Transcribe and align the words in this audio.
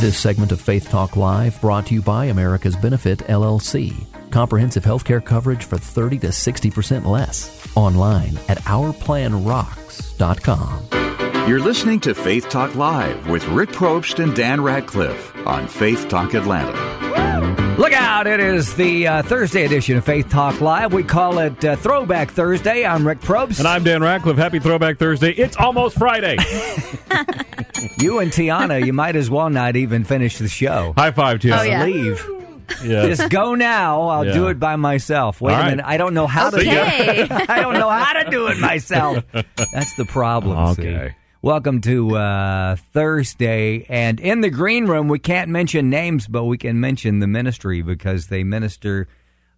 This 0.00 0.18
segment 0.18 0.50
of 0.52 0.60
Faith 0.60 0.90
Talk 0.90 1.16
Live 1.16 1.58
brought 1.62 1.86
to 1.86 1.94
you 1.94 2.02
by 2.02 2.26
America's 2.26 2.76
Benefit 2.76 3.20
LLC. 3.20 4.04
Comprehensive 4.30 4.84
healthcare 4.84 5.24
coverage 5.24 5.64
for 5.64 5.78
30 5.78 6.18
to 6.18 6.26
60% 6.26 7.06
less. 7.06 7.66
Online 7.74 8.36
at 8.48 8.58
ourplanrocks.com. 8.58 11.48
You're 11.48 11.60
listening 11.60 12.00
to 12.00 12.14
Faith 12.14 12.50
Talk 12.50 12.74
Live 12.74 13.26
with 13.28 13.46
Rick 13.48 13.70
Probst 13.70 14.22
and 14.22 14.36
Dan 14.36 14.62
Radcliffe 14.62 15.34
on 15.46 15.66
Faith 15.68 16.06
Talk 16.08 16.34
Atlanta. 16.34 16.72
Look 17.78 17.94
out! 17.94 18.26
It 18.26 18.40
is 18.40 18.74
the 18.74 19.06
uh, 19.08 19.22
Thursday 19.22 19.64
edition 19.64 19.96
of 19.96 20.04
Faith 20.04 20.28
Talk 20.28 20.60
Live. 20.60 20.92
We 20.92 21.02
call 21.02 21.38
it 21.38 21.64
uh, 21.64 21.76
Throwback 21.76 22.30
Thursday. 22.30 22.84
I'm 22.84 23.06
Rick 23.06 23.20
Probst. 23.20 23.58
And 23.58 23.66
I'm 23.68 23.84
Dan 23.84 24.02
Radcliffe. 24.02 24.36
Happy 24.36 24.58
Throwback 24.58 24.98
Thursday. 24.98 25.30
It's 25.32 25.56
almost 25.56 25.96
Friday. 25.96 26.36
you 27.98 28.18
and 28.18 28.30
Tiana, 28.30 28.84
you 28.84 28.92
might 28.92 29.16
as 29.16 29.30
well 29.30 29.50
not 29.50 29.76
even 29.76 30.04
finish 30.04 30.38
the 30.38 30.48
show. 30.48 30.92
High 30.96 31.10
five, 31.12 31.38
Tiana. 31.40 31.58
Oh, 31.58 31.62
yeah. 31.62 31.84
Leave. 31.84 32.26
Yeah. 32.82 33.06
Just 33.06 33.28
go 33.30 33.54
now. 33.54 34.02
I'll 34.08 34.24
Yeah. 34.26 34.32
do 34.32 34.46
it 34.48 34.58
by 34.58 34.76
myself. 34.76 35.40
Wait 35.40 35.52
All 35.52 35.58
a 35.58 35.62
right. 35.62 35.70
minute. 35.70 35.84
I 35.86 35.96
don't 35.98 36.14
know 36.14 36.26
how 36.26 36.48
Okay. 36.48 37.26
to. 37.26 37.44
I 37.52 37.60
don't 37.60 37.74
know 37.74 37.90
how 37.90 38.22
to 38.22 38.30
do 38.30 38.46
it 38.48 38.58
myself. 38.58 39.22
That's 39.32 39.94
the 39.96 40.06
problem. 40.06 40.74
see. 40.74 40.82
Okay. 40.82 41.14
Welcome 41.42 41.82
to 41.82 42.16
uh, 42.16 42.76
Thursday, 42.94 43.84
and 43.90 44.18
in 44.18 44.40
the 44.40 44.48
green 44.48 44.86
room, 44.86 45.08
we 45.08 45.18
can't 45.18 45.50
mention 45.50 45.90
names, 45.90 46.26
but 46.26 46.44
we 46.44 46.56
can 46.56 46.80
mention 46.80 47.18
the 47.20 47.26
ministry 47.26 47.82
because 47.82 48.28
they 48.28 48.44
minister. 48.44 49.08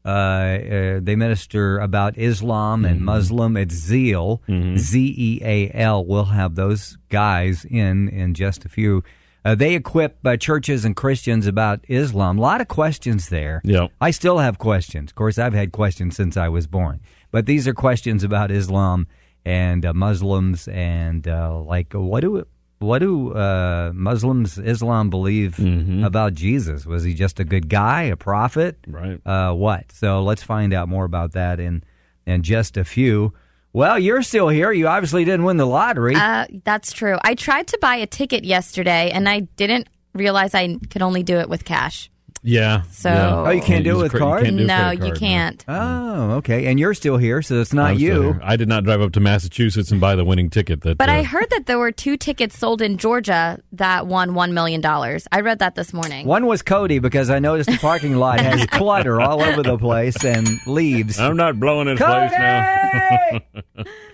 Uh, 0.07 0.09
uh, 0.09 1.01
they 1.03 1.17
minister 1.17 1.79
about 1.81 2.17
Islam 2.17 2.85
and 2.85 3.01
Muslim. 3.01 3.57
It's 3.57 3.75
Zeal, 3.75 4.41
Z 4.79 5.15
E 5.19 5.41
A 5.43 5.71
L. 5.75 6.05
We'll 6.05 6.27
have 6.27 6.55
those 6.55 6.97
guys 7.09 7.65
in 7.65 8.09
in 8.11 8.35
just 8.35 8.65
a 8.65 8.69
few. 8.69 9.03
Uh, 9.45 9.55
they 9.55 9.75
equip 9.75 10.19
uh, 10.25 10.37
churches 10.37 10.85
and 10.85 10.95
Christians 10.97 11.47
about 11.47 11.81
Islam. 11.89 12.39
A 12.39 12.41
lot 12.41 12.61
of 12.61 12.69
questions 12.69 13.29
there. 13.29 13.61
Yep. 13.65 13.91
I 14.01 14.11
still 14.13 14.39
have 14.39 14.59
questions. 14.59 15.11
Of 15.11 15.15
course, 15.17 15.39
I've 15.39 15.55
had 15.55 15.73
questions 15.73 16.17
since 16.17 16.37
I 16.37 16.49
was 16.49 16.67
born. 16.67 17.01
But 17.31 17.47
these 17.47 17.67
are 17.69 17.75
questions 17.75 18.25
about 18.25 18.51
Islam 18.51 19.07
and 19.45 19.85
uh, 19.85 19.93
Muslims 19.93 20.69
and 20.69 21.27
uh, 21.29 21.61
like 21.61 21.93
what 21.95 22.21
do 22.21 22.45
what 22.79 22.99
do 22.99 23.33
uh, 23.33 23.93
Muslims 23.95 24.59
Islam 24.59 25.11
believe 25.11 25.59
about 26.05 26.35
Jesus? 26.35 26.85
Was 26.87 27.05
he 27.05 27.15
just 27.15 27.41
a 27.41 27.45
good 27.45 27.69
guy, 27.69 28.03
a 28.05 28.17
prophet? 28.17 28.77
Right. 28.87 29.21
Uh, 29.27 29.53
what? 29.55 29.93
So 29.93 30.23
let's 30.23 30.43
find 30.43 30.75
out 30.75 30.89
more 30.89 31.05
about 31.05 31.33
that 31.33 31.59
in 31.61 31.83
in 32.27 32.43
just 32.43 32.77
a 32.77 32.85
few. 32.85 33.33
Well, 33.73 33.99
you're 33.99 34.23
still 34.23 34.49
here. 34.49 34.73
You 34.73 34.89
obviously 34.89 35.25
didn't 35.25 35.45
win 35.45 35.59
the 35.59 35.67
lottery. 35.67 36.15
Uh, 36.15 36.47
that's 36.65 36.93
true. 36.93 37.19
I 37.23 37.35
tried 37.35 37.67
to 37.69 37.79
buy 37.81 37.97
a 37.97 38.07
ticket 38.07 38.45
yesterday, 38.45 39.11
and 39.11 39.29
I 39.29 39.41
didn't 39.41 39.89
realize 40.15 40.55
I 40.55 40.79
could 40.91 41.03
only 41.03 41.23
do 41.23 41.39
it 41.39 41.49
with 41.49 41.65
cash. 41.65 42.11
Yeah. 42.43 42.83
So- 42.91 43.09
yeah. 43.11 43.35
Oh, 43.37 43.51
you 43.51 43.61
can't 43.63 43.85
do 43.85 43.91
it 43.91 43.95
use 43.95 44.03
with 44.05 44.11
cre- 44.13 44.17
you 44.19 44.23
card? 44.25 44.45
can't 44.45 44.57
do 44.57 44.63
a 44.65 44.67
no, 44.67 44.75
credit 44.97 45.07
you 45.07 45.13
can't. 45.15 45.65
oh, 45.69 46.31
okay. 46.37 46.67
And 46.67 46.79
you're 46.79 46.95
still 46.95 47.17
here, 47.17 47.43
so 47.43 47.61
it's 47.61 47.73
not 47.73 47.93
I'm 47.93 47.99
you. 47.99 48.39
I 48.43 48.57
did 48.57 48.69
not 48.69 48.85
drive 48.85 49.01
up 49.01 49.13
to 49.13 49.21
Massachusetts 49.21 49.91
and 49.91 50.01
buy 50.01 50.15
the 50.17 50.25
winning 50.25 50.51
ticket. 50.51 50.83
That, 50.83 50.99
But 50.99 51.09
uh, 51.09 51.13
I 51.13 51.23
heard 51.23 51.49
that 51.51 51.67
there 51.67 51.79
were 51.79 51.93
two 51.93 52.17
tickets 52.17 52.59
sold 52.59 52.81
in 52.83 52.99
Georgia 52.99 53.59
that 53.73 54.07
won 54.07 54.31
$1 54.33 54.53
million. 54.53 54.81
I 54.85 55.41
read 55.41 55.59
that 55.61 55.75
this 55.75 55.93
morning. 55.93 56.27
One 56.27 56.47
was 56.47 56.63
Cody 56.63 56.99
because 56.99 57.31
I 57.31 57.39
noticed 57.39 57.71
the 57.71 57.79
parking 57.79 58.17
lot 58.17 58.41
has 58.41 58.65
clutter 58.71 59.21
all 59.21 59.43
over 59.43 59.63
the 59.63 59.79
place 59.79 60.25
and 60.25 60.47
leaves. 60.67 61.19
I'm 61.19 61.37
not 61.37 61.59
blowing 61.59 61.89
his 61.89 61.99
place 61.99 62.31
now. 62.33 63.41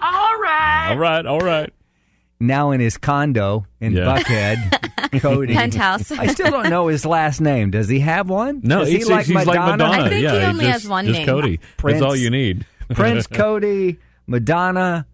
all 0.01 0.41
right. 0.41 0.89
all 0.91 0.99
right. 0.99 1.27
All 1.27 1.41
right. 1.41 1.73
Now 2.43 2.73
in 2.73 2.81
his 2.81 2.99
condo 2.99 3.67
in 3.81 3.93
Yeah. 3.93 4.03
Buckhead, 4.05 5.21
Cody. 5.21 5.55
Penthouse. 5.55 6.11
I 6.11 6.27
still 6.27 6.51
don't 6.51 6.69
know 6.71 6.89
his 6.89 7.07
last 7.07 7.41
name. 7.41 7.71
Does 7.71 7.89
he 7.89 8.01
have 8.01 8.29
one? 8.29 8.61
No, 8.65 8.81
Does 8.81 8.89
he's, 8.89 9.07
he 9.07 9.13
like 9.13 9.27
he's 9.27 9.35
Madonna? 9.35 9.59
like 9.61 9.71
Madonna. 9.79 10.03
I 10.05 10.09
think 10.09 10.23
yeah, 10.25 10.41
he 10.41 10.45
only 10.47 10.65
just, 10.65 10.73
has 10.83 10.89
one 10.89 11.07
just 11.07 11.19
name. 11.19 11.27
Cody. 11.27 11.61
Prince. 11.77 12.01
That's 12.01 12.05
all 12.11 12.17
you 12.17 12.31
need. 12.31 12.67
Prince 12.91 13.27
Cody, 13.29 13.99
Madonna, 14.27 15.07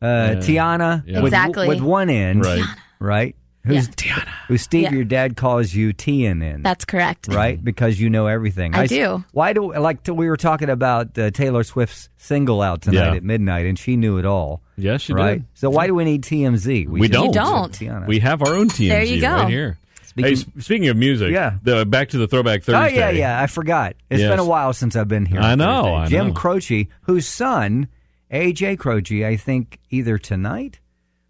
uh, 0.00 0.06
Tiana, 0.06 1.04
Yeah. 1.06 1.20
with, 1.20 1.32
Exactly. 1.32 1.68
with 1.68 1.80
one 1.80 2.10
end, 2.10 2.44
Right. 2.44 2.64
Right? 2.98 3.36
Who's 3.64 3.88
Yeah. 4.04 4.24
Who 4.48 4.58
Steve, 4.58 4.82
Yeah. 4.82 4.92
your 4.92 5.04
dad 5.04 5.36
calls 5.36 5.72
you 5.72 5.92
TNN. 5.92 6.62
That's 6.64 6.84
correct. 6.84 7.28
right? 7.28 7.62
Because 7.62 8.00
you 8.00 8.10
know 8.10 8.26
everything. 8.26 8.74
I 8.74 8.86
do. 8.86 9.22
Why 9.32 9.52
do 9.52 9.72
like 9.74 10.00
we 10.08 10.28
were 10.28 10.36
talking 10.36 10.68
about 10.68 11.16
uh, 11.16 11.30
Taylor 11.30 11.62
Swift's 11.62 12.08
single 12.16 12.60
out 12.60 12.82
tonight 12.82 13.10
Yeah. 13.10 13.14
at 13.14 13.22
midnight, 13.22 13.66
and 13.66 13.78
she 13.78 13.96
knew 13.96 14.18
it 14.18 14.26
all. 14.26 14.62
Yes, 14.76 15.02
she 15.02 15.12
right. 15.12 15.34
did. 15.34 15.44
So 15.54 15.70
why 15.70 15.86
do 15.86 15.94
we 15.94 16.04
need 16.04 16.22
TMZ? 16.24 16.88
We 16.88 17.02
just 17.08 17.12
don't. 17.12 17.26
You 17.26 17.32
don't. 17.32 17.72
Tiana. 17.72 18.06
We 18.08 18.18
have 18.18 18.42
our 18.42 18.54
own 18.54 18.68
TMZ 18.68 18.88
There 18.88 19.02
you 19.04 19.20
go. 19.20 19.28
right 19.32 19.48
here. 19.48 19.78
hey, 20.00 20.34
Speaking- 20.34 20.54
s- 20.58 20.64
speaking 20.64 20.88
of 20.88 20.96
music, 20.96 21.30
Yeah. 21.30 21.54
the, 21.62 21.86
back 21.86 22.08
to 22.10 22.18
the 22.18 22.26
Throwback 22.26 22.64
Thursday. 22.64 22.78
Oh 22.78 22.82
Thursday. 22.82 22.98
yeah, 22.98 23.36
yeah. 23.38 23.40
I 23.42 23.46
forgot. 23.46 23.94
It's 24.10 24.20
Yes. 24.20 24.28
been 24.30 24.40
a 24.40 24.44
while 24.44 24.72
since 24.72 24.96
I've 24.96 25.08
been 25.08 25.24
here. 25.24 25.38
I 25.40 25.54
know, 25.54 25.94
I 25.94 26.06
Jim 26.08 26.28
know. 26.28 26.32
Croce, 26.34 26.88
whose 27.02 27.28
son 27.28 27.86
AJ 28.32 28.76
Croce, 28.78 29.24
I 29.24 29.36
think 29.36 29.78
either 29.90 30.18
tonight 30.18 30.80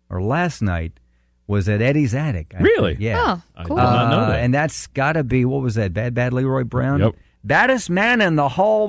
or 0.09 0.23
last 0.23 0.63
night 0.63 0.93
was 1.53 1.69
at 1.69 1.81
Eddie's 1.81 2.15
attic. 2.15 2.53
I 2.59 2.63
Really? 2.63 2.93
think. 2.95 3.03
Yeah. 3.03 3.23
Oh, 3.37 3.43
I 3.57 3.65
cool. 3.65 3.77
did 3.77 3.83
not 3.83 4.11
know 4.11 4.33
Uh. 4.33 4.39
And 4.41 4.53
that's 4.53 4.89
got 4.89 5.13
to 5.13 5.23
be 5.23 5.45
what 5.45 5.63
was 5.63 5.77
that? 5.77 5.93
Bad 5.95 6.15
Bad 6.15 6.33
Leroy 6.33 6.65
Brown. 6.65 6.99
Yep. 7.01 7.15
Baddest 7.45 7.91
man 7.91 8.21
in 8.21 8.37
the 8.37 8.49
whole 8.49 8.87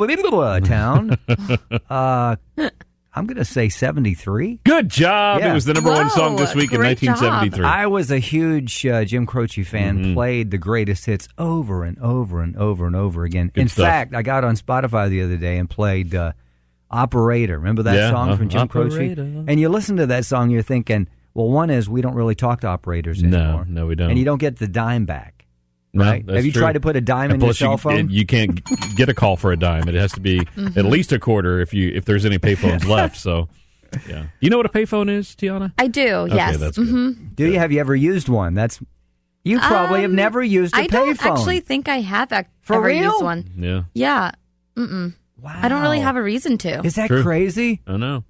town. 0.62 1.18
uh, 1.90 2.36
I'm 3.16 3.28
going 3.28 3.38
to 3.38 3.46
say 3.46 3.70
73. 3.70 4.60
Good 4.64 4.90
job. 4.90 5.40
Yeah. 5.42 5.52
It 5.52 5.54
was 5.54 5.66
the 5.66 5.74
number 5.74 5.92
one 5.92 6.10
song 6.12 6.36
this 6.36 6.56
week 6.56 6.72
in 6.72 6.80
great 6.80 6.98
job. 7.00 7.10
1973. 7.22 7.66
I 7.66 7.86
was 7.88 8.10
a 8.12 8.18
huge 8.20 8.86
uh, 8.88 9.06
Jim 9.06 9.26
Croce 9.28 9.64
fan. 9.64 9.98
Mm-hmm. 10.00 10.14
Played 10.16 10.52
the 10.52 10.58
greatest 10.58 11.06
hits 11.06 11.28
over 11.38 11.84
and 11.84 11.98
over 12.00 12.42
and 12.42 12.56
over 12.58 12.88
and 12.88 12.96
over 12.96 13.24
again. 13.24 13.52
Good 13.54 13.62
in 13.62 13.68
stuff. 13.70 13.86
fact, 13.86 14.14
I 14.16 14.22
got 14.24 14.44
on 14.44 14.56
Spotify 14.56 15.10
the 15.10 15.22
other 15.24 15.38
day 15.38 15.58
and 15.58 15.70
played 15.70 16.14
uh, 16.16 16.32
"Operator." 16.90 17.58
Remember 17.58 17.84
that 17.84 17.96
Yeah, 17.96 18.10
song 18.12 18.30
uh, 18.32 18.38
from 18.38 18.50
Jim 18.50 18.68
Croce? 18.68 18.94
Operator. 18.96 19.22
And 19.48 19.60
you 19.60 19.70
listen 19.70 19.98
to 19.98 20.08
that 20.08 20.26
song, 20.26 20.50
you're 20.50 20.62
thinking, 20.64 21.08
well, 21.34 21.50
one 21.50 21.70
is 21.70 21.90
we 21.90 22.02
don't 22.02 22.16
really 22.16 22.36
talk 22.36 22.62
to 22.62 22.68
operators 22.68 23.22
No, 23.24 23.38
anymore. 23.40 23.66
no, 23.66 23.82
no, 23.82 23.88
we 23.88 23.96
don't. 23.96 24.10
And 24.12 24.20
you 24.20 24.26
don't 24.26 24.38
get 24.40 24.58
the 24.60 24.68
dime 24.68 25.06
back. 25.06 25.46
No, 25.96 26.04
right? 26.06 26.26
that's 26.26 26.38
Have 26.38 26.46
you 26.46 26.52
true. 26.52 26.62
tried 26.62 26.74
to 26.74 26.80
put 26.80 26.96
a 26.96 27.02
dime 27.02 27.30
And 27.32 27.42
in 27.42 27.46
your 27.46 27.54
cell 27.54 27.72
you, 27.74 27.78
phone? 27.78 28.10
You 28.10 28.26
can't 28.26 28.60
get 28.96 29.10
a 29.10 29.14
call 29.14 29.38
for 29.38 29.52
a 29.52 29.58
dime. 29.58 29.88
It 29.88 29.94
has 29.96 30.12
to 30.14 30.20
be 30.20 30.40
Mm-hmm. 30.40 30.78
at 30.80 30.86
least 30.86 31.12
a 31.12 31.20
quarter 31.20 31.60
if 31.60 31.74
you 31.74 31.92
if 31.94 32.06
there's 32.06 32.26
any 32.26 32.40
payphones 32.40 32.86
left. 32.88 33.16
So, 33.18 33.48
yeah. 34.10 34.26
You 34.40 34.50
know 34.50 34.58
what 34.58 34.66
a 34.66 34.70
payphone 34.70 35.08
is, 35.10 35.28
Tiana? 35.36 35.72
I 35.78 35.88
do, 35.88 36.28
yes. 36.32 36.58
that's 36.58 36.78
good. 36.78 36.88
hmm 36.88 37.12
Do 37.36 37.46
you 37.46 37.60
have 37.60 37.72
you 37.72 37.80
ever 37.80 37.96
used 37.96 38.28
one? 38.28 38.56
That's 38.56 38.80
you 39.44 39.60
probably 39.60 40.02
have 40.02 40.10
Um, 40.12 40.16
never 40.16 40.42
used 40.42 40.74
a 40.74 40.78
I 40.80 40.88
don't 40.88 41.16
payphone. 41.18 41.32
actually 41.38 41.60
think 41.60 41.88
I 41.90 41.98
have 42.02 42.32
ac- 42.32 42.48
For 42.62 42.76
ever 42.78 42.88
real? 42.88 43.12
used 43.12 43.24
one. 43.24 43.52
Yeah. 43.58 43.84
Yeah. 43.94 44.32
Mm-mm. 44.76 45.14
Wow. 45.42 45.60
I 45.62 45.68
don't 45.68 45.82
really 45.84 46.00
have 46.00 46.16
a 46.16 46.24
reason 46.24 46.58
to. 46.60 46.84
Is 46.86 46.96
that 46.96 47.08
True. 47.08 47.22
crazy? 47.22 47.82
I 47.86 47.98
know. 47.98 48.24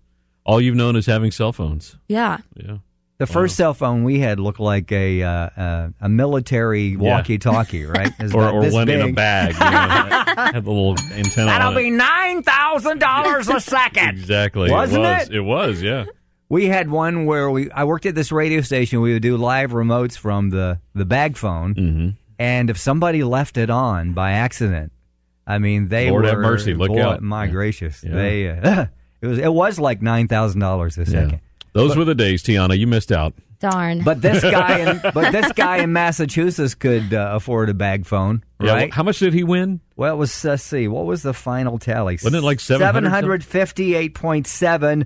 All 0.45 0.59
you've 0.59 0.75
known 0.75 0.95
is 0.97 1.05
having 1.05 1.31
cell 1.31 1.53
phones. 1.53 1.95
yeah. 2.09 2.39
Yeah. 2.57 2.77
The 3.19 3.27
first 3.27 3.55
cell 3.55 3.73
phone 3.73 4.03
we 4.03 4.19
had 4.19 4.39
looked 4.39 4.59
like 4.59 4.91
a 4.91 5.21
uh, 5.23 5.27
uh, 5.29 5.89
a 6.01 6.09
military 6.09 6.97
walkie-talkie, 6.97 7.85
right? 7.85 8.11
It's 8.19 8.33
Or, 8.33 8.49
or 8.49 8.69
one 8.71 8.89
in 8.89 9.01
a 9.01 9.13
bag. 9.13 9.53
You 9.53 9.59
know, 9.59 10.43
had 10.51 10.65
the 10.65 10.71
little 10.71 10.95
antenna 11.11 11.45
That'll 11.45 11.75
be 11.75 11.89
nine 11.89 12.43
thousand 12.43 12.99
dollars 12.99 13.47
a 13.47 13.59
second. 13.59 14.09
Exactly. 14.17 14.69
Wasn't 14.71 14.99
it 15.03 15.07
was. 15.07 15.27
it? 15.29 15.35
It 15.35 15.41
was, 15.41 15.81
yeah. 15.81 16.05
We 16.49 16.65
had 16.67 16.89
one 16.89 17.25
where 17.25 17.49
we 17.49 17.71
I 17.71 17.83
worked 17.85 18.05
at 18.05 18.15
this 18.15 18.31
radio 18.31 18.61
station. 18.61 18.99
We 19.01 19.13
would 19.13 19.21
do 19.21 19.37
live 19.37 19.71
remotes 19.71 20.17
from 20.17 20.49
the 20.49 20.79
the 20.93 21.05
bag 21.05 21.37
phone, 21.37 21.75
Mm-hmm. 21.75 22.09
and 22.39 22.69
if 22.69 22.77
somebody 22.77 23.23
left 23.23 23.57
it 23.57 23.69
on 23.69 24.13
by 24.13 24.31
accident, 24.33 24.91
I 25.47 25.59
mean 25.59 25.87
they 25.87 26.09
Lord 26.09 26.23
were 26.25 26.29
have 26.31 26.39
mercy, 26.39 26.73
look 26.73 26.89
boy, 26.89 27.01
out. 27.01 27.21
My 27.21 27.45
Yeah. 27.45 27.51
gracious, 27.51 28.03
Yeah. 28.03 28.11
they 28.15 28.49
uh, 28.49 28.85
it 29.21 29.27
was 29.27 29.37
it 29.39 29.53
was 29.53 29.79
like 29.79 30.01
nine 30.01 30.27
thousand 30.27 30.59
dollars 30.59 30.97
a 30.97 31.01
yeah. 31.01 31.05
second. 31.05 31.39
Those 31.73 31.95
were 31.97 32.05
the 32.05 32.15
days, 32.15 32.41
Tiana. 32.43 32.77
You 32.77 32.87
missed 32.87 33.11
out. 33.11 33.33
Darn. 33.59 34.01
But 34.03 34.21
this 34.21 34.41
guy, 34.41 34.79
in, 34.79 35.01
but 35.13 35.31
this 35.31 35.51
guy 35.53 35.77
in 35.77 35.93
Massachusetts 35.93 36.75
could 36.75 37.13
uh, 37.13 37.31
afford 37.33 37.69
a 37.69 37.73
bag 37.73 38.05
phone, 38.05 38.43
Yeah, 38.59 38.73
right? 38.73 38.91
wh- 38.91 38.95
how 38.95 39.03
much 39.03 39.19
did 39.19 39.33
he 39.33 39.43
win? 39.43 39.79
Well, 39.95 40.13
it 40.15 40.17
was 40.17 40.43
let's 40.43 40.63
see, 40.63 40.87
what 40.89 41.05
was 41.05 41.21
the 41.23 41.33
final 41.33 41.79
tally? 41.79 42.15
Wasn't 42.15 42.35
it 42.35 42.41
like 42.41 42.59
seven 42.59 43.05
hundred 43.05 43.43
fifty-eight 43.43 44.15
point 44.15 44.47
seven 44.47 45.05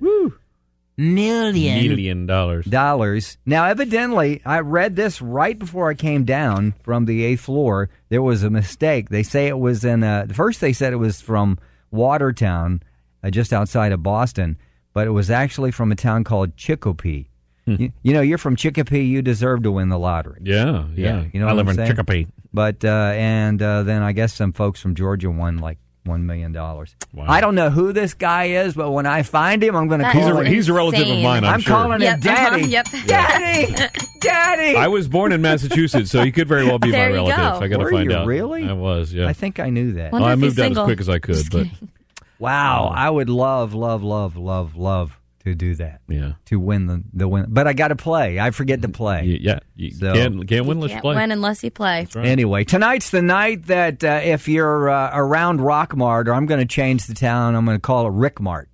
million 0.96 1.88
Million 1.88 2.26
dollars. 2.26 2.64
dollars. 2.66 3.38
Now, 3.46 3.66
evidently, 3.66 4.42
I 4.44 4.60
read 4.60 4.96
this 4.96 5.22
right 5.22 5.56
before 5.58 5.88
I 5.90 5.94
came 5.94 6.24
down 6.24 6.74
from 6.82 7.04
the 7.04 7.24
eighth 7.24 7.42
floor. 7.42 7.88
There 8.08 8.22
was 8.22 8.42
a 8.42 8.50
mistake. 8.50 9.08
They 9.08 9.22
say 9.22 9.46
it 9.46 9.58
was 9.58 9.84
in. 9.84 10.02
Uh, 10.02 10.26
first, 10.32 10.60
they 10.60 10.72
said 10.72 10.92
it 10.92 10.96
was 10.96 11.20
from 11.20 11.58
Watertown, 11.92 12.82
uh, 13.22 13.30
just 13.30 13.52
outside 13.52 13.92
of 13.92 14.02
Boston, 14.02 14.58
but 14.98 15.06
it 15.06 15.10
was 15.10 15.30
actually 15.30 15.70
from 15.70 15.92
a 15.92 15.94
town 15.94 16.24
called 16.24 16.56
Chicopee. 16.56 17.28
You, 17.66 17.92
you 18.02 18.12
know, 18.12 18.20
you're 18.20 18.36
from 18.36 18.56
Chicopee. 18.56 19.04
You 19.04 19.22
deserve 19.22 19.62
to 19.62 19.70
win 19.70 19.90
the 19.90 19.98
lottery. 19.98 20.40
Yeah, 20.42 20.86
yeah. 20.96 21.22
you 21.32 21.38
know 21.38 21.46
I 21.46 21.50
what 21.52 21.58
live 21.58 21.66
I'm 21.66 21.70
in 21.70 21.76
saying? 21.76 21.90
Chicopee. 21.90 22.26
But 22.52 22.84
uh, 22.84 23.12
and 23.14 23.62
uh, 23.62 23.84
then 23.84 24.02
I 24.02 24.10
guess 24.10 24.34
some 24.34 24.52
folks 24.52 24.80
from 24.80 24.96
Georgia 24.96 25.30
won 25.30 25.58
like 25.58 25.78
one 26.02 26.26
million 26.26 26.50
dollars. 26.50 26.96
Wow. 27.14 27.26
I 27.28 27.40
don't 27.40 27.54
know 27.54 27.70
who 27.70 27.92
this 27.92 28.12
guy 28.14 28.46
is, 28.64 28.74
but 28.74 28.90
when 28.90 29.06
I 29.06 29.22
find 29.22 29.62
him, 29.62 29.76
I'm 29.76 29.86
going 29.86 30.00
to 30.00 30.10
call 30.10 30.20
He's 30.22 30.30
a, 30.30 30.40
him. 30.40 30.46
he's 30.46 30.68
a 30.68 30.72
relative 30.72 31.08
of 31.08 31.18
mine. 31.22 31.44
I'm, 31.44 31.54
I'm 31.54 31.60
sure. 31.60 31.76
calling 31.76 32.00
Yep, 32.00 32.14
him 32.16 32.20
Daddy. 32.22 32.62
uh-huh, 32.62 32.66
yep. 32.92 33.06
Daddy, 33.06 33.74
Daddy. 34.20 34.76
I 34.76 34.88
was 34.88 35.06
born 35.06 35.30
in 35.30 35.40
Massachusetts, 35.42 36.10
so 36.10 36.24
he 36.24 36.32
could 36.32 36.48
very 36.48 36.64
well 36.66 36.80
be 36.80 36.90
There 36.90 37.10
my 37.10 37.14
relative. 37.14 37.36
go. 37.36 37.60
I 37.60 37.68
got 37.68 37.78
to 37.84 37.90
find 37.90 38.10
you 38.10 38.16
out. 38.16 38.26
really? 38.26 38.66
I 38.66 38.72
was. 38.72 39.12
Yeah. 39.12 39.28
I 39.28 39.32
think 39.34 39.60
I 39.60 39.70
knew 39.70 39.92
that. 39.92 40.10
Well, 40.12 40.24
I 40.24 40.34
moved 40.34 40.58
out 40.58 40.72
as 40.72 40.78
quick 40.78 41.00
as 41.00 41.08
I 41.08 41.18
could, 41.20 41.34
Just 41.36 41.52
but 41.52 41.64
kidding. 41.64 41.88
Wow, 42.38 42.92
I 42.94 43.10
would 43.10 43.28
love, 43.28 43.74
love, 43.74 44.02
love, 44.02 44.36
love, 44.36 44.76
love 44.76 45.18
to 45.44 45.54
do 45.54 45.74
that 45.76 46.00
yeah, 46.08 46.32
to 46.46 46.58
win 46.60 46.86
the 46.86 47.02
the 47.12 47.26
win. 47.28 47.46
But 47.48 47.66
I 47.66 47.72
got 47.72 47.88
to 47.88 47.96
play. 47.96 48.38
I 48.38 48.50
forget 48.50 48.82
to 48.82 48.88
play. 48.88 49.22
Y- 49.22 49.38
yeah. 49.40 49.58
You 49.76 49.90
So- 49.92 50.12
can't 50.12 50.46
can't 50.48 50.66
win. 50.66 50.78
You 50.78 50.82
Let's 50.82 50.92
can't 50.94 51.02
play. 51.02 51.14
win 51.16 51.32
unless 51.32 51.62
you 51.64 51.70
play. 51.70 52.06
right. 52.14 52.26
Anyway, 52.26 52.64
tonight's 52.64 53.10
the 53.10 53.22
night 53.22 53.66
that 53.66 54.02
uh, 54.04 54.20
if 54.22 54.48
you're 54.48 54.88
uh, 54.90 55.10
around 55.14 55.60
Rockmart, 55.60 56.26
or 56.26 56.34
I'm 56.34 56.46
going 56.46 56.60
to 56.60 56.66
change 56.66 57.06
the 57.06 57.14
town, 57.14 57.54
I'm 57.54 57.64
going 57.64 57.76
to 57.76 57.80
call 57.80 58.06
it 58.06 58.10
Rickmart. 58.12 58.66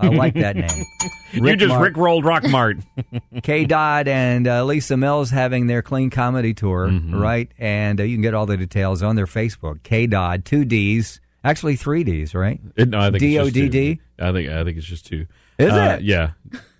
I 0.00 0.08
like 0.08 0.34
that 0.34 0.54
name. 0.56 0.84
you 1.32 1.56
just 1.56 1.70
Mart. 1.70 1.82
Rick 1.82 1.96
rolled 1.96 2.24
Rockmart. 2.24 2.82
K. 3.42 3.64
Dodd 3.64 4.06
and 4.06 4.46
uh, 4.46 4.64
Lisa 4.64 4.96
Mills 4.96 5.30
having 5.30 5.66
their 5.66 5.82
clean 5.82 6.10
comedy 6.10 6.54
tour, 6.54 6.88
right? 7.10 7.50
And 7.58 8.00
uh, 8.00 8.04
you 8.04 8.14
can 8.16 8.22
get 8.22 8.34
all 8.34 8.46
the 8.46 8.56
details 8.56 9.02
on 9.02 9.16
their 9.16 9.26
Facebook. 9.26 9.82
K. 9.82 10.06
Dodd, 10.06 10.44
two 10.44 10.64
D's, 10.64 11.20
actually 11.44 11.76
three 11.76 12.04
D's, 12.04 12.34
right? 12.34 12.60
It- 12.76 12.88
no, 12.88 12.98
I 12.98 13.10
think 13.10 13.22
it's 13.22 13.34
just 13.34 13.54
two. 13.54 13.68
D-O-D-D? 13.68 14.00
I 14.18 14.32
think 14.32 14.50
I 14.50 14.64
think 14.64 14.78
it's 14.78 14.86
just 14.86 15.06
two. 15.06 15.26
Is 15.58 15.72
Uh, 15.72 15.96
it? 15.98 16.02
Yeah. 16.04 16.30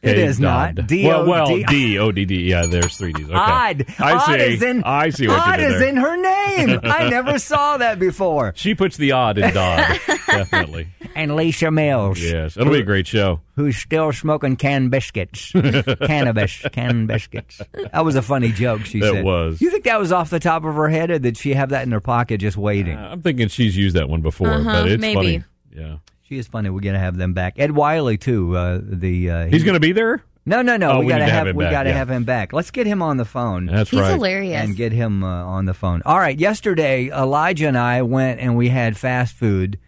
It 0.00 0.14
K. 0.14 0.22
is 0.22 0.38
not. 0.38 0.76
Dodd. 0.76 0.86
D-O-D- 0.86 1.08
Well, 1.08 1.26
well, 1.26 1.46
D 1.66 1.98
O 1.98 2.12
D 2.12 2.24
D. 2.24 2.48
Yeah, 2.48 2.66
there's 2.66 2.96
three 2.96 3.12
D's. 3.12 3.24
Okay. 3.26 3.34
Odd. 3.34 3.84
I 3.98 4.12
odd 4.12 4.20
see. 4.26 4.32
Is 4.54 4.62
in, 4.62 4.84
I 4.84 5.10
see 5.10 5.26
what 5.26 5.40
odd 5.40 5.58
you 5.58 5.66
did 5.66 5.72
is 5.74 5.80
there. 5.80 5.88
in 5.88 5.96
her 5.96 6.16
name. 6.16 6.80
I 6.84 7.10
never 7.10 7.40
saw 7.40 7.76
that 7.78 7.98
before. 7.98 8.52
She 8.54 8.76
puts 8.76 8.96
the 8.96 9.10
odd 9.12 9.38
in 9.38 9.52
Dodd. 9.52 9.98
Definitely. 10.28 10.86
And 11.16 11.34
Lisa 11.34 11.72
Mills. 11.72 12.20
Yes. 12.22 12.56
It'll 12.56 12.72
be 12.72 12.78
a 12.78 12.84
great 12.84 13.08
show. 13.08 13.40
who's 13.56 13.76
still 13.76 14.12
smoking 14.12 14.54
canned 14.54 14.92
biscuits. 14.92 15.50
Cannabis, 16.06 16.64
canned 16.72 17.08
biscuits. 17.08 17.60
That 17.92 18.04
was 18.04 18.14
a 18.14 18.22
funny 18.22 18.52
joke, 18.52 18.82
she 18.84 19.00
That 19.00 19.14
said. 19.14 19.24
was. 19.24 19.60
You 19.60 19.68
think 19.72 19.82
that 19.84 19.98
was 19.98 20.12
off 20.12 20.30
the 20.30 20.38
top 20.38 20.64
of 20.64 20.76
her 20.76 20.88
head, 20.88 21.10
or 21.10 21.18
did 21.18 21.36
she 21.36 21.54
have 21.54 21.70
that 21.70 21.82
in 21.82 21.90
her 21.90 22.00
pocket 22.00 22.38
just 22.38 22.56
waiting? 22.56 22.96
Uh, 22.96 23.08
I'm 23.12 23.20
thinking 23.22 23.48
she's 23.48 23.76
used 23.76 23.96
that 23.96 24.08
one 24.08 24.20
before, 24.22 24.48
Uh-huh, 24.48 24.82
but 24.82 24.88
it's 24.92 25.00
maybe. 25.00 25.14
funny. 25.14 25.44
Yeah. 25.74 25.96
She 26.28 26.38
is 26.38 26.46
funny. 26.46 26.70
We're 26.70 26.80
going 26.80 26.94
to 26.94 27.00
have 27.00 27.16
them 27.16 27.32
back. 27.32 27.54
Ed 27.56 27.72
Wiley, 27.72 28.18
too. 28.18 28.56
Uh, 28.56 28.80
the 28.82 29.30
uh, 29.30 29.46
He's 29.46 29.64
going 29.64 29.74
to 29.74 29.80
be 29.80 29.92
there? 29.92 30.22
No, 30.44 30.62
no, 30.62 30.76
no. 30.76 30.92
Oh, 30.92 30.98
we 31.00 31.06
we 31.06 31.10
got 31.12 31.18
to 31.18 31.24
to 31.26 31.30
have 31.30 31.38
have, 31.38 31.46
him 31.48 31.56
we 31.56 31.64
back, 31.64 31.72
got 31.72 31.82
to 31.84 31.90
yeah. 31.90 31.96
have 31.96 32.10
him 32.10 32.24
back. 32.24 32.52
Let's 32.52 32.70
get 32.70 32.86
him 32.86 33.02
on 33.02 33.16
the 33.18 33.24
phone. 33.26 33.66
That's 33.66 33.90
He's 33.90 34.00
right. 34.00 34.12
hilarious. 34.12 34.62
and 34.62 34.74
get 34.76 34.92
him 34.92 35.22
uh, 35.22 35.44
on 35.44 35.66
the 35.66 35.74
phone. 35.74 36.00
All 36.06 36.18
right, 36.18 36.38
yesterday 36.38 37.08
Elijah 37.10 37.68
and 37.68 37.76
I 37.76 38.00
went 38.02 38.40
and 38.40 38.56
we 38.56 38.70
had 38.70 38.96
fast 38.96 39.34
food, 39.34 39.78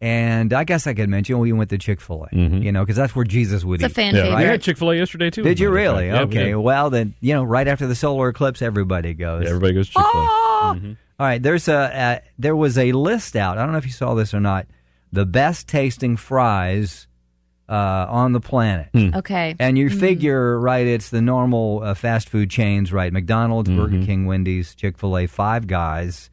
and 0.00 0.52
I 0.52 0.64
guess 0.64 0.86
I 0.88 0.94
could 0.94 1.08
mention 1.08 1.38
we 1.38 1.52
went 1.52 1.70
to 1.70 1.78
Chick 1.78 2.00
Fil 2.00 2.24
A. 2.24 2.34
Mm-hmm. 2.34 2.62
You 2.62 2.72
know, 2.72 2.82
because 2.82 2.96
that's 2.96 3.14
where 3.14 3.24
Jesus 3.24 3.64
would 3.64 3.82
It's 3.82 3.84
a 3.84 3.86
eat. 3.86 3.94
fan 3.94 4.14
Yeah. 4.16 4.22
favorite. 4.22 4.36
I 4.36 4.42
had 4.42 4.62
Chick 4.62 4.78
fil 4.78 4.90
A 4.90 4.96
yesterday, 4.96 5.30
too. 5.30 5.42
Did 5.44 5.60
you 5.60 5.68
as 5.68 5.70
a 5.70 5.74
matter 5.74 5.88
of 5.90 5.94
really? 5.96 6.06
Yeah, 6.08 6.20
okay. 6.22 6.44
did. 6.50 6.56
Well, 6.56 6.90
then 6.90 7.14
you 7.20 7.34
know, 7.34 7.44
right 7.44 7.68
after 7.68 7.86
the 7.86 7.94
solar 7.94 8.30
eclipse, 8.30 8.62
everybody 8.62 9.14
goes. 9.14 9.44
Yeah, 9.44 9.50
everybody 9.50 9.74
goes 9.74 9.88
Chick 9.88 10.02
fil 10.02 10.20
A. 10.20 10.26
"Ah!" 10.28 10.70
All 11.20 11.26
right. 11.26 11.40
There's 11.42 11.68
a 11.68 11.74
uh, 11.76 12.18
there 12.38 12.56
was 12.56 12.78
a 12.78 12.90
list 12.92 13.36
out. 13.36 13.58
I 13.58 13.62
don't 13.62 13.72
know 13.72 13.78
if 13.78 13.86
you 13.86 13.92
saw 13.92 14.14
this 14.14 14.34
or 14.34 14.40
not. 14.40 14.66
The 15.12 15.26
best 15.26 15.66
tasting 15.68 16.16
fries 16.16 17.06
uh, 17.68 18.06
on 18.08 18.32
the 18.32 18.40
planet. 18.40 18.88
Okay. 18.94 19.54
And 19.58 19.78
you 19.78 19.90
figure, 19.90 20.58
right, 20.58 20.86
it's 20.86 21.10
the 21.10 21.20
normal 21.22 21.82
uh, 21.82 21.94
fast 21.94 22.28
food 22.28 22.50
chains, 22.50 22.92
right? 22.92 23.12
McDonald's, 23.12 23.68
Mm-hmm. 23.70 23.78
Burger 23.80 24.06
King, 24.06 24.26
Wendy's, 24.26 24.74
Chick 24.74 24.98
fil 24.98 25.16
A, 25.18 25.26
Five 25.26 25.66
Guys. 25.66 26.30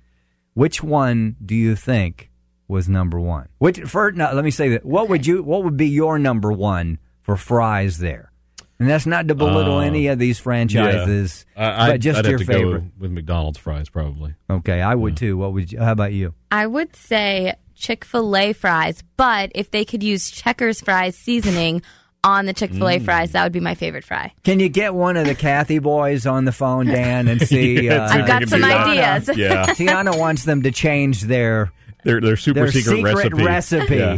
Which 0.54 0.82
one 0.84 1.36
do 1.44 1.54
you 1.56 1.76
think 1.76 2.32
was 2.68 2.90
number 2.90 3.20
one? 3.20 3.50
Which, 3.60 3.80
for, 3.82 4.12
no, 4.12 4.32
let 4.34 4.44
me 4.44 4.52
say 4.52 4.70
that. 4.70 4.84
What 4.86 5.10
would 5.10 5.26
you, 5.28 5.44
what 5.44 5.64
would 5.64 5.78
be 5.78 5.88
your 5.88 6.18
number 6.18 6.52
one 6.52 6.98
for 7.22 7.38
fries 7.38 8.00
there? 8.00 8.32
And 8.80 8.88
that's 8.90 9.06
not 9.08 9.28
to 9.28 9.36
belittle 9.36 9.78
Uh, 9.78 9.82
any 9.82 10.08
of 10.08 10.20
these 10.20 10.38
franchises, 10.40 11.46
Yeah. 11.56 11.84
I, 11.84 11.92
but 11.92 12.00
just 12.02 12.20
I'd 12.20 12.26
your 12.28 12.38
to 12.40 12.46
favorite. 12.46 12.80
go 12.82 12.92
with 13.00 13.12
McDonald's 13.12 13.58
fries, 13.58 13.90
probably. 13.90 14.36
Okay, 14.50 14.82
I 14.82 14.94
would 14.96 15.18
too. 15.18 15.36
What 15.38 15.54
would 15.54 15.72
you, 15.72 15.80
how 15.80 15.92
about 15.92 16.14
you? 16.14 16.34
I 16.52 16.66
would 16.68 16.96
say 16.96 17.54
Chick 17.78 18.04
fil 18.04 18.36
A 18.36 18.54
fries, 18.54 19.04
but 19.16 19.52
if 19.56 19.72
they 19.72 19.86
could 19.86 20.04
use 20.04 20.30
Checkers 20.32 20.82
fries 20.82 21.16
seasoning 21.16 21.82
on 22.24 22.46
the 22.46 22.54
Chick 22.54 22.72
Mm. 22.72 22.78
fil 22.80 22.90
A 22.90 23.00
fries, 23.00 23.32
that 23.32 23.44
would 23.44 23.52
be 23.54 23.60
my 23.60 23.76
favorite 23.76 24.04
fry. 24.04 24.34
Can 24.44 24.60
you 24.60 24.68
get 24.70 24.94
one 24.96 25.16
of 25.16 25.26
the 25.28 25.36
Cathy 25.36 25.80
boys 25.80 26.26
on 26.26 26.46
the 26.46 26.52
phone, 26.52 26.88
Dan, 26.88 27.28
and 27.28 27.42
see? 27.48 27.86
Yeah, 27.86 28.06
uh, 28.06 28.10
I've 28.10 28.28
got 28.28 28.48
some 28.50 28.60
do 28.62 28.68
that. 28.68 28.88
ideas. 28.88 29.38
Yeah. 29.38 29.66
Tiana 29.68 30.18
wants 30.18 30.44
them 30.44 30.64
to 30.64 30.72
change 30.72 31.22
their 31.22 31.72
Their, 32.04 32.20
their 32.20 32.36
super 32.38 32.62
their 32.62 32.72
secret, 32.72 32.96
secret 33.18 33.34
recipe. 33.34 33.44
recipe. 33.46 33.96
Yeah. 33.98 34.18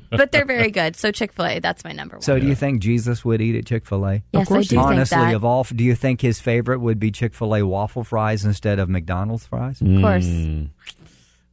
but 0.10 0.32
they're 0.32 0.46
very 0.46 0.70
good. 0.70 0.96
So 0.96 1.12
Chick 1.12 1.32
fil 1.34 1.44
A, 1.46 1.58
that's 1.60 1.84
my 1.84 1.92
number 1.92 2.16
one. 2.16 2.22
So, 2.22 2.38
do 2.40 2.46
you 2.46 2.54
think 2.54 2.80
Jesus 2.80 3.24
would 3.26 3.42
eat 3.42 3.56
at 3.56 3.66
Chick 3.66 3.84
Fil 3.84 4.06
A? 4.06 4.22
Yes, 4.32 4.50
I 4.50 4.62
do 4.62 4.64
think 4.64 4.82
Honestly, 4.82 5.18
that. 5.18 5.34
of 5.34 5.44
all, 5.44 5.64
do 5.64 5.84
you 5.84 5.94
think 5.94 6.22
his 6.22 6.40
favorite 6.40 6.78
would 6.80 6.98
be 6.98 7.10
Chick 7.10 7.34
Fil 7.34 7.54
A 7.56 7.62
waffle 7.62 8.02
fries 8.02 8.42
instead 8.46 8.78
of 8.78 8.88
McDonald's 8.88 9.44
fries? 9.46 9.82
of 9.82 9.86
course. 10.00 10.24
Mm, 10.26 10.70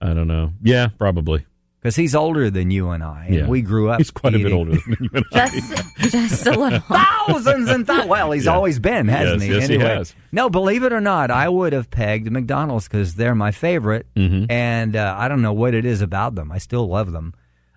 I 0.03 0.13
don't 0.13 0.27
know. 0.27 0.51
Yeah, 0.61 0.87
probably. 0.99 1.45
Because 1.79 1.95
he's 1.97 2.15
older 2.15 2.49
than 2.49 2.71
you 2.71 2.89
and 2.91 3.03
I, 3.03 3.25
and 3.25 3.35
Yeah. 3.35 3.47
we 3.47 3.61
grew 3.61 3.89
up. 3.89 3.97
He's 3.99 4.11
quite 4.11 4.35
a 4.35 4.37
bit 4.39 4.51
older 4.53 4.71
than 4.71 4.97
you 5.01 5.09
and 5.13 5.25
I. 5.33 5.47
Just, 5.49 6.11
just 6.11 6.47
a 6.47 6.51
little. 6.57 6.79
Thousands 7.27 7.69
and 7.69 7.85
thousands. 7.85 8.07
Well, 8.09 8.31
he's 8.31 8.45
Yeah. 8.45 8.53
always 8.53 8.79
been, 8.79 9.07
hasn't 9.09 9.41
Yes, 9.41 9.49
he? 9.49 9.55
yes, 9.55 9.67
he 9.67 9.77
has. 9.79 10.15
no, 10.31 10.49
believe 10.49 10.83
it 10.83 10.93
or 10.93 11.01
not, 11.01 11.29
I 11.31 11.49
would 11.49 11.73
have 11.73 11.89
pegged 11.89 12.31
McDonald's 12.31 12.87
because 12.87 13.15
they're 13.15 13.35
my 13.35 13.51
favorite, 13.51 14.05
Mm-hmm. 14.15 14.49
and 14.51 14.95
uh, 14.95 15.15
I 15.17 15.27
don't 15.27 15.41
know 15.41 15.53
what 15.53 15.73
it 15.73 15.85
is 15.85 16.01
about 16.01 16.35
them. 16.35 16.51
I 16.53 16.57
still 16.59 16.87
love 16.87 17.11
them, 17.11 17.33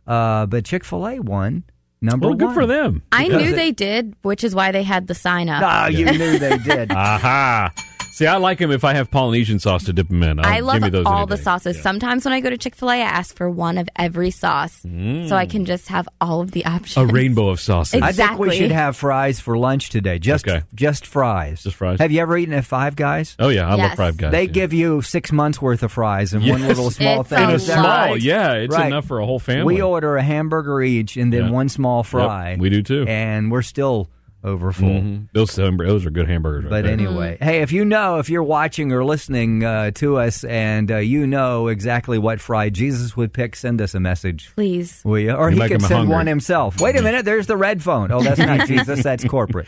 uh, 0.07 0.47
but 0.47 0.65
Chick 0.65 0.85
Fil 0.85 1.07
A 1.09 1.19
won 1.21 1.65
number 2.01 2.29
Well, 2.29 2.37
good 2.37 2.45
one. 2.47 2.55
for 2.55 2.67
them. 2.67 3.03
I 3.11 3.27
knew 3.27 3.39
it- 3.39 3.57
they 3.57 3.73
did, 3.73 4.15
which 4.23 4.45
is 4.45 4.55
why 4.55 4.71
they 4.71 4.85
had 4.85 5.09
the 5.09 5.15
sign 5.15 5.49
up. 5.49 5.63
Ah, 5.65 5.87
you 5.89 6.05
knew 6.05 6.39
they 6.39 6.59
did. 6.59 6.93
Aha. 6.93 7.73
See, 8.17 8.27
I 8.27 8.39
like 8.39 8.57
them 8.61 8.71
if 8.71 8.83
I 8.83 8.95
have 8.95 9.11
Polynesian 9.11 9.59
sauce 9.59 9.85
to 9.85 9.93
dip 9.93 10.09
them 10.09 10.23
in. 10.23 10.39
I'll, 10.39 10.47
I 10.47 10.61
love 10.61 10.77
give 10.77 10.85
me 10.85 10.89
those 10.89 11.05
all 11.05 11.27
the 11.27 11.37
day. 11.37 11.43
sauces. 11.43 11.77
Yeah. 11.77 11.83
Sometimes 11.83 12.25
when 12.25 12.33
I 12.33 12.41
go 12.41 12.49
to 12.49 12.57
Chick 12.57 12.75
fil 12.75 12.89
A, 12.91 12.95
I 12.95 12.97
ask 13.01 13.37
for 13.37 13.51
one 13.51 13.77
of 13.77 13.91
every 13.95 14.31
sauce 14.31 14.81
so 14.83 15.37
I 15.37 15.45
can 15.45 15.67
just 15.67 15.89
have 15.89 16.09
all 16.19 16.41
of 16.41 16.51
the 16.53 16.65
options. 16.65 16.97
A 16.97 17.13
rainbow 17.13 17.51
of 17.51 17.61
sauces. 17.61 18.01
I 18.01 18.13
think 18.13 18.39
we 18.39 18.57
should 18.57 18.71
have 18.73 18.97
fries 18.97 19.39
for 19.39 19.59
lunch 19.59 19.91
today. 19.91 20.19
Just 20.19 20.49
Okay. 20.49 20.63
just 20.75 21.07
fries. 21.07 21.63
Just 21.63 21.77
fries? 21.77 21.99
Have 21.99 22.11
you 22.11 22.23
ever 22.23 22.39
eaten 22.39 22.55
at 22.55 22.65
Five 22.65 22.97
Guys? 22.97 23.37
oh, 23.39 23.51
yeah. 23.51 23.69
I 23.69 23.75
love 23.75 23.93
Five 23.97 24.17
Guys. 24.17 24.33
they 24.33 24.45
yeah. 24.45 24.51
give 24.51 24.73
you 24.73 25.03
six 25.03 25.31
months 25.31 25.61
worth 25.61 25.83
of 25.83 25.93
fries 25.93 26.33
and 26.33 26.43
one 26.49 26.67
little 26.67 26.91
small 26.91 27.21
It's 27.21 27.29
thing. 27.29 27.45
In 27.45 27.51
a 27.51 27.55
a 27.57 27.59
small, 27.59 27.85
right? 27.85 28.21
yeah. 28.23 28.53
It's 28.55 28.75
Right. 28.75 28.87
enough 28.87 29.05
for 29.05 29.21
a 29.21 29.27
whole 29.27 29.39
family. 29.41 29.75
We 29.75 29.83
order 29.83 30.17
a 30.17 30.23
hamburger 30.23 30.81
each 30.81 31.19
and 31.19 31.31
then 31.31 31.45
Yeah. 31.45 31.51
one 31.51 31.69
small 31.69 32.03
fry. 32.03 32.57
we 32.59 32.71
do 32.71 32.83
too. 32.83 33.05
And 33.07 33.51
we're 33.53 33.61
still 33.61 34.09
over 34.45 34.71
full. 34.71 34.89
Mhm. 35.01 35.29
Those, 35.33 35.55
those 35.57 36.07
are 36.07 36.11
good 36.11 36.29
hamburgers. 36.29 36.65
Right 36.65 36.71
But 36.71 36.83
there. 36.85 36.93
anyway, 36.93 37.37
hey, 37.41 37.63
if 37.63 37.73
you 37.73 37.85
know, 37.85 38.19
if 38.19 38.31
you're 38.31 38.43
watching 38.45 38.93
or 38.93 39.05
listening 39.05 39.65
uh, 39.65 39.91
to 39.93 40.19
us 40.19 40.45
and 40.45 40.91
uh, 40.93 40.99
you 40.99 41.27
know 41.27 41.67
exactly 41.69 42.17
what 42.17 42.41
fry 42.41 42.69
Jesus 42.71 43.17
would 43.17 43.33
pick, 43.33 43.57
send 43.57 43.81
us 43.83 43.95
a 43.95 44.01
message. 44.01 44.53
Please. 44.55 45.01
Will 45.05 45.19
you? 45.19 45.33
Or 45.33 45.51
You 45.51 45.61
he 45.63 45.69
could 45.69 45.81
send 45.83 45.93
hungry. 45.95 46.15
one 46.15 46.27
himself. 46.29 46.81
Wait 46.81 46.97
a 46.97 47.03
minute, 47.03 47.25
there's 47.25 47.49
the 47.49 47.57
red 47.57 47.83
phone. 47.83 48.13
Oh, 48.13 48.21
that's 48.23 48.39
not 48.39 48.67
Jesus, 48.69 49.03
that's 49.03 49.25
corporate. 49.25 49.67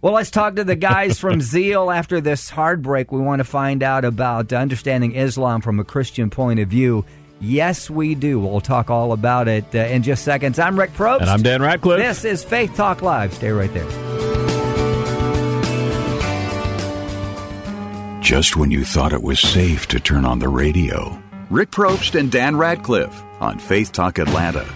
Well, 0.00 0.14
let's 0.14 0.30
talk 0.30 0.56
to 0.56 0.64
the 0.64 0.76
guys 0.76 1.18
from 1.18 1.40
Zeal 1.42 1.90
after 1.90 2.20
this 2.20 2.48
hard 2.48 2.80
break. 2.82 3.12
We 3.12 3.20
want 3.20 3.40
to 3.40 3.44
find 3.44 3.82
out 3.82 4.04
about 4.06 4.52
understanding 4.52 5.14
Islam 5.14 5.60
from 5.60 5.78
a 5.78 5.84
Christian 5.84 6.30
point 6.30 6.58
of 6.60 6.68
view. 6.68 7.04
Yes, 7.40 7.90
we 7.90 8.14
do. 8.14 8.40
We'll 8.40 8.60
talk 8.60 8.90
all 8.90 9.12
about 9.12 9.48
it 9.48 9.64
uh, 9.74 9.78
in 9.78 10.02
just 10.02 10.24
seconds. 10.24 10.58
I'm 10.58 10.78
Rick 10.78 10.92
Probst. 10.94 11.20
And 11.20 11.30
I'm 11.30 11.42
Dan 11.42 11.60
Radcliffe. 11.60 11.98
This 11.98 12.24
is 12.24 12.42
Faith 12.42 12.74
Talk 12.74 13.02
Live. 13.02 13.34
Stay 13.34 13.50
right 13.50 13.72
there. 13.74 13.86
Just 18.22 18.56
when 18.56 18.70
you 18.70 18.84
thought 18.84 19.12
it 19.12 19.22
was 19.22 19.38
safe 19.38 19.86
to 19.88 20.00
turn 20.00 20.24
on 20.24 20.40
the 20.40 20.48
radio. 20.48 21.22
Rick 21.48 21.70
Probst 21.70 22.18
and 22.18 22.32
Dan 22.32 22.56
Radcliffe 22.56 23.22
on 23.40 23.58
Faith 23.58 23.92
Talk 23.92 24.18
Atlanta. 24.18 24.66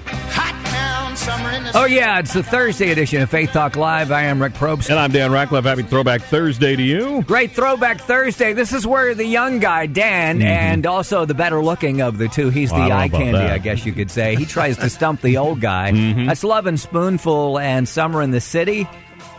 Oh, 1.72 1.84
yeah, 1.84 2.18
it's 2.18 2.32
the 2.32 2.42
Thursday 2.42 2.90
edition 2.90 3.22
of 3.22 3.30
Faith 3.30 3.52
Talk 3.52 3.76
Live. 3.76 4.10
I 4.10 4.22
am 4.22 4.42
Rick 4.42 4.54
Probst. 4.54 4.90
And 4.90 4.98
I'm 4.98 5.12
Dan 5.12 5.30
Radcliffe. 5.30 5.64
Happy 5.64 5.82
Throwback 5.82 6.22
Thursday 6.22 6.74
to 6.74 6.82
you. 6.82 7.22
Great 7.22 7.52
Throwback 7.52 8.00
Thursday. 8.00 8.52
This 8.52 8.72
is 8.72 8.86
where 8.86 9.14
the 9.14 9.24
young 9.24 9.60
guy, 9.60 9.86
Dan, 9.86 10.38
mm-hmm. 10.38 10.46
and 10.46 10.84
also 10.84 11.24
the 11.24 11.34
better 11.34 11.62
looking 11.62 12.00
of 12.00 12.18
the 12.18 12.28
two, 12.28 12.50
he's 12.50 12.72
Well, 12.72 12.88
the 12.88 12.94
eye 12.94 13.08
candy, 13.08 13.32
that. 13.32 13.52
I 13.52 13.58
guess 13.58 13.86
you 13.86 13.92
could 13.92 14.10
say. 14.10 14.34
He 14.34 14.46
tries 14.46 14.78
to 14.78 14.90
stump 14.90 15.20
the 15.20 15.36
old 15.36 15.60
guy. 15.60 15.90
Mm-hmm. 16.00 16.26
That's 16.26 16.44
Lovin' 16.44 16.76
Spoonful 16.78 17.58
and 17.58 17.86
Summer 17.86 18.22
in 18.22 18.30
the 18.30 18.40
City. 18.40 18.88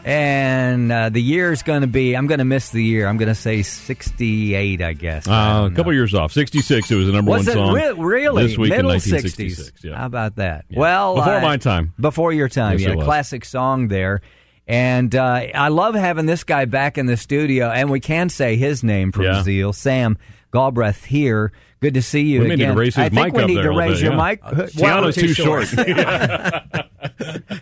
And 0.03 0.91
uh, 0.91 1.09
the 1.09 1.21
year 1.21 1.51
is 1.51 1.61
going 1.61 1.81
to 1.81 1.87
be, 1.87 2.15
I'm 2.15 2.25
going 2.25 2.39
to 2.39 2.45
miss 2.45 2.71
the 2.71 2.83
year. 2.83 3.07
I'm 3.07 3.17
going 3.17 3.29
to 3.29 3.35
say 3.35 3.61
68, 3.61 4.81
I 4.81 4.93
guess. 4.93 5.27
Uh, 5.27 5.31
a 5.31 5.35
don't 5.63 5.75
couple 5.75 5.93
years 5.93 6.15
off. 6.15 6.31
66, 6.31 6.89
it 6.89 6.95
was 6.95 7.05
the 7.05 7.11
number 7.11 7.29
Was 7.31 7.45
one 7.45 7.53
song. 7.55 7.73
re- 7.75 7.93
really? 7.97 8.47
This 8.47 8.57
week 8.57 8.71
Middle 8.71 8.91
in 8.91 8.97
60s. 8.99 9.83
Yeah. 9.83 9.97
How 9.97 10.07
about 10.07 10.37
that? 10.37 10.65
Yeah. 10.69 10.79
Well, 10.79 11.15
Before 11.15 11.35
uh, 11.35 11.41
my 11.41 11.57
time. 11.57 11.93
Before 11.99 12.33
your 12.33 12.49
time, 12.49 12.79
Yes, 12.79 12.95
yeah. 12.95 13.03
Classic 13.03 13.45
song 13.45 13.89
there. 13.89 14.21
And 14.67 15.13
uh, 15.15 15.21
I 15.53 15.67
love 15.67 15.95
having 15.95 16.25
this 16.25 16.43
guy 16.43 16.65
back 16.65 16.97
in 16.97 17.05
the 17.05 17.17
studio, 17.17 17.69
and 17.69 17.89
we 17.91 17.99
can 17.99 18.29
say 18.29 18.55
his 18.55 18.83
name 18.83 19.11
from 19.11 19.25
Yeah. 19.25 19.43
Zeal, 19.43 19.73
Sam 19.73 20.17
Galbraith 20.51 21.03
here. 21.05 21.51
Good 21.81 21.95
to 21.95 22.01
see 22.01 22.21
you 22.21 22.41
We 22.41 22.51
again. 22.51 22.75
to 22.75 22.79
raise 22.79 22.95
I 22.97 23.09
think 23.09 23.33
mic 23.33 23.47
we 23.47 23.55
need 23.55 23.61
to 23.61 23.71
raise 23.71 23.99
bit, 24.01 24.03
your 24.03 24.15
mic. 24.15 24.41
Tiana's 24.43 25.15
too 25.15 25.33
short. 25.33 25.67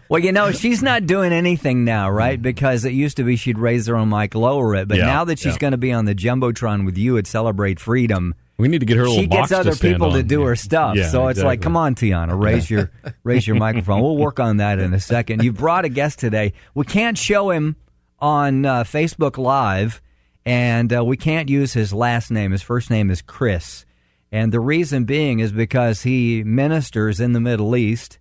Well, 0.09 0.21
you 0.21 0.31
know, 0.31 0.51
she's 0.51 0.81
not 0.81 1.05
doing 1.05 1.31
anything 1.31 1.85
now, 1.85 2.09
right? 2.09 2.41
Because 2.41 2.83
it 2.85 2.93
used 2.93 3.17
to 3.17 3.23
be 3.23 3.35
she'd 3.35 3.57
raise 3.59 3.87
her 3.87 3.95
own 3.95 4.09
mic, 4.09 4.35
lower 4.35 4.75
it. 4.75 4.87
But 4.87 4.97
Yeah, 4.97 5.05
now 5.05 5.25
that 5.25 5.39
she's 5.39 5.53
yeah. 5.53 5.59
going 5.59 5.71
to 5.71 5.77
be 5.77 5.91
on 5.91 6.05
the 6.05 6.15
Jumbotron 6.15 6.85
with 6.85 6.97
you 6.97 7.17
at 7.17 7.27
Celebrate 7.27 7.79
Freedom, 7.79 8.35
We 8.57 8.67
need 8.67 8.79
to 8.79 8.85
get 8.85 8.97
her 8.97 9.07
she 9.07 9.27
gets 9.27 9.51
other 9.51 9.73
to 9.73 9.79
people 9.79 10.11
to 10.13 10.23
do 10.23 10.41
Yeah. 10.41 10.45
her 10.47 10.55
stuff. 10.55 10.97
So 11.11 11.27
it's 11.27 11.41
like, 11.41 11.61
come 11.61 11.77
on, 11.77 11.95
Tiana, 11.95 12.39
raise 12.41 12.69
your 12.69 12.91
raise 13.23 13.47
your 13.47 13.55
microphone. 13.57 14.01
We'll 14.01 14.17
work 14.17 14.39
on 14.39 14.57
that 14.57 14.79
in 14.79 14.93
a 14.93 14.99
second. 14.99 15.43
You 15.43 15.53
brought 15.53 15.85
a 15.85 15.89
guest 15.89 16.19
today. 16.19 16.53
We 16.73 16.85
can't 16.85 17.17
show 17.17 17.51
him 17.51 17.75
on 18.19 18.65
uh, 18.65 18.83
Facebook 18.83 19.37
Live, 19.37 20.01
and 20.45 20.91
uh, 20.93 21.03
we 21.05 21.15
can't 21.15 21.47
use 21.49 21.71
his 21.73 21.93
last 21.93 22.31
name. 22.31 22.51
His 22.51 22.61
first 22.61 22.89
name 22.89 23.09
is 23.09 23.21
Chris, 23.21 23.85
and 24.31 24.51
the 24.51 24.59
reason 24.59 25.05
being 25.05 25.39
is 25.39 25.51
because 25.53 26.03
he 26.03 26.43
ministers 26.43 27.19
in 27.21 27.31
the 27.33 27.39
Middle 27.39 27.75
East. 27.77 28.18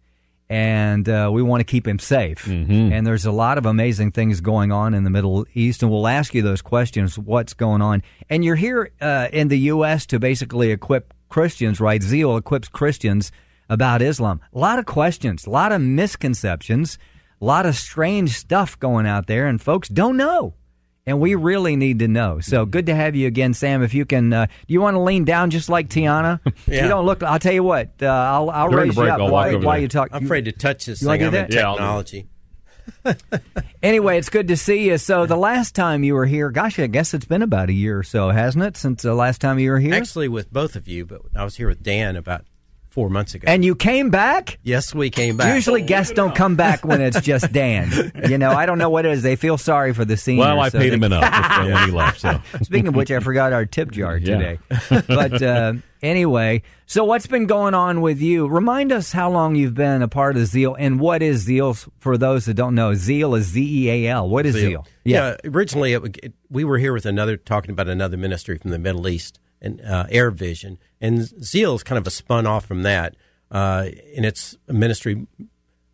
And 0.51 1.07
uh, 1.09 1.31
we 1.33 1.43
want 1.43 1.61
to 1.61 1.65
keep 1.65 1.87
him 1.87 1.99
safe. 1.99 2.45
Mm-hmm. 2.47 2.93
And 2.93 3.07
there's 3.07 3.27
a 3.27 3.33
lot 3.33 3.59
of 3.59 3.67
amazing 3.67 4.13
things 4.13 4.41
going 4.41 4.73
on 4.73 4.95
in 4.95 5.05
the 5.05 5.11
Middle 5.11 5.47
East, 5.53 5.83
and 5.83 5.93
we'll 5.93 6.09
ask 6.09 6.35
you 6.35 6.41
those 6.41 6.63
questions. 6.63 7.19
What's 7.19 7.53
going 7.53 7.83
on? 7.83 8.03
And 8.31 8.45
you're 8.45 8.57
here 8.57 8.91
uh, 9.01 9.29
in 9.31 9.49
the 9.49 9.59
U.S. 9.59 10.07
to 10.07 10.19
basically 10.19 10.71
equip 10.71 11.13
Christians, 11.29 11.81
right? 11.81 12.03
Zeal 12.03 12.37
equips 12.37 12.69
Christians 12.69 13.31
about 13.69 14.01
Islam. 14.01 14.41
A 14.55 14.59
lot 14.59 14.79
of 14.79 14.87
questions, 14.87 15.47
a 15.47 15.51
lot 15.51 15.73
of 15.73 15.81
misconceptions, 15.83 16.99
a 17.41 17.45
lot 17.45 17.67
of 17.67 17.77
strange 17.77 18.31
stuff 18.31 18.79
going 18.79 19.07
out 19.07 19.27
there, 19.27 19.47
and 19.47 19.61
folks 19.61 19.89
don't 19.89 20.17
know. 20.17 20.55
And 21.09 21.21
we 21.21 21.35
really 21.37 21.75
need 21.75 22.01
to 22.01 22.07
know. 22.09 22.39
So 22.41 22.67
good 22.67 22.85
to 22.87 22.95
have 22.95 23.17
you 23.17 23.27
again, 23.29 23.55
Sam. 23.55 23.83
If 23.83 23.95
you 23.95 24.05
can, 24.05 24.31
uh, 24.31 24.45
do 24.47 24.75
you 24.75 24.83
want 24.83 24.95
to 24.97 25.01
lean 25.01 25.25
down 25.25 25.49
just 25.49 25.71
like 25.71 25.89
Tiana? 25.89 26.39
Yeah. 26.67 26.83
You 26.83 26.89
don't 26.89 27.07
look. 27.07 27.23
I'll 27.23 27.39
tell 27.39 27.53
you 27.55 27.63
what. 27.63 27.93
Uh, 28.03 28.07
I'll, 28.07 28.51
I'll 28.51 28.69
During 28.71 28.89
raise 28.89 28.95
break, 28.95 29.07
you 29.09 29.13
up 29.15 29.21
I'll 29.21 29.31
while, 29.31 29.59
while 29.61 29.79
you 29.79 29.89
talk. 29.89 30.11
I'm 30.13 30.27
afraid 30.27 30.45
to 30.45 30.53
touch 30.53 30.85
this 30.85 31.01
You 31.01 31.09
wanna 31.09 31.19
thing. 31.19 31.31
do 31.31 31.37
I'm 31.39 31.45
in 31.45 31.51
that? 31.51 31.57
Yeah, 31.57 31.71
I'll 31.71 32.03
do 32.03 32.19
it. 32.19 32.25
technology. 32.25 32.29
Anyway, 33.83 34.19
it's 34.19 34.29
good 34.29 34.49
to 34.49 34.57
see 34.57 34.87
you. 34.89 34.99
So 34.99 35.25
the 35.25 35.37
last 35.37 35.75
time 35.75 36.03
you 36.05 36.15
were 36.15 36.27
here, 36.27 36.51
gosh, 36.51 36.79
I 36.79 36.89
guess 36.89 37.15
it's 37.15 37.25
been 37.27 37.43
about 37.43 37.69
a 37.69 37.73
year 37.73 37.99
or 37.99 38.03
so, 38.03 38.31
hasn't 38.31 38.65
it, 38.65 38.77
since 38.77 39.03
the 39.03 39.15
last 39.15 39.41
time 39.41 39.59
you 39.59 39.71
were 39.71 39.79
here? 39.79 39.95
Actually, 39.95 40.29
with 40.29 40.53
both 40.53 40.75
of 40.77 40.89
you, 40.89 41.07
but 41.07 41.23
I 41.37 41.45
was 41.45 41.57
here 41.57 41.69
with 41.69 41.83
Dan 41.83 42.17
about 42.17 42.45
four 42.99 43.09
months 43.09 43.33
ago. 43.35 43.45
and 43.47 43.65
you 43.65 43.77
came 43.77 44.11
back. 44.11 44.59
yes, 44.65 44.93
we 44.93 45.09
came 45.09 45.37
back. 45.37 45.55
Usually 45.55 45.83
guests 45.83 46.13
don't 46.13 46.35
come 46.35 46.57
back 46.57 46.85
when 46.85 47.01
it's 47.01 47.21
just 47.21 47.53
Dan. 47.53 47.93
You 48.29 48.39
know, 48.39 48.51
I 48.51 48.67
don't 48.67 48.79
know 48.79 48.91
what 48.91 49.07
it 49.07 49.13
is. 49.13 49.23
They 49.23 49.37
feel 49.37 49.57
sorry 49.57 49.95
for 49.95 50.05
the 50.05 50.17
seniors. 50.17 50.47
Well, 50.47 50.59
I 50.61 50.69
so 50.71 50.79
paid 50.81 50.91
they- 50.91 50.95
him 50.95 51.05
enough 51.05 51.23
when 51.65 51.87
he 51.87 51.93
left. 51.93 52.21
So 52.21 52.41
Speaking 52.63 52.89
of 52.89 52.97
which, 52.97 53.13
I 53.13 53.21
forgot 53.21 53.53
our 53.53 53.67
tip 53.67 53.93
jar 53.93 54.17
Yeah. 54.17 54.37
today. 54.37 54.59
But 55.07 55.41
uh, 55.43 55.75
anyway, 56.03 56.63
so 56.87 57.05
what's 57.05 57.29
been 57.29 57.47
going 57.47 57.75
on 57.75 58.01
with 58.01 58.21
you? 58.21 58.49
Remind 58.49 58.91
us 58.91 59.13
how 59.13 59.31
long 59.31 59.55
you've 59.55 59.75
been 59.75 60.03
a 60.03 60.09
part 60.09 60.37
of 60.37 60.47
Zeal 60.47 60.75
and 60.75 60.99
what 60.99 61.23
is 61.23 61.43
Zeal 61.43 61.75
for 62.01 62.19
those 62.19 62.47
that 62.47 62.55
don't 62.55 62.75
know. 62.75 62.95
Zeal 62.95 63.37
is 63.37 63.47
Z 63.47 63.63
E 63.63 63.91
A 63.91 64.11
L. 64.11 64.29
What 64.29 64.45
is 64.45 64.57
Zeal? 64.57 64.85
Yeah. 65.05 65.37
originally 65.45 65.93
it, 65.93 66.17
it, 66.23 66.33
we 66.51 66.65
were 66.65 66.79
here 66.79 66.93
with 66.93 67.07
another 67.07 67.37
talking 67.37 67.71
about 67.71 67.87
another 67.89 68.17
ministry 68.17 68.59
from 68.59 68.71
the 68.73 68.79
Middle 68.79 69.07
East 69.07 69.39
and 69.61 69.81
uh, 69.81 70.07
Arab 70.11 70.37
Vision, 70.37 70.79
and 71.01 71.23
Zeal 71.45 71.75
is 71.75 71.83
kind 71.83 71.99
of 71.99 72.07
a 72.07 72.11
spun 72.11 72.47
off 72.47 72.65
from 72.67 72.83
that, 72.83 73.17
uh, 73.51 73.87
and 74.17 74.25
it's 74.25 74.57
a 74.69 74.73
ministry 74.73 75.27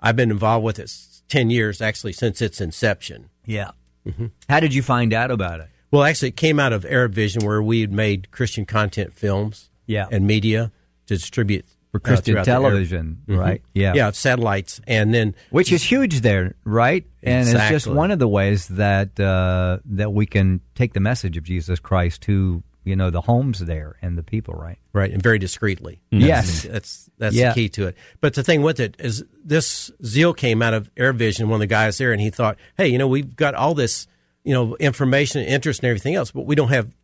I've 0.01 0.17
been 0.17 0.31
involved 0.31 0.65
with 0.65 0.79
it 0.79 0.93
ten 1.29 1.51
years 1.51 1.81
actually 1.81 2.13
since 2.13 2.43
its 2.43 2.61
inception. 2.61 3.31
Yeah. 3.47 3.71
Mm-hmm. 4.07 4.27
How 4.49 4.61
did 4.61 4.75
you 4.75 4.83
find 4.83 5.13
out 5.15 5.31
about 5.31 5.61
it? 5.61 5.69
Well, 5.91 6.03
actually, 6.05 6.29
it 6.29 6.37
came 6.37 6.59
out 6.61 6.73
of 6.73 6.85
Arab 6.85 7.13
Vision, 7.15 7.45
where 7.47 7.63
we 7.63 7.81
had 7.81 7.93
made 7.93 8.31
Christian 8.31 8.67
content 8.67 9.13
films 9.15 9.71
Yeah. 9.87 10.07
and 10.11 10.27
media 10.27 10.73
to 11.07 11.15
distribute 11.15 11.65
For 11.93 11.99
uh, 11.99 12.01
Christian 12.01 12.35
Arab- 12.37 12.45
television, 12.47 13.19
Mhm. 13.29 13.39
right? 13.39 13.63
Yeah. 13.73 13.95
yeah, 13.95 14.11
satellites, 14.11 14.81
and 14.87 15.15
then 15.15 15.35
Which 15.51 15.71
is 15.73 15.83
huge 15.85 16.21
there, 16.21 16.55
right? 16.65 17.07
And 17.23 17.49
it's 17.49 17.69
just 17.71 17.87
one 17.87 18.11
of 18.11 18.19
the 18.19 18.29
ways 18.29 18.67
that 18.69 19.19
uh, 19.21 19.79
that 19.87 20.13
we 20.13 20.27
can 20.27 20.61
take 20.75 20.93
the 20.93 21.01
message 21.01 21.37
of 21.39 21.45
Jesus 21.45 21.79
Christ 21.79 22.21
to 22.23 22.63
you 22.85 22.97
know 22.97 23.11
the 23.11 23.21
homes 23.23 23.59
there 23.61 23.97
and 24.03 24.17
the 24.19 24.23
people, 24.23 24.55
right? 24.55 24.79
right, 24.93 25.11
and 25.11 25.23
very 25.23 25.39
discreetly. 25.39 26.01
Yes. 26.11 26.63
that's 26.63 27.11
that's 27.19 27.35
Yeah. 27.35 27.49
the 27.51 27.55
key 27.55 27.69
to 27.71 27.87
it. 27.89 27.97
But 28.21 28.35
the 28.35 28.43
thing 28.43 28.63
with 28.63 28.79
it 28.81 28.97
is, 28.99 29.25
this 29.45 29.91
Zeal 30.05 30.35
came 30.35 30.63
out 30.63 30.75
of 30.75 30.91
Arab 30.97 31.17
Vision, 31.19 31.49
one 31.49 31.57
of 31.57 31.61
the 31.61 31.67
guys 31.67 31.99
there, 31.99 32.13
and 32.13 32.21
he 32.21 32.31
thought, 32.31 32.57
hey, 32.77 32.89
you 32.89 32.99
know, 32.99 33.09
we've 33.09 33.35
got 33.37 33.55
all 33.55 33.75
this, 33.75 34.07
you 34.45 34.53
know, 34.55 34.77
information, 34.77 35.41
and 35.43 35.51
interest, 35.51 35.81
and 35.83 35.89
everything 35.89 36.15
else, 36.15 36.31
but 36.31 36.47
we 36.47 36.55
don't 36.55 36.69
have 36.69 36.95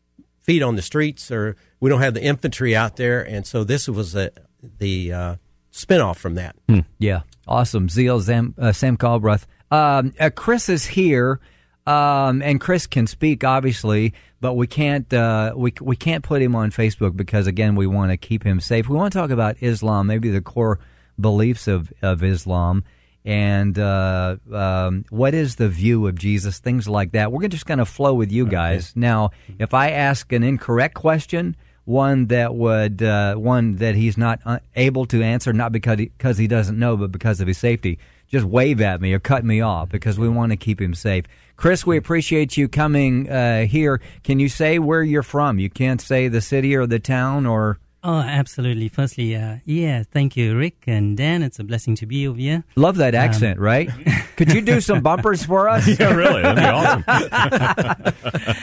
feet 0.41 0.63
on 0.63 0.77
the 0.77 0.83
streets, 0.83 1.31
or 1.31 1.57
we 1.81 1.91
don't 1.91 2.01
have 2.01 2.15
the 2.15 2.23
infantry 2.23 2.75
out 2.77 2.97
there, 2.97 3.23
and 3.23 3.47
so 3.47 3.65
this 3.65 3.89
was 3.89 4.15
a, 4.15 4.31
the 4.79 5.13
uh, 5.13 5.37
spinoff 5.73 6.17
from 6.17 6.35
that. 6.37 6.57
Yeah, 6.99 7.23
awesome. 7.49 7.89
Zeal 7.89 8.21
Sam, 8.21 8.55
uh, 8.59 8.73
Sam 8.73 8.97
Galbraith. 8.97 9.47
Um, 9.71 10.13
uh, 10.19 10.31
Chris 10.35 10.69
is 10.69 10.85
here, 10.87 11.41
um, 11.87 12.43
and 12.43 12.61
Chris 12.61 12.87
can 12.87 13.07
speak 13.07 13.45
obviously, 13.45 14.15
but 14.41 14.55
we 14.55 14.67
can't 14.67 15.13
uh, 15.13 15.53
we 15.57 15.73
we 15.81 15.97
can't 15.97 16.25
put 16.25 16.43
him 16.43 16.55
on 16.55 16.71
Facebook 16.71 17.17
because 17.17 17.47
again 17.47 17.75
we 17.75 17.87
want 17.87 18.11
to 18.11 18.17
keep 18.17 18.45
him 18.45 18.61
safe. 18.61 18.89
We 18.89 18.97
want 18.97 19.13
to 19.13 19.19
talk 19.19 19.31
about 19.31 19.57
Islam, 19.61 20.07
maybe 20.07 20.31
the 20.31 20.41
core 20.41 20.79
beliefs 21.19 21.69
of 21.69 21.93
of 22.03 22.23
Islam. 22.23 22.85
And 23.23 23.79
uh, 23.79 24.37
um, 24.51 25.05
what 25.11 25.35
is 25.35 25.57
the 25.57 25.69
view 25.69 26.07
of 26.07 26.15
Jesus? 26.15 26.59
Things 26.59 26.89
like 26.89 27.13
that. 27.13 27.31
We're 27.31 27.49
just 27.49 27.67
going 27.67 27.79
to 27.79 27.85
flow 27.85 28.15
with 28.15 28.33
you 28.33 28.47
guys. 28.47 28.95
Now, 28.97 29.33
if 29.59 29.75
I 29.75 29.91
ask 29.91 30.33
an 30.33 30.43
incorrect 30.43 30.95
question, 30.95 31.55
one 31.85 32.27
that 32.27 32.55
would 32.55 33.03
uh, 33.03 33.35
one 33.35 33.77
that 33.77 33.95
he's 33.95 34.17
not 34.17 34.41
uh, 34.47 34.61
able 34.75 35.05
to 35.07 35.23
answer, 35.23 35.53
not 35.53 35.73
because 35.73 35.99
he, 35.99 36.07
because 36.07 36.39
he 36.39 36.47
doesn't 36.47 36.79
know, 36.79 36.97
but 36.97 37.13
because 37.13 37.41
of 37.41 37.49
his 37.49 37.59
safety. 37.59 37.99
Just 38.31 38.45
wave 38.47 38.81
at 38.81 39.01
me 39.01 39.13
or 39.13 39.19
cut 39.19 39.45
me 39.45 39.61
off 39.61 39.89
because 39.89 40.19
we 40.19 40.29
want 40.29 40.53
to 40.53 40.57
keep 40.57 40.81
him 40.81 40.95
safe. 40.95 41.25
Chris, 41.57 41.85
we 41.85 41.97
appreciate 41.97 42.57
you 42.57 42.69
coming 42.69 43.29
uh, 43.29 43.67
here. 43.67 44.01
Can 44.23 44.39
you 44.39 44.49
say 44.49 44.79
where 44.79 45.03
you're 45.03 45.23
from? 45.25 45.59
You 45.59 45.69
can't 45.69 46.01
say 46.01 46.29
the 46.29 46.41
city 46.41 46.75
or 46.77 46.87
the 46.87 46.99
town 47.01 47.45
or. 47.45 47.79
Oh, 48.03 48.21
absolutely. 48.21 48.89
Firstly, 48.89 49.37
uh, 49.37 49.57
yeah, 49.67 50.05
thank 50.11 50.35
you, 50.37 50.57
Rick 50.57 50.85
and 50.87 51.19
Dan. 51.19 51.43
It's 51.43 51.59
a 51.59 51.65
blessing 51.65 51.97
to 51.97 52.07
be 52.07 52.27
over 52.27 52.39
here. 52.39 52.65
Love 52.77 52.97
that 52.97 53.15
accent, 53.15 53.59
Um, 53.59 53.65
right? 53.65 53.91
Could 54.37 54.53
you 54.55 54.63
do 54.63 54.81
some 54.81 55.03
bumpers 55.03 55.45
for 55.45 55.69
us? 55.69 55.87
yeah, 56.01 56.15
really, 56.15 56.41
that'd 56.41 56.57
be 56.57 56.65
awesome. 56.65 57.05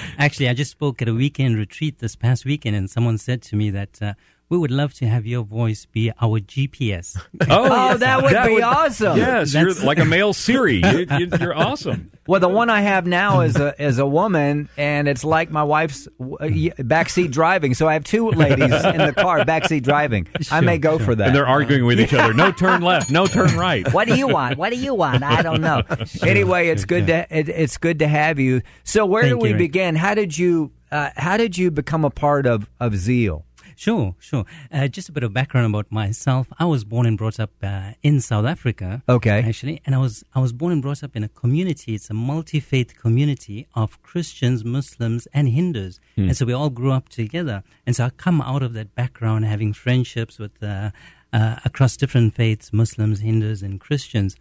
Actually, 0.18 0.50
I 0.50 0.54
just 0.56 0.72
spoke 0.72 1.02
at 1.04 1.08
a 1.08 1.14
weekend 1.14 1.56
retreat 1.56 2.00
this 2.00 2.16
past 2.16 2.46
weekend, 2.46 2.76
and 2.76 2.90
someone 2.90 3.20
said 3.20 3.44
to 3.44 3.56
me 3.56 3.70
that 3.70 4.02
uh, 4.02 4.14
we 4.50 4.58
would 4.58 4.72
love 4.72 4.94
to 4.96 5.08
have 5.08 5.26
your 5.26 5.44
voice 5.44 5.86
be 5.86 6.12
our 6.22 6.40
GPS. 6.40 7.18
Oh, 7.50 7.98
that 7.98 8.24
would 8.24 8.56
be 8.56 8.62
awesome. 8.62 9.18
Yes, 9.18 9.54
you're 9.54 9.74
like 9.74 10.00
a 10.00 10.06
male 10.06 10.34
Siri. 10.34 10.82
You, 10.84 11.06
you, 11.18 11.30
you're 11.40 11.56
awesome. 11.68 12.12
Well, 12.28 12.40
the 12.40 12.50
one 12.50 12.70
I 12.70 12.82
have 12.82 13.06
now 13.06 13.42
is 13.42 13.56
a 13.56 13.82
is 13.82 14.00
a 14.00 14.06
woman, 14.06 14.70
and 14.76 15.08
it's 15.08 15.24
like 15.24 15.50
my 15.50 15.64
wife's 15.64 16.08
uh, 16.08 16.12
backseat 16.22 17.32
driving. 17.32 17.74
So 17.74 17.88
I 17.88 17.94
have 17.94 18.04
two 18.04 18.32
ladies 18.32 18.74
in 18.84 18.98
the 18.98 19.14
car 19.16 19.40
backseat 19.46 19.84
driving. 19.84 20.28
I 20.52 20.62
may 20.62 20.78
go 20.78 21.00
for 21.00 21.16
that. 21.16 21.28
And 21.28 21.36
they're 21.36 21.48
arguing 21.48 21.86
with 21.86 22.00
each 22.00 22.14
other. 22.14 22.34
No 22.34 22.52
turn 22.52 22.82
left. 22.82 23.10
No 23.10 23.28
turn 23.28 23.56
right. 23.56 23.92
what 23.94 24.08
do 24.08 24.16
you 24.16 24.28
want? 24.28 24.58
What 24.58 24.72
do 24.72 24.78
you 24.78 24.94
want? 24.94 25.24
I 25.24 25.42
don't 25.42 25.62
know. 25.62 25.84
Anyway, 26.24 26.68
it's 26.70 26.86
good 26.86 27.08
to 27.08 27.28
it, 27.30 27.48
it's 27.48 27.78
good 27.78 28.00
to 28.00 28.08
have 28.08 28.40
you. 28.40 28.62
So 28.84 29.06
where 29.06 29.24
Thank 29.24 29.36
did 29.36 29.42
we 29.42 29.50
you, 29.50 29.56
Rick. 29.56 29.60
begin? 29.60 29.96
How 29.96 30.14
did 30.14 30.38
you 30.38 30.72
uh, 30.92 31.12
how 31.16 31.38
did 31.38 31.58
you 31.58 31.72
become 31.72 32.04
a 32.04 32.10
part 32.10 32.46
of 32.46 32.70
of 32.80 32.96
Zeal? 32.96 33.46
Sure, 33.78 34.16
sure. 34.20 34.44
Uh, 34.72 34.88
just 34.88 35.08
a 35.08 35.12
bit 35.12 35.22
of 35.22 35.34
background 35.34 35.68
about 35.68 35.92
myself. 35.92 36.48
I 36.58 36.66
was 36.66 36.84
born 36.84 37.06
and 37.06 37.16
brought 37.16 37.40
up 37.40 37.52
uh, 37.62 37.92
in 38.02 38.22
South 38.22 38.46
Africa. 38.46 39.04
Okay. 39.08 39.44
actually, 39.48 39.82
and 39.86 39.94
I 39.94 40.00
was 40.00 40.24
I 40.34 40.40
was 40.40 40.52
born 40.52 40.74
and 40.74 40.82
brought 40.82 41.04
up 41.04 41.16
in 41.16 41.24
a 41.24 41.30
community. 41.30 41.94
It's 41.94 42.10
a 42.10 42.16
multi 42.16 42.60
faith 42.60 42.98
community 42.98 43.68
of 43.76 44.02
Christians, 44.02 44.66
Muslims, 44.66 45.28
and 45.32 45.50
Hindus, 45.50 46.00
and 46.16 46.36
so 46.36 46.44
we 46.48 46.54
all 46.54 46.72
grew 46.72 46.92
up 46.92 47.10
together. 47.10 47.64
And 47.86 47.96
so 47.96 48.06
I 48.06 48.10
come 48.10 48.42
out 48.42 48.64
of 48.64 48.74
that 48.74 48.96
background, 48.96 49.46
having 49.46 49.74
friendships 49.74 50.40
with 50.40 50.62
uh, 50.64 50.90
uh, 51.32 51.58
across 51.64 51.96
different 51.96 52.34
faiths, 52.34 52.74
Muslims, 52.74 53.20
Hindus, 53.20 53.62
and 53.62 53.80
Christians. 53.80 54.36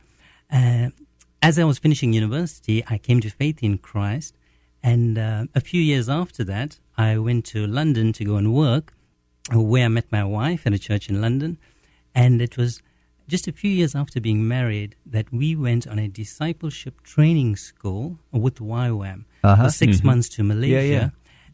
Uh, 0.50 0.88
as 1.43 1.59
I 1.59 1.64
was 1.64 1.78
finishing 1.78 2.14
university, 2.14 2.83
I 2.88 2.97
came 2.97 3.21
to 3.21 3.28
faith 3.28 3.62
in 3.62 3.76
Christ, 3.76 4.35
and 4.83 5.19
uh, 5.19 5.45
a 5.55 5.61
few 5.61 5.83
years 5.83 6.09
after 6.09 6.43
that, 6.45 6.78
I 6.97 7.19
went 7.19 7.45
to 7.47 7.66
London 7.66 8.14
to 8.14 8.25
go 8.25 8.37
and 8.37 8.55
work, 8.55 8.95
where 9.52 9.84
I 9.84 9.88
met 9.88 10.10
my 10.10 10.24
wife 10.24 10.66
at 10.66 10.72
a 10.72 10.78
church 10.78 11.08
in 11.08 11.20
London, 11.20 11.58
and 12.14 12.40
it 12.42 12.56
was 12.56 12.82
just 13.28 13.46
a 13.48 13.52
few 13.52 13.70
years 13.70 13.94
after 13.94 14.20
being 14.20 14.46
married 14.46 14.94
that 15.04 15.32
we 15.32 15.56
went 15.56 15.86
on 15.86 15.98
a 15.98 16.08
discipleship 16.08 17.02
training 17.02 17.56
school 17.56 18.18
with 18.32 18.56
YWAM 18.60 19.24
Uh-huh. 19.42 19.64
for 19.64 19.70
6 19.70 20.00
Mhm. 20.00 20.04
months 20.04 20.28
to 20.30 20.42
Malaysia. 20.44 20.86
yeah. 20.86 21.10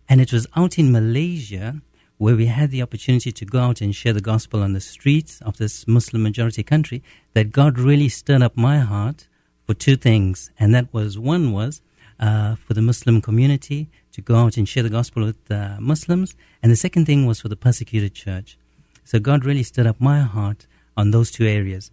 And 0.08 0.20
it 0.20 0.32
was 0.32 0.46
out 0.56 0.78
in 0.78 0.92
Malaysia 0.92 1.80
where 2.18 2.36
we 2.36 2.46
had 2.46 2.70
the 2.70 2.82
opportunity 2.82 3.32
to 3.32 3.44
go 3.44 3.60
out 3.60 3.80
and 3.80 3.94
share 3.94 4.12
the 4.12 4.20
gospel 4.20 4.62
on 4.62 4.74
the 4.74 4.80
streets 4.80 5.40
of 5.42 5.56
this 5.56 5.86
Muslim 5.88 6.22
majority 6.22 6.62
country 6.62 7.02
that 7.34 7.50
God 7.52 7.78
really 7.78 8.08
stirred 8.08 8.42
up 8.42 8.56
my 8.56 8.78
heart 8.80 9.26
for 9.66 9.74
two 9.74 9.96
things. 9.96 10.50
And 10.58 10.74
that 10.74 10.92
was 10.92 11.18
one 11.18 11.52
was 11.52 11.80
uh, 12.20 12.54
for 12.56 12.74
the 12.74 12.82
Muslim 12.82 13.20
community 13.20 13.88
to 14.12 14.20
go 14.20 14.36
out 14.36 14.56
and 14.56 14.68
share 14.68 14.82
the 14.82 14.90
gospel 14.90 15.24
with 15.24 15.50
uh, 15.50 15.76
Muslims. 15.80 16.34
And 16.62 16.70
the 16.70 16.76
second 16.76 17.06
thing 17.06 17.26
was 17.26 17.40
for 17.40 17.48
the 17.48 17.56
persecuted 17.56 18.14
church. 18.14 18.58
So 19.04 19.18
God 19.18 19.44
really 19.44 19.62
stirred 19.62 19.86
up 19.86 20.00
my 20.00 20.20
heart 20.20 20.66
on 20.96 21.10
those 21.10 21.30
two 21.30 21.46
areas. 21.46 21.90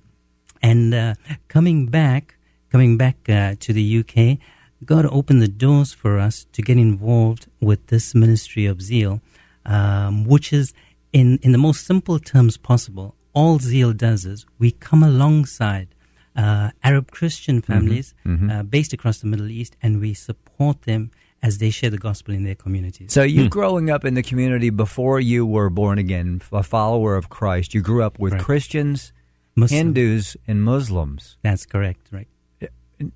And 0.61 0.93
uh, 0.93 1.15
coming 1.47 1.87
back, 1.87 2.35
coming 2.71 2.97
back 2.97 3.17
uh, 3.29 3.55
to 3.59 3.73
the 3.73 3.99
UK, 3.99 4.37
God 4.85 5.05
opened 5.05 5.41
the 5.41 5.47
doors 5.47 5.93
for 5.93 6.19
us 6.19 6.45
to 6.53 6.61
get 6.61 6.77
involved 6.77 7.47
with 7.59 7.87
this 7.87 8.13
ministry 8.13 8.65
of 8.65 8.81
zeal, 8.81 9.21
um, 9.65 10.25
which 10.25 10.53
is, 10.53 10.73
in, 11.11 11.39
in 11.41 11.51
the 11.51 11.57
most 11.57 11.85
simple 11.85 12.19
terms 12.19 12.57
possible, 12.57 13.15
all 13.33 13.59
zeal 13.59 13.93
does 13.93 14.25
is 14.25 14.45
we 14.57 14.71
come 14.71 15.03
alongside 15.03 15.87
uh, 16.35 16.71
Arab 16.83 17.11
Christian 17.11 17.61
families 17.61 18.13
mhm. 18.25 18.49
Uh, 18.51 18.63
based 18.63 18.93
across 18.93 19.19
the 19.19 19.27
Middle 19.27 19.49
East 19.49 19.75
and 19.81 19.99
we 19.99 20.13
support 20.13 20.83
them 20.83 21.11
as 21.41 21.57
they 21.59 21.69
share 21.69 21.89
the 21.89 21.97
gospel 21.97 22.33
in 22.33 22.43
their 22.43 22.55
communities. 22.55 23.13
So 23.13 23.23
you 23.23 23.47
growing 23.49 23.89
up 23.89 24.03
in 24.05 24.13
the 24.13 24.23
community 24.23 24.69
before 24.69 25.19
you 25.19 25.45
were 25.45 25.69
born 25.69 25.97
again, 25.97 26.41
a 26.51 26.63
follower 26.63 27.15
of 27.15 27.29
Christ, 27.29 27.73
you 27.73 27.81
grew 27.81 28.03
up 28.03 28.19
with 28.19 28.33
Right. 28.33 28.41
Christians, 28.41 29.13
Muslim. 29.55 29.77
Hindus, 29.95 30.35
and 30.47 30.61
Muslims. 30.63 31.37
That's 31.41 31.65
correct, 31.65 32.07
right? 32.11 32.27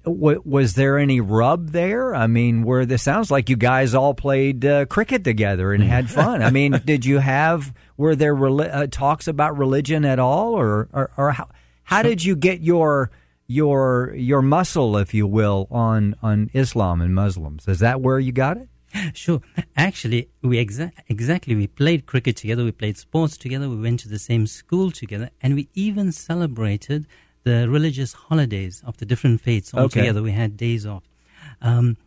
Was 0.06 0.76
there 0.76 0.98
any 0.98 1.20
rub 1.20 1.72
there? 1.72 2.16
I 2.16 2.28
mean, 2.28 2.64
where 2.64 2.86
this 2.86 3.04
sounds 3.04 3.30
like 3.30 3.50
you 3.50 3.58
guys 3.58 3.94
all 3.94 4.14
played 4.14 4.64
uh, 4.66 4.86
cricket 4.86 5.26
together 5.26 5.74
and 5.74 5.84
had 5.84 6.10
fun. 6.20 6.42
I 6.42 6.52
mean, 6.52 6.80
did 6.86 7.04
you 7.04 7.18
have 7.20 7.74
were 7.98 8.16
there 8.16 8.34
reli- 8.34 8.74
uh, 8.74 8.88
talks 8.90 9.28
about 9.28 9.58
religion 9.58 10.06
at 10.06 10.20
all, 10.20 10.54
or 10.54 10.88
or, 10.94 11.12
or 11.18 11.32
how 11.32 11.50
how 11.84 12.02
did 12.02 12.24
you 12.24 12.38
get 12.38 12.62
your 12.62 13.12
your 13.48 14.14
your 14.16 14.42
muscle, 14.42 14.98
if 14.98 15.14
you 15.14 15.28
will, 15.28 15.68
on 15.72 16.16
on 16.22 16.50
Islam 16.54 17.02
and 17.02 17.14
Muslims? 17.14 17.68
Is 17.68 17.80
that 17.80 18.02
where 18.02 18.20
you 18.20 18.32
got 18.32 18.58
it? 18.58 18.68
Sure. 19.14 19.42
Actually, 19.76 20.30
we 20.44 20.64
exa- 20.64 20.92
exactly 21.08 21.56
we 21.56 21.68
played 21.68 22.06
cricket 22.06 22.36
together. 22.38 22.64
We 22.64 22.72
played 22.72 22.98
sports 22.98 23.38
together. 23.38 23.68
We 23.70 23.80
went 23.82 24.00
to 24.02 24.10
the 24.10 24.20
same 24.20 24.46
school 24.48 24.92
together, 24.92 25.30
and 25.42 25.56
we 25.56 25.68
even 25.74 26.12
celebrated 26.12 27.08
the 27.44 27.68
religious 27.68 28.14
holidays 28.14 28.82
of 28.86 28.98
the 28.98 29.06
different 29.06 29.42
faiths 29.42 29.74
all 29.74 29.86
Okay. 29.86 30.02
together. 30.02 30.22
We 30.22 30.32
had 30.32 30.56
days 30.56 30.86
off, 30.86 31.04
um, 31.62 31.98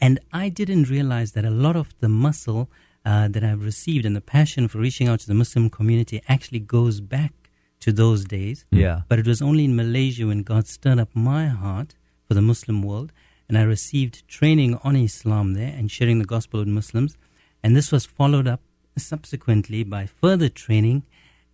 and 0.00 0.18
I 0.32 0.48
didn't 0.48 0.90
realize 0.90 1.32
that 1.32 1.44
a 1.44 1.50
lot 1.50 1.76
of 1.76 1.94
the 2.00 2.08
muscle 2.08 2.68
uh, 3.06 3.28
that 3.28 3.44
I've 3.44 3.64
received 3.64 4.04
and 4.04 4.14
the 4.16 4.20
passion 4.20 4.66
for 4.68 4.78
reaching 4.78 5.08
out 5.08 5.20
to 5.20 5.26
the 5.26 5.34
Muslim 5.34 5.70
community 5.70 6.20
actually 6.28 6.60
goes 6.60 7.00
back 7.00 7.32
to 7.84 7.92
those 7.92 8.24
days. 8.24 8.64
Yeah. 8.70 9.02
But 9.08 9.18
it 9.18 9.26
was 9.26 9.42
only 9.42 9.64
in 9.66 9.76
Malaysia 9.76 10.26
when 10.26 10.42
God 10.42 10.66
stirred 10.66 10.98
up 10.98 11.10
my 11.14 11.48
heart 11.48 11.94
for 12.26 12.32
the 12.32 12.40
Muslim 12.40 12.82
world, 12.82 13.12
and 13.46 13.58
I 13.58 13.62
received 13.62 14.26
training 14.26 14.78
on 14.82 14.96
Islam 14.96 15.52
there 15.52 15.74
and 15.78 15.90
sharing 15.90 16.18
the 16.18 16.24
gospel 16.24 16.60
with 16.60 16.68
Muslims. 16.68 17.18
And 17.62 17.76
this 17.76 17.92
was 17.92 18.06
followed 18.06 18.48
up 18.48 18.62
subsequently 18.96 19.84
by 19.84 20.06
further 20.06 20.48
training 20.48 21.02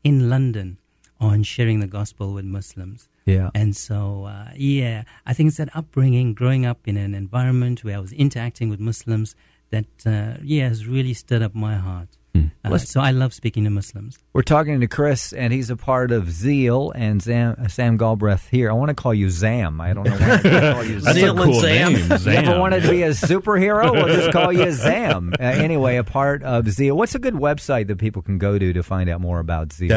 in 0.04 0.30
London 0.30 0.78
on 1.18 1.42
sharing 1.42 1.80
the 1.80 1.88
gospel 1.88 2.32
with 2.32 2.44
Muslims. 2.44 3.08
Yeah. 3.26 3.50
And 3.52 3.74
so, 3.74 4.26
uh, 4.26 4.50
yeah, 4.54 5.02
I 5.26 5.34
think 5.34 5.48
it's 5.48 5.56
that 5.56 5.74
upbringing, 5.74 6.34
growing 6.34 6.64
up 6.64 6.86
in 6.86 6.96
an 6.96 7.12
environment 7.12 7.82
where 7.82 7.96
I 7.96 8.00
was 8.00 8.12
interacting 8.12 8.68
with 8.70 8.78
Muslims, 8.78 9.34
that, 9.70 10.06
uh, 10.06 10.38
yeah, 10.42 10.68
has 10.68 10.86
really 10.86 11.14
stirred 11.14 11.42
up 11.42 11.56
my 11.56 11.74
heart. 11.74 12.16
Uh, 12.62 12.78
so 12.78 13.00
I 13.00 13.10
love 13.10 13.32
speaking 13.34 13.64
to 13.64 13.70
Muslims. 13.70 14.18
We're 14.34 14.42
talking 14.42 14.80
to 14.80 14.86
Chris, 14.86 15.32
and 15.32 15.52
he's 15.52 15.70
a 15.70 15.76
part 15.76 16.12
of 16.12 16.30
Zeal 16.30 16.92
and 16.94 17.20
Sam, 17.22 17.56
uh, 17.58 17.68
Sam 17.68 17.96
Galbraith 17.96 18.48
here. 18.48 18.70
I 18.70 18.74
want 18.74 18.90
to 18.90 18.94
call 18.94 19.12
you 19.14 19.30
Zam. 19.30 19.80
I 19.80 19.92
don't 19.94 20.04
know 20.04 20.12
why 20.16 20.34
I 20.34 20.38
call 20.74 20.84
you 20.84 21.00
That's 21.00 21.18
Zam. 21.18 21.38
a 21.38 21.42
cool 21.44 21.60
name, 21.62 21.90
You 21.92 21.96
ever 22.04 22.18
Zam. 22.18 22.58
wanted 22.60 22.82
to 22.82 22.90
be 22.90 23.02
a 23.02 23.10
superhero? 23.10 23.90
We'll 23.92 24.14
just 24.14 24.30
call 24.32 24.52
you 24.52 24.70
Zam. 24.72 25.32
Uh, 25.40 25.42
anyway, 25.44 25.96
a 25.96 26.04
part 26.04 26.42
of 26.42 26.68
Zeal. 26.70 26.96
What's 26.96 27.14
a 27.14 27.18
good 27.18 27.34
website 27.34 27.86
that 27.88 27.96
people 27.98 28.20
can 28.22 28.36
go 28.38 28.58
to 28.58 28.72
to 28.74 28.82
find 28.82 29.08
out 29.08 29.20
more 29.22 29.40
about 29.40 29.72
Zeal? 29.72 29.88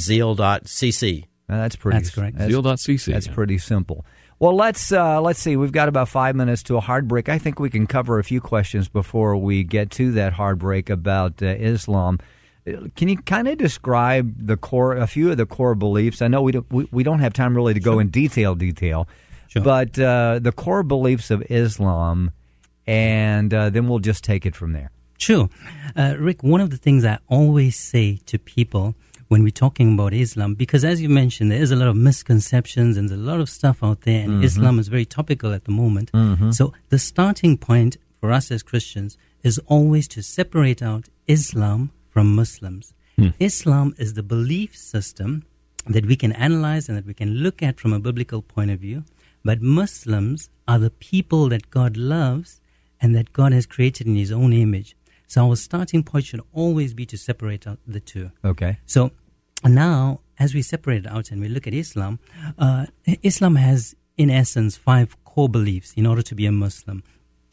www.zeal.cc. 0.00 1.24
Uh, 1.48 1.56
that's 1.56 1.76
pretty. 1.76 1.98
That's 1.98 2.10
correct. 2.10 2.38
Zeal.cc, 2.40 3.12
That's 3.12 3.26
yeah. 3.26 3.34
pretty 3.34 3.58
simple. 3.58 4.04
Well, 4.40 4.56
let's 4.56 4.90
uh, 4.90 5.20
let's 5.20 5.38
see. 5.38 5.56
We've 5.56 5.70
got 5.70 5.88
about 5.90 6.08
five 6.08 6.34
minutes 6.34 6.62
to 6.64 6.76
a 6.78 6.80
hard 6.80 7.06
break. 7.06 7.28
I 7.28 7.38
think 7.38 7.60
we 7.60 7.68
can 7.68 7.86
cover 7.86 8.18
a 8.18 8.24
few 8.24 8.40
questions 8.40 8.88
before 8.88 9.36
we 9.36 9.62
get 9.64 9.90
to 9.92 10.12
that 10.12 10.32
hard 10.32 10.58
break 10.58 10.88
about 10.88 11.42
uh, 11.42 11.46
Islam. 11.46 12.18
Uh, 12.66 12.88
Can 12.96 13.08
you 13.08 13.18
kind 13.18 13.48
of 13.48 13.58
describe 13.58 14.34
the 14.46 14.56
core, 14.56 14.96
a 14.96 15.06
few 15.06 15.30
of 15.30 15.36
the 15.36 15.44
core 15.44 15.74
beliefs? 15.74 16.22
I 16.22 16.28
know 16.28 16.40
we 16.40 16.52
don't 16.52 16.72
we, 16.72 16.88
we 16.90 17.02
don't 17.02 17.18
have 17.18 17.34
time 17.34 17.54
really 17.54 17.74
to 17.74 17.80
go 17.80 17.98
in 17.98 18.08
detail 18.08 18.54
detail, 18.54 19.06
Sure. 19.48 19.62
but 19.62 19.98
uh, 19.98 20.38
the 20.40 20.52
core 20.52 20.82
beliefs 20.84 21.30
of 21.30 21.42
Islam, 21.50 22.30
and 22.86 23.52
uh, 23.52 23.68
then 23.68 23.88
we'll 23.88 23.98
just 23.98 24.24
take 24.24 24.46
it 24.46 24.56
from 24.56 24.72
there. 24.72 24.90
Sure. 25.18 25.50
Uh, 25.94 26.14
Rick, 26.18 26.42
one 26.42 26.62
of 26.62 26.70
the 26.70 26.78
things 26.78 27.04
I 27.04 27.18
always 27.28 27.78
say 27.78 28.20
to 28.24 28.38
people 28.38 28.94
when 29.30 29.44
we're 29.44 29.50
talking 29.50 29.94
about 29.94 30.12
Islam, 30.12 30.56
because 30.56 30.84
as 30.84 31.00
you 31.00 31.08
mentioned, 31.08 31.52
there 31.52 31.62
is 31.62 31.70
a 31.70 31.76
lot 31.76 31.86
of 31.86 31.94
misconceptions 31.94 32.96
and 32.96 33.08
there's 33.08 33.20
a 33.20 33.22
lot 33.22 33.38
of 33.38 33.48
stuff 33.48 33.78
out 33.80 34.00
there, 34.00 34.22
and 34.24 34.32
mm-hmm. 34.32 34.42
Islam 34.44 34.80
is 34.80 34.88
very 34.88 35.04
topical 35.04 35.52
at 35.52 35.66
the 35.66 35.70
moment. 35.70 36.10
Mm-hmm. 36.10 36.50
So 36.50 36.72
the 36.88 36.98
starting 36.98 37.56
point 37.56 37.96
for 38.20 38.32
us 38.32 38.50
as 38.50 38.64
Christians 38.64 39.16
is 39.44 39.60
always 39.68 40.08
to 40.08 40.20
separate 40.20 40.82
out 40.82 41.04
Islam 41.28 41.92
from 42.08 42.34
Muslims. 42.34 42.92
Hmm. 43.16 43.28
Islam 43.38 43.94
is 43.98 44.14
the 44.14 44.24
belief 44.24 44.76
system 44.76 45.44
that 45.86 46.06
we 46.06 46.16
can 46.16 46.32
analyze 46.32 46.88
and 46.88 46.98
that 46.98 47.06
we 47.06 47.14
can 47.14 47.34
look 47.34 47.62
at 47.62 47.78
from 47.78 47.92
a 47.92 48.00
biblical 48.00 48.42
point 48.42 48.72
of 48.72 48.80
view, 48.80 49.04
but 49.44 49.62
Muslims 49.62 50.50
are 50.66 50.80
the 50.80 50.90
people 50.90 51.48
that 51.50 51.70
God 51.70 51.96
loves 51.96 52.60
and 53.00 53.14
that 53.14 53.32
God 53.32 53.52
has 53.52 53.64
created 53.64 54.08
in 54.08 54.16
His 54.16 54.32
own 54.32 54.52
image. 54.52 54.96
So 55.30 55.48
our 55.48 55.54
starting 55.54 56.02
point 56.02 56.24
should 56.24 56.40
always 56.52 56.92
be 56.92 57.06
to 57.06 57.16
separate 57.16 57.64
out 57.64 57.78
the 57.86 58.00
two. 58.00 58.32
Okay. 58.44 58.80
So 58.84 59.12
now, 59.64 60.20
as 60.38 60.54
we 60.54 60.62
separate 60.62 61.06
out 61.06 61.30
and 61.30 61.40
we 61.40 61.48
look 61.48 61.66
at 61.66 61.74
Islam, 61.74 62.18
uh, 62.58 62.86
Islam 63.22 63.56
has, 63.56 63.94
in 64.16 64.30
essence, 64.30 64.76
five 64.76 65.22
core 65.24 65.48
beliefs 65.48 65.92
in 65.94 66.06
order 66.06 66.22
to 66.22 66.34
be 66.34 66.46
a 66.46 66.52
Muslim. 66.52 67.02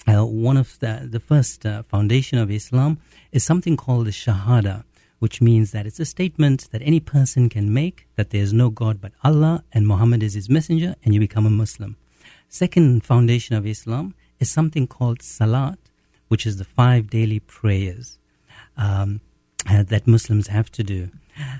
Uh, 0.08 0.26
one 0.26 0.56
of 0.56 0.80
the, 0.80 1.08
the 1.10 1.20
first 1.20 1.65
uh, 1.65 1.84
foundation 1.84 2.38
of 2.38 2.50
Islam 2.50 2.98
is 3.34 3.43
something 3.43 3.76
called 3.76 4.08
the 4.08 4.12
Shahada, 4.12 4.86
which 5.20 5.41
means 5.41 5.72
that 5.72 5.86
it's 5.86 6.00
a 6.00 6.06
statement 6.06 6.70
that 6.72 6.82
any 6.82 7.02
person 7.02 7.50
can 7.50 7.74
make 7.74 8.08
that 8.15 8.30
there 8.30 8.41
is 8.41 8.54
no 8.54 8.70
God 8.70 9.02
but 9.02 9.12
Allah 9.24 9.63
and 9.74 9.86
Muhammad 9.86 10.24
is 10.24 10.34
his 10.34 10.50
messenger, 10.50 10.96
and 11.04 11.13
you 11.13 11.20
become 11.20 11.46
a 11.46 11.50
Muslim. 11.50 11.98
Second 12.48 13.04
foundation 13.04 13.56
of 13.56 13.65
Islam 13.65 14.15
is 14.39 14.50
something 14.50 14.88
called 14.88 15.22
Salat, 15.22 15.78
which 16.30 16.46
is 16.46 16.58
the 16.58 16.63
five 16.63 17.10
daily 17.10 17.39
prayers 17.39 18.17
um, 18.78 19.20
uh, 19.70 19.84
that 19.84 20.08
Muslims 20.08 20.48
have 20.48 20.72
to 20.72 20.84
do. 20.84 21.10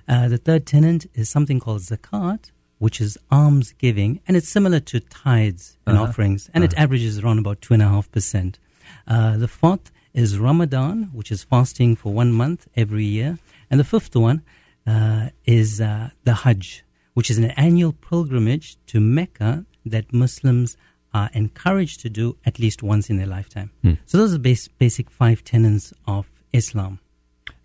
Uh, 0.08 0.28
the 0.28 0.38
third 0.38 0.66
tenet 0.66 1.10
is 1.14 1.30
something 1.30 1.60
called 1.60 1.82
zakat, 1.82 2.52
which 2.80 3.02
is 3.02 3.18
alms 3.32 3.74
giving, 3.74 4.20
and 4.28 4.38
it's 4.38 4.50
similar 4.50 4.80
to 4.80 5.00
tithes 5.00 5.78
and 5.86 5.98
offerings, 5.98 6.50
and 6.54 6.64
it 6.64 6.74
averages 6.78 7.20
around 7.20 7.40
about 7.40 7.62
two 7.62 7.74
and 7.74 7.84
a 7.84 7.88
half 7.88 8.10
percent. 8.12 8.60
Uh, 9.08 9.38
the 9.38 9.48
fourth 9.48 9.92
is 10.14 10.40
Ramadan, 10.40 11.10
which 11.14 11.32
is 11.32 11.44
fasting 11.44 11.96
for 11.96 12.14
one 12.14 12.32
month 12.32 12.68
every 12.76 13.06
year, 13.06 13.38
and 13.70 13.80
the 13.80 13.84
fifth 13.84 14.16
one 14.16 14.42
uh, 14.86 15.30
is 15.46 15.82
uh, 15.82 16.10
the 16.24 16.34
Hajj, 16.34 16.84
which 17.14 17.30
is 17.30 17.38
an 17.38 17.46
annual 17.52 17.94
pilgrimage 17.94 18.78
to 18.88 19.00
Mecca 19.00 19.66
that 19.86 20.14
Muslims 20.14 20.78
are 21.14 21.30
encouraged 21.34 22.00
to 22.02 22.10
do 22.10 22.38
at 22.46 22.60
least 22.60 22.84
once 22.84 23.10
in 23.10 23.18
their 23.18 23.28
lifetime. 23.28 23.72
So 24.06 24.18
those 24.18 24.32
are 24.32 24.34
the 24.34 24.40
base, 24.40 24.68
basic 24.68 25.10
five 25.10 25.44
tenets 25.44 25.94
of 26.06 26.30
Islam. 26.54 27.00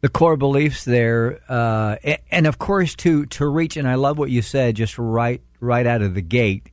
The 0.02 0.08
core 0.08 0.36
beliefs 0.36 0.84
there, 0.84 1.40
uh, 1.48 1.96
and 2.30 2.46
of 2.46 2.58
course 2.58 2.94
to 2.96 3.24
to 3.26 3.46
reach. 3.46 3.76
And 3.76 3.88
I 3.88 3.94
love 3.94 4.18
what 4.18 4.30
you 4.30 4.42
said, 4.42 4.76
just 4.76 4.98
right 4.98 5.40
right 5.60 5.86
out 5.86 6.02
of 6.02 6.14
the 6.14 6.20
gate. 6.20 6.70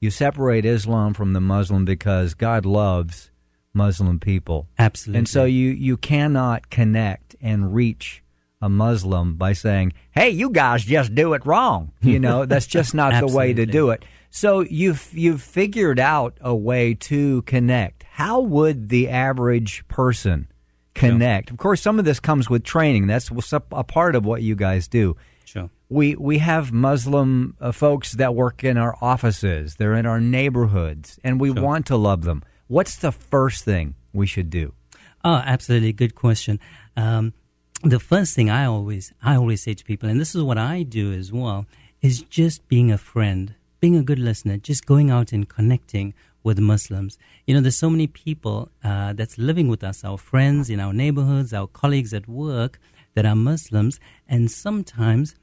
You 0.00 0.10
separate 0.10 0.64
Islam 0.64 1.12
from 1.12 1.34
the 1.34 1.40
Muslim 1.40 1.84
because 1.84 2.32
God 2.32 2.64
loves 2.64 3.30
Muslim 3.74 4.18
people, 4.18 4.68
Absolutely. 4.78 5.18
and 5.18 5.28
so 5.28 5.44
you 5.44 5.70
you 5.70 5.96
cannot 5.96 6.70
connect 6.70 7.36
and 7.42 7.74
reach 7.74 8.22
a 8.62 8.68
Muslim 8.68 9.34
by 9.34 9.52
saying, 9.52 9.92
"Hey, 10.12 10.30
you 10.30 10.50
guys 10.50 10.84
just 10.84 11.14
do 11.14 11.34
it 11.34 11.44
wrong." 11.44 11.92
You 12.02 12.20
know, 12.20 12.46
that's 12.46 12.66
just 12.66 12.94
not 12.94 13.20
the 13.20 13.32
way 13.36 13.52
to 13.52 13.66
do 13.66 13.90
it. 13.90 14.04
So 14.30 14.60
you've 14.60 15.10
you've 15.12 15.42
figured 15.42 15.98
out 15.98 16.38
a 16.40 16.54
way 16.54 16.94
to 16.94 17.42
connect. 17.42 18.04
How 18.04 18.40
would 18.40 18.90
the 18.90 19.08
average 19.08 19.86
person 19.88 20.46
connect? 21.00 21.50
Of 21.50 21.56
course, 21.56 21.80
some 21.80 21.98
of 21.98 22.04
this 22.04 22.20
comes 22.20 22.48
with 22.48 22.64
training. 22.64 23.06
That's 23.06 23.30
a 23.50 23.84
part 23.84 24.14
of 24.14 24.24
what 24.24 24.42
you 24.42 24.54
guys 24.54 24.88
do. 24.88 25.16
Sure. 25.44 25.68
we 25.88 26.14
we 26.14 26.38
have 26.38 26.70
Muslim 26.70 27.56
uh, 27.60 27.72
folks 27.72 28.12
that 28.12 28.36
work 28.36 28.62
in 28.62 28.76
our 28.76 28.96
offices. 29.00 29.74
They're 29.76 29.94
in 29.94 30.06
our 30.06 30.20
neighborhoods, 30.20 31.18
and 31.24 31.40
we 31.40 31.50
want 31.50 31.86
to 31.86 31.96
love 31.96 32.22
them. 32.22 32.44
What's 32.68 32.96
the 32.96 33.10
first 33.10 33.64
thing 33.64 33.96
we 34.12 34.26
should 34.26 34.48
do? 34.48 34.74
Oh, 35.24 35.42
absolutely. 35.44 35.92
Good 35.92 36.14
question. 36.14 36.60
Um, 36.96 37.32
the 37.82 37.98
first 37.98 38.36
thing 38.36 38.48
I 38.48 38.64
always 38.64 39.12
I 39.22 39.34
always 39.34 39.62
say 39.62 39.74
to 39.74 39.84
people, 39.84 40.08
and 40.08 40.20
this 40.20 40.34
is 40.34 40.42
what 40.42 40.58
I 40.58 40.84
do 40.84 41.12
as 41.12 41.32
well, 41.32 41.66
is 42.00 42.22
just 42.22 42.68
being 42.68 42.92
a 42.92 42.98
friend, 42.98 43.54
being 43.80 43.96
a 43.96 44.02
good 44.02 44.20
listener, 44.20 44.56
just 44.56 44.86
going 44.86 45.10
out 45.10 45.32
and 45.32 45.48
connecting 45.48 46.14
with 46.42 46.58
Muslims. 46.58 47.18
You 47.46 47.54
know, 47.54 47.60
there's 47.60 47.76
so 47.76 47.90
many 47.90 48.06
people 48.06 48.70
uh, 48.82 49.12
that's 49.12 49.38
living 49.38 49.68
with 49.68 49.82
us, 49.84 50.04
our 50.04 50.18
friends 50.18 50.70
in 50.70 50.80
our 50.80 50.92
neighborhoods, 50.92 51.52
our 51.52 51.66
colleagues 51.66 52.14
at 52.14 52.28
work 52.28 52.78
that 53.14 53.26
are 53.26 53.36
Muslims, 53.36 54.00
and 54.28 54.50
sometimes 54.50 55.34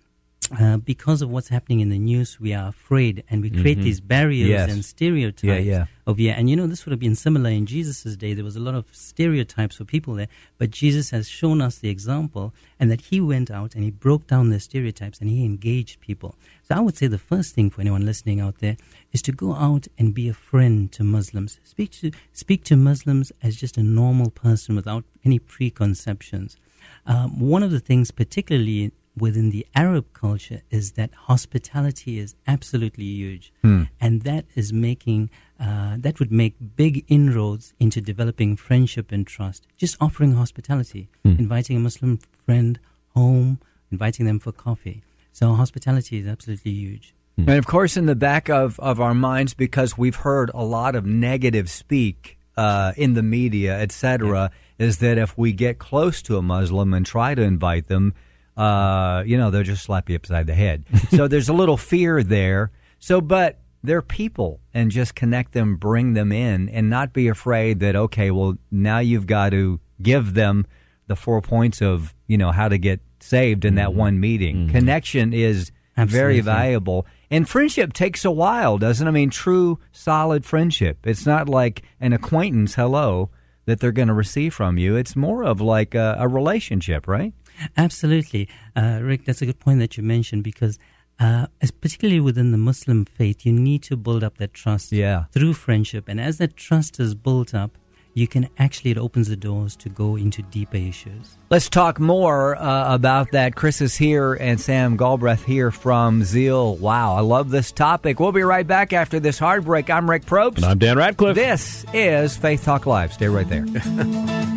uh, 0.51 0.77
because 0.77 1.21
of 1.21 1.29
what's 1.29 1.49
happening 1.49 1.79
in 1.81 1.89
the 1.89 1.99
news, 1.99 2.39
we 2.39 2.53
are 2.53 2.69
afraid 2.69 3.23
and 3.29 3.41
we 3.41 3.49
create 3.49 3.79
Mhm. 3.79 3.83
these 3.83 3.99
barriers 3.99 4.49
Yes. 4.49 4.71
and 4.71 4.83
stereotypes 4.85 5.43
Yeah, 5.43 5.57
yeah. 5.59 5.85
of 6.05 6.19
yeah. 6.19 6.33
And 6.37 6.49
you 6.49 6.55
know, 6.55 6.67
this 6.67 6.85
would 6.85 6.91
have 6.91 6.99
been 6.99 7.15
similar 7.15 7.49
in 7.49 7.65
Jesus' 7.65 8.15
day. 8.15 8.33
There 8.33 8.45
was 8.45 8.55
a 8.55 8.61
lot 8.61 8.73
of 8.75 8.85
stereotypes 8.93 9.75
for 9.75 9.85
people 9.85 10.13
there, 10.15 10.29
but 10.57 10.71
Jesus 10.71 11.09
has 11.09 11.27
shown 11.27 11.61
us 11.61 11.79
the 11.79 11.89
example 11.89 12.53
and 12.79 12.89
that 12.91 13.01
he 13.09 13.19
went 13.19 13.51
out 13.51 13.75
and 13.75 13.83
he 13.83 13.91
broke 13.91 14.27
down 14.27 14.49
the 14.49 14.59
stereotypes 14.59 15.19
and 15.19 15.29
he 15.29 15.43
engaged 15.43 15.99
people. 15.99 16.35
So 16.63 16.75
I 16.75 16.79
would 16.79 16.95
say 16.97 17.07
the 17.07 17.17
first 17.17 17.53
thing 17.53 17.69
for 17.69 17.81
anyone 17.81 18.05
listening 18.05 18.39
out 18.39 18.59
there 18.59 18.77
is 19.11 19.21
to 19.23 19.31
go 19.31 19.53
out 19.55 19.87
and 19.97 20.13
be 20.13 20.29
a 20.29 20.33
friend 20.33 20.91
to 20.93 21.03
Muslims. 21.03 21.59
Speak 21.63 21.91
to 21.91 22.11
speak 22.33 22.63
to 22.65 22.75
Muslims 22.75 23.31
as 23.41 23.55
just 23.55 23.77
a 23.77 23.83
normal 23.83 24.29
person 24.29 24.75
without 24.75 25.03
any 25.25 25.39
preconceptions. 25.39 26.57
Um, 27.05 27.39
one 27.39 27.63
of 27.63 27.71
the 27.71 27.79
things, 27.79 28.11
particularly 28.11 28.91
within 29.17 29.49
the 29.51 29.65
Arab 29.75 30.05
culture, 30.13 30.61
is 30.69 30.91
that 30.93 31.09
hospitality 31.29 32.19
is 32.19 32.35
absolutely 32.47 33.05
huge, 33.05 33.51
Hmm. 33.63 33.83
and 33.99 34.21
that 34.23 34.45
is 34.55 34.71
making 34.73 35.29
uh, 35.59 35.95
that 36.05 36.19
would 36.19 36.31
make 36.31 36.53
big 36.75 37.03
inroads 37.07 37.73
into 37.79 37.99
developing 37.99 38.55
friendship 38.55 39.11
and 39.11 39.25
trust. 39.25 39.65
Just 39.75 39.97
offering 39.99 40.33
hospitality, 40.33 41.03
Hmm. 41.23 41.31
inviting 41.45 41.75
a 41.77 41.79
Muslim 41.79 42.19
friend 42.45 42.79
home, 43.15 43.59
inviting 43.91 44.25
them 44.27 44.39
for 44.39 44.51
coffee. 44.51 45.01
So 45.31 45.53
hospitality 45.53 46.19
is 46.21 46.27
absolutely 46.27 46.71
huge. 46.73 47.15
And 47.37 47.49
of 47.61 47.65
course, 47.67 47.97
in 47.97 48.05
the 48.07 48.15
back 48.15 48.49
of, 48.49 48.79
of 48.79 48.99
our 48.99 49.13
minds, 49.13 49.53
because 49.53 49.97
we've 49.97 50.15
heard 50.17 50.49
a 50.53 50.63
lot 50.63 50.95
of 50.95 51.05
negative 51.05 51.69
speak 51.69 52.37
uh, 52.55 52.93
in 52.97 53.13
the 53.13 53.21
media, 53.23 53.79
etc., 53.79 54.49
is 54.79 54.97
that 54.97 55.17
if 55.19 55.37
we 55.37 55.53
get 55.53 55.77
close 55.77 56.21
to 56.23 56.37
a 56.37 56.41
Muslim 56.41 56.93
and 56.95 57.05
try 57.05 57.35
to 57.35 57.41
invite 57.43 57.87
them, 57.87 58.13
uh, 58.57 59.23
you 59.25 59.37
know, 59.37 59.51
they'll 59.51 59.63
just 59.63 59.83
slap 59.83 60.09
you 60.09 60.15
upside 60.15 60.47
the 60.47 60.55
head. 60.55 60.83
so 61.11 61.27
there's 61.29 61.49
a 61.49 61.53
little 61.53 61.77
fear 61.77 62.23
there. 62.23 62.71
So, 62.99 63.21
but 63.21 63.59
they're 63.83 64.01
people 64.01 64.59
and 64.73 64.89
just 64.91 65.15
connect 65.15 65.53
them, 65.53 65.77
bring 65.77 66.13
them 66.13 66.31
in, 66.31 66.67
and 66.69 66.89
not 66.89 67.13
be 67.13 67.27
afraid 67.27 67.79
that, 67.79 67.95
okay, 67.95 68.31
well, 68.31 68.57
now 68.71 68.99
you've 68.99 69.27
got 69.27 69.51
to 69.51 69.79
give 70.01 70.33
them 70.33 70.65
the 71.05 71.15
four 71.15 71.41
points 71.41 71.81
of, 71.81 72.13
you 72.27 72.37
know, 72.37 72.51
how 72.51 72.67
to 72.67 72.77
get 72.77 72.99
saved 73.19 73.63
in 73.63 73.75
that 73.75 73.93
one 73.93 74.19
meeting. 74.19 74.69
Connection 74.69 75.33
is 75.33 75.71
very 75.95 76.41
valuable. 76.41 77.05
And 77.31 77.47
friendship 77.47 77.93
takes 77.93 78.25
a 78.25 78.31
while, 78.31 78.77
doesn't 78.77 79.05
it? 79.05 79.09
I 79.09 79.13
mean, 79.13 79.29
true, 79.29 79.79
solid 79.91 80.45
friendship. 80.45 81.05
It's 81.05 81.25
not 81.25 81.47
like 81.47 81.83
an 81.99 82.13
acquaintance, 82.13 82.75
hello, 82.75 83.29
that 83.65 83.79
they're 83.79 83.91
going 83.91 84.07
to 84.07 84.13
receive 84.13 84.53
from 84.53 84.77
you. 84.77 84.95
It's 84.95 85.15
more 85.15 85.43
of 85.43 85.59
like 85.61 85.95
a, 85.95 86.15
a 86.19 86.27
relationship, 86.27 87.07
right? 87.07 87.33
Absolutely, 87.75 88.47
uh, 88.75 88.99
Rick. 89.01 89.25
That's 89.25 89.41
a 89.41 89.45
good 89.45 89.59
point 89.59 89.79
that 89.79 89.97
you 89.97 90.03
mentioned 90.03 90.43
because, 90.43 90.77
uh, 91.19 91.47
as 91.61 91.71
particularly 91.71 92.19
within 92.19 92.51
the 92.51 92.57
Muslim 92.57 93.05
faith, 93.05 93.45
you 93.45 93.53
need 93.53 93.83
to 93.83 93.95
build 93.97 94.23
up 94.23 94.37
that 94.37 94.53
trust 94.53 94.91
Yeah. 94.91 95.25
through 95.31 95.53
friendship, 95.53 96.05
and 96.07 96.19
as 96.19 96.37
that 96.37 96.55
trust 96.55 96.99
is 96.99 97.15
built 97.15 97.53
up, 97.53 97.77
you 98.13 98.27
can 98.27 98.49
actually 98.57 98.89
it 98.89 98.97
opens 98.97 99.27
the 99.27 99.35
doors 99.35 99.75
to 99.75 99.89
go 99.89 100.15
into 100.15 100.41
deeper 100.41 100.77
issues. 100.77 101.37
Let's 101.51 101.69
talk 101.69 101.99
more 101.99 102.55
uh, 102.55 102.91
about 102.91 103.31
that. 103.33 103.53
Chris 103.55 103.79
is 103.79 103.95
here 103.95 104.33
and 104.33 104.59
Sam 104.59 104.97
Galbraith 104.97 105.45
here 105.45 105.69
from 105.69 106.23
Zeal. 106.23 106.75
Wow, 106.77 107.13
I 107.15 107.19
love 107.19 107.51
this 107.51 107.71
topic. 107.71 108.19
We'll 108.19 108.31
be 108.31 108.41
right 108.41 108.65
back 108.65 108.91
after 108.91 109.19
this 109.19 109.37
hard 109.37 109.65
break. 109.65 109.91
I'm 109.91 110.09
Rick 110.09 110.25
Probst. 110.25 110.55
And 110.57 110.65
I'm 110.65 110.79
Dan 110.79 110.97
Radcliffe. 110.97 111.35
This 111.35 111.85
is 111.93 112.35
Faith 112.37 112.63
Talk 112.63 112.87
Live. 112.87 113.13
Stay 113.13 113.27
right 113.27 113.47
there. 113.47 113.65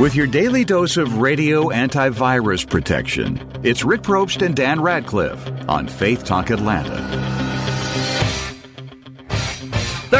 With 0.00 0.14
your 0.14 0.26
daily 0.26 0.64
dose 0.64 0.96
of 0.96 1.18
radio 1.18 1.68
antivirus 1.68 2.66
protection, 2.66 3.60
it's 3.62 3.84
Rick 3.84 4.00
Probst 4.00 4.40
and 4.40 4.56
Dan 4.56 4.80
Radcliffe 4.80 5.46
on 5.68 5.88
Faith 5.88 6.24
Talk 6.24 6.48
Atlanta. 6.48 7.59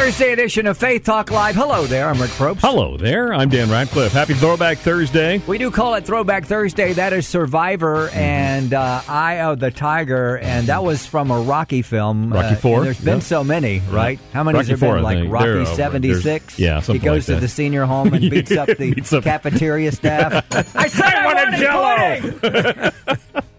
Thursday 0.01 0.31
edition 0.33 0.65
of 0.65 0.79
Faith 0.79 1.03
Talk 1.03 1.29
Live. 1.29 1.53
Hello 1.53 1.85
there. 1.85 2.09
I'm 2.09 2.19
Rick 2.19 2.31
Probst. 2.31 2.57
Hello 2.61 2.97
there. 2.97 3.31
I'm 3.35 3.49
Dan 3.49 3.69
Radcliffe. 3.69 4.11
Happy 4.11 4.33
Throwback 4.33 4.79
Thursday. 4.79 5.37
We 5.45 5.59
do 5.59 5.69
call 5.69 5.93
it 5.93 6.05
Throwback 6.07 6.45
Thursday. 6.45 6.93
That 6.93 7.13
is 7.13 7.27
Survivor 7.27 8.07
Mm-hmm. 8.07 8.17
and 8.17 8.73
uh, 8.73 9.03
Eye 9.07 9.41
of 9.41 9.59
the 9.59 9.69
Tiger, 9.69 10.39
and 10.39 10.65
that 10.67 10.83
was 10.83 11.05
from 11.05 11.29
a 11.29 11.39
Rocky 11.41 11.83
film. 11.83 12.33
Rocky 12.33 12.55
Uh, 12.55 12.55
Four, 12.55 12.83
There's 12.83 12.99
been 12.99 13.17
yeah. 13.17 13.23
so 13.23 13.43
many, 13.43 13.79
right? 13.91 14.17
How 14.33 14.43
many 14.43 14.55
Rocky 14.57 14.69
has 14.71 14.79
there 14.79 14.89
Four, 14.89 14.95
been? 14.95 15.05
I 15.05 15.07
Like 15.07 15.17
think. 15.19 15.31
Rocky 15.33 15.65
76? 15.75 16.23
there's- 16.57 16.59
yeah, 16.59 16.93
He 16.93 16.97
goes 16.97 17.29
like 17.29 17.37
to 17.37 17.41
the 17.41 17.47
senior 17.47 17.85
home 17.85 18.11
and 18.11 18.21
beats 18.31 18.51
up 18.53 18.69
the 18.69 18.93
Beats 18.95 19.13
up- 19.13 19.23
cafeteria 19.23 19.91
staff. 19.91 20.43
I 20.75 20.87
said 20.87 21.13
I 21.13 21.25
wanted 21.25 22.91
Jello. 23.19 23.41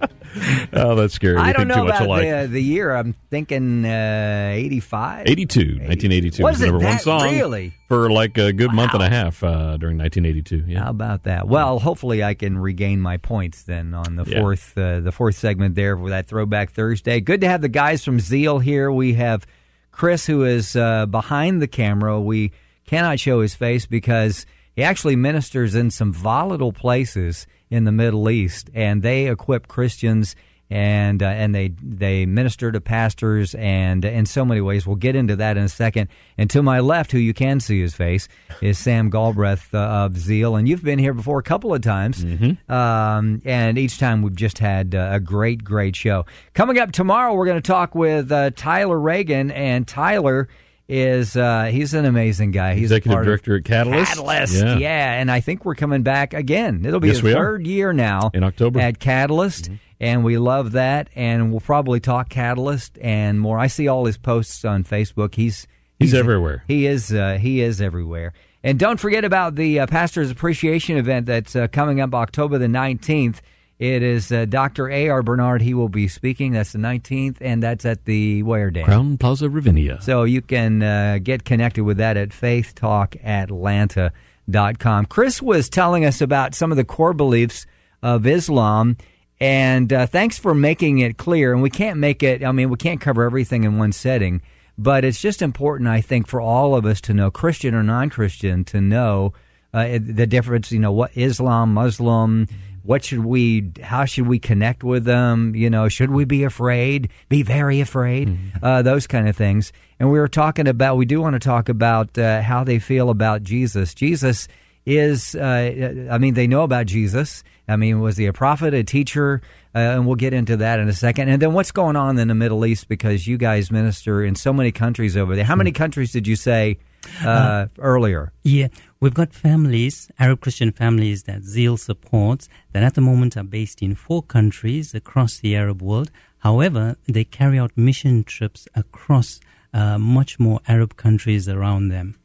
Oh, 0.73 0.95
that's 0.95 1.15
scary. 1.15 1.37
I 1.37 1.53
don't 1.53 1.67
think 1.69 1.71
too 1.73 1.77
know 1.77 1.85
much 1.85 1.95
about 1.97 2.07
alike. 2.07 2.23
the, 2.43 2.49
the 2.49 2.63
year. 2.63 2.95
I'm 2.95 3.15
thinking 3.31 3.85
uh, 3.85 4.53
85. 4.55 5.27
82, 5.29 5.59
1982 5.61 6.43
Was 6.43 6.53
was 6.53 6.59
the 6.61 6.67
number 6.67 6.85
one 6.85 6.99
song 6.99 7.23
really? 7.33 7.75
for 7.89 8.11
like 8.11 8.39
a 8.39 8.53
good 8.53 8.73
month 8.73 8.95
and 8.95 9.03
a 9.03 9.09
half 9.11 9.43
uh, 9.43 9.77
during 9.77 9.99
1982. 9.99 10.65
Yeah. 10.67 10.85
How 10.85 10.91
about 10.91 11.25
that? 11.25 11.49
Well, 11.49 11.79
hopefully 11.79 12.23
I 12.25 12.35
can 12.35 12.59
regain 12.59 13.01
my 13.01 13.17
points 13.17 13.63
then 13.65 13.95
on 13.95 14.17
the 14.17 14.25
Yeah. 14.25 14.41
fourth 14.41 14.77
uh, 14.77 15.01
the 15.01 15.13
fourth 15.13 15.37
segment 15.37 15.75
there 15.75 15.97
for 15.97 16.11
that 16.11 16.27
Throwback 16.27 16.73
Thursday. 16.73 17.21
Good 17.21 17.41
to 17.43 17.49
have 17.49 17.61
the 17.61 17.69
guys 17.69 18.05
from 18.05 18.21
Zeal 18.21 18.59
here. 18.59 18.91
We 18.91 19.15
have 19.15 19.47
Chris 19.91 20.27
who 20.27 20.45
is 20.45 20.75
uh, 20.77 21.07
behind 21.07 21.61
the 21.63 21.69
camera. 21.69 22.21
We 22.21 22.53
cannot 22.87 23.21
show 23.21 23.41
his 23.41 23.55
face 23.55 23.87
because 23.87 24.47
he 24.75 24.83
actually 24.83 25.17
ministers 25.17 25.75
in 25.75 25.91
some 25.91 26.13
volatile 26.13 26.73
places 26.73 27.47
in 27.73 27.85
the 27.85 27.93
Middle 27.93 28.29
East, 28.29 28.69
and 28.75 29.03
they 29.03 29.29
equip 29.29 29.67
Christians 29.67 30.37
and 30.69 31.23
uh, 31.23 31.27
and 31.27 31.55
they 31.55 31.69
they 31.83 32.25
minister 32.25 32.71
to 32.71 32.81
pastors 32.81 33.55
and 33.55 34.05
in 34.05 34.27
so 34.27 34.45
many 34.45 34.61
ways. 34.61 34.87
We'll 34.87 34.97
get 34.97 35.17
into 35.17 35.37
that 35.37 35.57
in 35.57 35.65
a 35.65 35.69
second. 35.69 36.09
And 36.39 36.49
to 36.51 36.63
my 36.63 36.81
left, 36.81 37.13
who 37.13 37.19
you 37.19 37.35
can 37.35 37.61
see 37.61 37.81
his 37.81 37.95
face, 37.95 38.29
is 38.61 38.79
Sam 38.79 39.11
Galbraith 39.11 39.75
uh, 39.75 39.79
of 39.79 40.19
Zeal, 40.19 40.57
and 40.57 40.69
you've 40.69 40.85
been 40.85 40.99
here 40.99 41.15
before 41.15 41.39
a 41.39 41.43
couple 41.43 41.75
of 41.75 41.81
times. 41.81 42.23
Um, 42.69 43.43
and 43.45 43.79
each 43.79 43.99
time 43.99 44.23
we've 44.23 44.37
just 44.37 44.59
had 44.59 44.95
uh, 44.95 45.11
a 45.13 45.21
great, 45.21 45.65
great 45.65 45.97
show. 45.97 46.27
Coming 46.55 46.79
up 46.79 46.93
tomorrow, 46.93 47.35
we're 47.35 47.47
going 47.47 47.61
to 47.61 47.67
talk 47.67 47.95
with 47.95 48.31
uh, 48.33 48.51
Tyler 48.57 48.99
Reagan, 48.99 49.51
and 49.51 49.89
Tyler 49.89 50.49
is 50.95 51.37
uh, 51.39 51.65
he's 51.73 51.95
an 51.95 52.05
amazing 52.05 52.51
guy. 52.51 52.75
He's 52.75 52.91
a 52.91 52.97
Executive 52.97 53.25
director 53.25 53.57
at 53.57 53.65
Catalyst. 53.65 54.13
Catalyst, 54.13 54.63
Yeah. 54.63 54.77
yeah. 54.77 55.13
and 55.15 55.31
I 55.31 55.41
think 55.41 55.65
we're 55.65 55.75
coming 55.75 56.03
back 56.03 56.35
again. 56.35 56.85
It'll 56.85 57.01
be 57.01 57.09
Yes, 57.09 57.19
the 57.21 57.25
we 57.25 57.33
are. 57.33 57.37
third 57.37 57.67
year 57.67 57.93
now 57.95 58.31
In 58.35 58.45
October. 58.45 58.79
Mm-hmm. 58.79 58.89
at 58.89 58.99
Catalyst, 58.99 59.71
and 59.99 60.23
we 60.23 60.37
love 60.37 60.73
that. 60.73 61.09
And 61.17 61.51
we'll 61.51 61.61
probably 61.61 61.99
talk 61.99 62.29
Catalyst 62.29 62.99
and 63.01 63.41
more. 63.41 63.59
I 63.59 63.69
see 63.69 63.89
all 63.89 64.05
his 64.05 64.19
posts 64.19 64.65
on 64.67 64.85
Facebook. 64.85 65.35
He's 65.35 65.67
He's 65.99 66.13
everywhere. 66.15 66.65
He 66.69 66.87
is. 66.87 67.13
Uh, 67.13 67.39
he 67.41 67.61
is 67.63 67.81
everywhere. 67.81 68.33
And 68.65 68.79
don't 68.79 68.99
forget 69.01 69.25
about 69.25 69.55
the 69.55 69.81
uh, 69.81 69.87
Pastors 69.87 70.31
Appreciation 70.31 70.97
event 70.97 71.27
that's 71.27 71.57
uh, 71.57 71.69
coming 71.69 72.01
up 72.01 72.13
October 72.15 72.59
the 72.59 72.69
nineteenth. 72.69 73.41
It 73.83 74.03
is 74.05 74.31
uh, 74.31 74.45
Dr. 74.45 74.89
A. 74.89 75.09
R. 75.09 75.25
Bernard. 75.25 75.61
He 75.61 75.75
will 75.75 75.89
be 75.89 76.07
speaking. 76.07 76.53
That's 76.53 76.71
the 76.71 76.79
nineteenth, 76.79 77.39
and 77.41 77.61
that's 77.61 77.85
at 77.85 78.05
the 78.05 78.45
where 78.45 78.71
Dan. 78.71 78.87
Crowne 78.87 79.19
Plaza 79.19 79.51
Ravinia. 79.51 80.01
So 80.01 80.23
you 80.23 80.41
can 80.41 80.85
uh, 80.85 81.19
get 81.21 81.45
connected 81.45 81.83
with 81.83 81.97
that 81.97 82.17
at 82.17 82.29
faithtalkatlanta.com. 82.29 85.07
Chris 85.07 85.43
was 85.43 85.69
telling 85.69 86.05
us 86.05 86.21
about 86.21 86.55
some 86.55 86.71
of 86.71 86.77
the 86.77 86.85
core 86.85 87.13
beliefs 87.13 87.67
of 88.05 88.25
Islam, 88.25 88.99
and 89.41 89.93
uh, 89.93 90.07
thanks 90.07 90.39
for 90.39 90.55
making 90.55 91.01
it 91.01 91.17
clear. 91.17 91.53
And 91.53 91.61
we 91.61 91.69
can't 91.69 91.99
make 91.99 92.23
it, 92.23 92.45
I 92.45 92.53
mean, 92.53 92.71
we 92.71 92.77
can't 92.77 93.01
cover 93.01 93.25
everything 93.25 93.65
in 93.65 93.79
one 93.79 93.91
setting, 93.91 94.43
but 94.79 95.05
it's 95.05 95.21
just 95.21 95.43
important, 95.43 95.89
I 95.89 96.03
think, 96.03 96.29
for 96.29 96.41
all 96.41 96.77
of 96.77 96.87
us 96.87 97.01
to 97.01 97.15
know, 97.15 97.33
Christian 97.33 97.75
or 97.75 97.83
non 97.83 98.11
Christian, 98.11 98.63
to 98.67 98.81
know. 98.81 99.33
Uh, 99.75 99.99
the 99.99 100.27
difference, 100.27 100.71
you 100.71 100.79
know, 100.79 100.93
what 100.93 101.17
Islam, 101.17 101.73
Muslim, 101.73 102.47
What 102.83 103.05
should 103.05 103.25
we? 103.25 103.71
How 103.83 104.05
should 104.05 104.27
we 104.27 104.39
connect 104.39 104.83
with 104.83 105.05
them? 105.05 105.55
You 105.55 105.71
know, 105.71 105.89
should 105.89 106.11
we 106.11 106.25
be 106.25 106.45
afraid? 106.45 107.11
Be 107.29 107.43
very 107.43 107.81
afraid? 107.81 108.29
Mm-hmm. 108.29 108.65
Uh, 108.65 108.83
those 108.83 109.07
kind 109.07 109.29
of 109.29 109.37
things. 109.37 109.73
And 110.01 110.11
we 110.11 110.19
were 110.19 110.29
talking 110.29 110.67
about. 110.67 110.97
We 110.97 111.07
do 111.07 111.21
want 111.21 111.35
to 111.35 111.41
talk 111.41 111.69
about 111.69 112.17
uh, 112.19 112.43
how 112.43 112.65
they 112.65 112.79
feel 112.79 113.11
about 113.11 113.43
Jesus. 113.43 113.95
Jesus 113.95 114.49
is. 114.85 115.35
Uh, 115.35 116.09
I 116.11 116.19
mean, 116.19 116.35
they 116.35 116.47
know 116.47 116.63
about 116.63 116.87
Jesus. 116.87 117.45
I 117.69 117.77
mean, 117.77 118.01
was 118.01 118.17
he 118.17 118.27
a 118.27 118.33
prophet, 118.33 118.75
a 118.75 118.83
teacher? 118.83 119.41
Uh, 119.75 119.79
and 119.79 120.07
we'll 120.07 120.17
get 120.17 120.35
into 120.35 120.59
that 120.59 120.81
in 120.81 120.89
a 120.89 120.93
second. 120.93 121.29
And 121.29 121.41
then 121.41 121.53
what's 121.55 121.71
going 121.71 121.97
on 121.97 122.19
in 122.19 122.29
the 122.29 122.35
Middle 122.35 122.67
East 122.67 122.89
because 122.89 123.27
you 123.27 123.39
guys 123.39 123.71
minister 123.71 124.23
in 124.23 124.35
so 124.35 124.53
many 124.53 124.73
countries 124.73 125.17
over 125.17 125.35
there. 125.35 125.45
How 125.45 125.57
many 125.57 125.73
countries 125.73 126.13
did 126.13 126.27
you 126.27 126.37
say 126.37 126.79
uh, 127.25 127.67
earlier? 127.79 128.33
Yeah, 128.43 128.69
we've 129.01 129.15
got 129.15 129.33
families, 129.33 130.11
Arab 130.19 130.41
Christian 130.41 130.73
families 130.73 131.25
that 131.25 131.43
Zeal 131.43 131.77
supports, 131.77 132.49
that 132.73 132.83
at 132.83 132.95
the 132.95 133.01
moment 133.01 133.37
are 133.37 133.45
based 133.45 133.83
in 133.83 133.95
four 133.95 134.23
countries 134.23 134.95
across 134.95 135.39
the 135.39 135.57
Arab 135.57 135.83
world. 135.83 136.11
However, 136.39 136.97
they 137.07 137.25
carry 137.25 137.59
out 137.59 137.71
mission 137.77 138.25
trips 138.25 138.67
across 138.75 139.41
uh, 139.73 139.99
much 139.99 140.39
more 140.41 140.61
Arab 140.67 140.97
countries 140.97 141.49
around 141.49 141.89
them. 141.89 142.17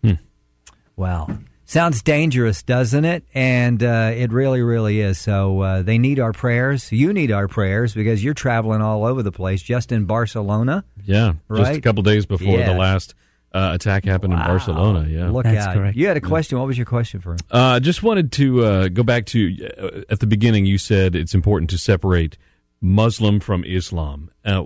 Wow. 0.96 1.28
Sounds 1.66 2.02
dangerous, 2.02 2.64
doesn't 2.64 3.04
it? 3.04 3.26
And 3.34 3.84
uh, 3.84 4.12
it 4.16 4.32
really, 4.32 4.62
really 4.62 5.02
is. 5.02 5.20
So 5.20 5.60
uh, 5.62 5.82
they 5.82 5.98
need 5.98 6.18
our 6.20 6.32
prayers. 6.32 6.92
You 6.94 7.12
need 7.12 7.30
our 7.32 7.48
prayers 7.50 7.94
because 7.94 8.24
you're 8.24 8.34
traveling 8.34 8.82
all 8.82 9.04
over 9.06 9.22
the 9.22 9.34
place, 9.34 9.62
just 9.62 9.92
in 9.92 10.06
Barcelona. 10.06 10.86
Yeah, 11.04 11.34
just 11.54 11.74
a 11.74 11.82
couple 11.82 12.04
days 12.04 12.26
before 12.26 12.58
Yeah. 12.58 12.72
the 12.72 12.80
last 12.80 13.16
uh, 13.58 13.74
attack 13.74 14.06
happened 14.06 14.34
in 14.34 14.40
Barcelona. 14.40 15.02
Yeah, 15.10 15.30
Look 15.30 15.44
That's 15.46 15.66
out. 15.68 15.76
correct. 15.76 15.98
You 15.98 16.08
had 16.08 16.18
a 16.18 16.22
question. 16.34 16.58
What 16.60 16.68
was 16.68 16.78
your 16.78 16.86
question 16.86 17.20
for 17.22 17.32
him? 17.34 17.40
Uh, 17.50 17.80
just 17.80 18.04
wanted 18.04 18.32
to 18.34 18.48
uh, 18.64 18.88
go 18.90 19.04
back 19.04 19.26
to 19.34 19.40
uh, 19.78 20.14
at 20.14 20.20
the 20.20 20.28
beginning. 20.28 20.66
You 20.66 20.78
said 20.78 21.16
it's 21.16 21.34
important 21.34 21.70
to 21.72 21.78
separate 21.78 22.38
Muslim 22.82 23.40
from 23.40 23.64
Islam. 23.64 24.30
Uh, 24.46 24.62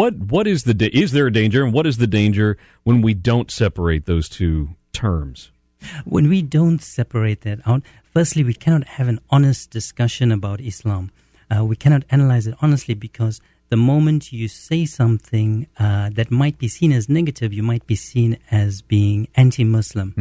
What 0.00 0.14
what 0.34 0.46
is 0.46 0.62
the 0.64 0.74
da- 0.74 0.90
is 1.02 1.10
there 1.12 1.26
a 1.26 1.32
danger, 1.32 1.64
and 1.64 1.72
what 1.72 1.86
is 1.86 1.96
the 1.98 2.06
danger 2.20 2.56
when 2.84 3.02
we 3.02 3.12
don't 3.14 3.50
separate 3.50 4.02
those 4.06 4.28
two 4.28 4.70
terms? 4.92 5.50
When 6.04 6.28
we 6.28 6.40
don't 6.42 6.80
separate 6.82 7.40
that 7.42 7.58
out, 7.66 7.82
firstly, 8.14 8.42
we 8.44 8.54
cannot 8.54 8.84
have 8.98 9.08
an 9.08 9.18
honest 9.30 9.70
discussion 9.70 10.32
about 10.32 10.60
Islam. 10.60 11.10
Uh, 11.50 11.64
we 11.64 11.76
cannot 11.76 12.02
analyze 12.10 12.46
it 12.50 12.54
honestly 12.62 12.94
because 12.94 13.40
the 13.68 13.76
moment 13.76 14.32
you 14.32 14.48
say 14.48 14.84
something 14.84 15.66
uh, 15.78 16.10
that 16.12 16.30
might 16.30 16.58
be 16.58 16.68
seen 16.68 16.92
as 16.92 17.08
negative, 17.08 17.52
you 17.52 17.62
might 17.62 17.86
be 17.86 17.96
seen 17.96 18.38
as 18.50 18.82
being 18.82 19.28
anti 19.34 19.64
Muslim. 19.64 20.14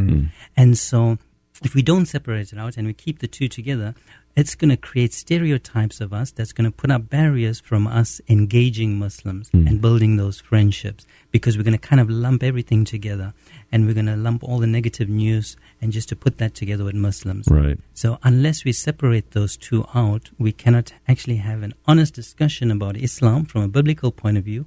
And 0.57 0.77
so, 0.77 1.17
if 1.63 1.75
we 1.75 1.81
don't 1.81 2.05
separate 2.05 2.51
it 2.51 2.59
out 2.59 2.77
and 2.77 2.87
we 2.87 2.93
keep 2.93 3.19
the 3.19 3.27
two 3.27 3.47
together, 3.47 3.95
it's 4.35 4.53
going 4.55 4.69
to 4.69 4.77
create 4.77 5.13
stereotypes 5.13 6.01
of 6.01 6.11
us 6.11 6.31
that's 6.31 6.51
going 6.51 6.69
to 6.69 6.75
put 6.75 6.91
up 6.91 7.09
barriers 7.09 7.59
from 7.59 7.87
us 7.87 8.19
engaging 8.27 8.99
Muslims 8.99 9.49
hmm. 9.49 9.65
and 9.65 9.81
building 9.81 10.17
those 10.17 10.41
friendships 10.41 11.05
because 11.31 11.57
we're 11.57 11.63
going 11.63 11.77
to 11.77 11.87
kind 11.87 12.01
of 12.01 12.09
lump 12.09 12.43
everything 12.43 12.83
together 12.83 13.33
and 13.71 13.85
we're 13.85 13.93
going 13.93 14.05
to 14.05 14.15
lump 14.15 14.43
all 14.43 14.59
the 14.59 14.67
negative 14.67 15.07
news 15.07 15.55
and 15.81 15.93
just 15.93 16.09
to 16.09 16.15
put 16.15 16.37
that 16.37 16.53
together 16.53 16.83
with 16.83 16.95
Muslims. 16.95 17.47
Right. 17.49 17.77
So 17.93 18.19
unless 18.23 18.65
we 18.65 18.73
separate 18.73 19.31
those 19.31 19.55
two 19.55 19.85
out, 19.93 20.29
we 20.37 20.51
cannot 20.51 20.93
actually 21.07 21.37
have 21.37 21.63
an 21.63 21.73
honest 21.87 22.13
discussion 22.13 22.71
about 22.71 22.97
Islam 22.97 23.45
from 23.45 23.61
a 23.61 23.67
biblical 23.67 24.11
point 24.11 24.37
of 24.37 24.43
view 24.43 24.65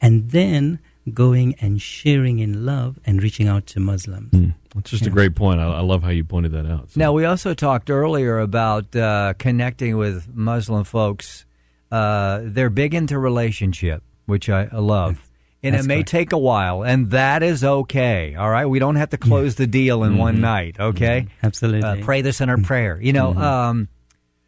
and 0.00 0.30
then 0.30 0.78
going 1.12 1.54
and 1.60 1.80
sharing 1.80 2.38
in 2.38 2.64
love 2.66 2.98
and 3.06 3.22
reaching 3.22 3.48
out 3.48 3.66
to 3.66 3.80
Muslims. 3.80 4.52
That's 4.74 4.90
just 4.90 5.06
a 5.06 5.10
great 5.10 5.34
point. 5.34 5.60
I, 5.60 5.64
I 5.64 5.80
love 5.80 6.02
how 6.02 6.10
you 6.10 6.24
pointed 6.24 6.52
that 6.52 6.66
out. 6.66 6.90
So- 6.90 7.00
Now, 7.00 7.12
we 7.12 7.24
also 7.24 7.54
talked 7.54 7.90
earlier 7.90 8.38
about 8.38 8.94
uh, 8.94 9.34
connecting 9.38 9.96
with 9.96 10.28
Muslim 10.34 10.84
folks. 10.84 11.44
Uh, 11.90 12.40
they're 12.44 12.70
big 12.70 12.94
into 12.94 13.18
relationship, 13.18 14.02
which 14.26 14.48
I, 14.48 14.68
I 14.70 14.76
love. 14.78 15.26
And 15.62 15.74
That's 15.74 15.84
it 15.84 15.88
may 15.88 15.94
correct. 15.96 16.08
take 16.08 16.32
a 16.32 16.38
while, 16.38 16.82
and 16.84 17.10
that 17.10 17.42
is 17.42 17.62
okay. 17.64 18.34
All 18.34 18.48
right. 18.48 18.64
We 18.66 18.78
don't 18.78 18.96
have 18.96 19.10
to 19.10 19.18
close 19.18 19.56
the 19.56 19.66
deal 19.66 20.04
in 20.04 20.16
one 20.16 20.40
night, 20.40 20.76
okay? 20.80 21.26
Absolutely. 21.42 21.82
Uh, 21.82 21.96
pray 22.04 22.22
this 22.22 22.40
in 22.40 22.48
our 22.48 22.56
prayer. 22.56 22.98
You 23.00 23.12
know, 23.12 23.34
um, 23.34 23.88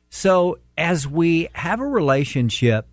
so 0.09 0.59
as 0.79 1.07
we 1.07 1.49
have 1.53 1.81
a 1.81 1.87
relationship, 1.87 2.87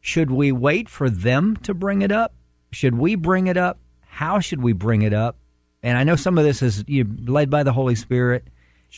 should 0.00 0.30
we 0.30 0.52
wait 0.52 0.88
for 0.88 1.08
them 1.10 1.56
to 1.58 1.74
bring 1.74 2.02
it 2.02 2.12
up? 2.12 2.32
Should 2.74 2.98
we 2.98 3.14
bring 3.14 3.46
it 3.46 3.56
up? 3.56 3.78
How 4.00 4.40
should 4.40 4.62
we 4.62 4.72
bring 4.72 5.02
it 5.02 5.14
up? 5.14 5.36
And 5.82 5.98
I 5.98 6.04
know 6.04 6.16
some 6.16 6.38
of 6.38 6.44
this 6.44 6.62
is 6.62 6.84
you 6.86 7.04
know, 7.04 7.32
led 7.32 7.50
by 7.50 7.62
the 7.62 7.72
Holy 7.72 7.94
Spirit, 7.94 8.48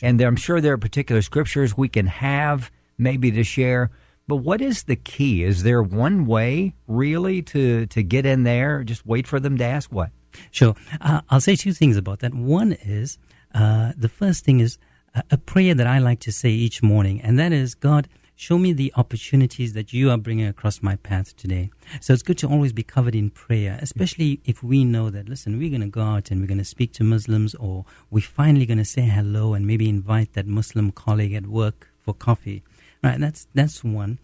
and 0.01 0.21
I'm 0.21 0.35
sure 0.35 0.61
there 0.61 0.73
are 0.73 0.77
particular 0.77 1.21
scriptures 1.21 1.75
we 1.75 1.89
can 1.89 2.07
have 2.07 2.71
maybe 2.97 3.31
to 3.31 3.43
share. 3.43 3.91
But 4.27 4.37
what 4.37 4.61
is 4.61 4.83
the 4.83 4.95
key? 4.95 5.43
Is 5.43 5.63
there 5.63 5.81
one 5.81 6.25
way 6.25 6.73
really 6.87 7.41
to 7.43 7.85
to 7.87 8.03
get 8.03 8.25
in 8.25 8.43
there? 8.43 8.83
Just 8.83 9.05
wait 9.05 9.27
for 9.27 9.39
them 9.39 9.57
to 9.57 9.63
ask 9.63 9.91
what? 9.91 10.11
Sure. 10.51 10.75
Uh, 11.01 11.21
I'll 11.29 11.41
say 11.41 11.55
two 11.55 11.73
things 11.73 11.97
about 11.97 12.19
that. 12.19 12.33
One 12.33 12.73
is 12.73 13.17
uh, 13.53 13.93
the 13.97 14.09
first 14.09 14.45
thing 14.45 14.59
is 14.59 14.77
a, 15.15 15.23
a 15.31 15.37
prayer 15.37 15.73
that 15.73 15.87
I 15.87 15.99
like 15.99 16.19
to 16.21 16.31
say 16.31 16.49
each 16.49 16.83
morning, 16.83 17.21
and 17.21 17.39
that 17.39 17.51
is, 17.51 17.75
God, 17.75 18.07
show 18.37 18.59
me 18.59 18.71
the 18.71 18.93
opportunities 18.95 19.73
that 19.73 19.91
you 19.91 20.11
are 20.11 20.17
bringing 20.17 20.45
across 20.45 20.83
my 20.83 20.95
path 20.97 21.35
today. 21.35 21.71
So 21.99 22.13
it's 22.13 22.21
good 22.21 22.37
to 22.37 22.47
always 22.47 22.71
be 22.71 22.83
covered 22.83 23.15
in 23.15 23.31
prayer, 23.31 23.79
especially 23.81 24.39
if 24.45 24.61
we 24.61 24.85
know 24.85 25.09
that, 25.09 25.27
listen, 25.27 25.57
we're 25.57 25.71
going 25.71 25.81
to 25.81 25.87
go 25.87 26.03
out 26.03 26.29
and 26.29 26.39
we're 26.39 26.47
going 26.47 26.59
to 26.59 26.63
speak 26.63 26.93
to 26.93 27.03
Muslims, 27.03 27.55
or 27.55 27.83
we're 28.11 28.21
finally 28.21 28.67
going 28.67 28.77
to 28.77 28.85
say 28.85 29.01
hello 29.01 29.55
and 29.55 29.65
maybe 29.65 29.89
invite 29.89 30.33
that 30.33 30.45
Muslim 30.45 30.91
colleague 30.91 31.33
at 31.33 31.47
work 31.47 31.89
for 31.99 32.13
coffee. 32.13 32.63
Right? 33.03 33.19
That's 33.19 33.47
that's 33.55 33.83
one. 33.83 34.19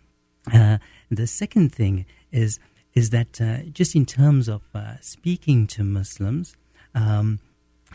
Uh, 0.54 0.78
the 1.10 1.26
second 1.26 1.73
thing 1.73 2.06
is 2.32 2.60
is 2.93 3.10
that 3.10 3.41
uh, 3.41 3.63
just 3.71 3.95
in 3.95 4.06
terms 4.06 4.47
of 4.47 4.62
uh, 4.76 4.97
speaking 5.02 5.65
to 5.65 5.84
Muslims, 5.84 6.56
um, 6.93 7.39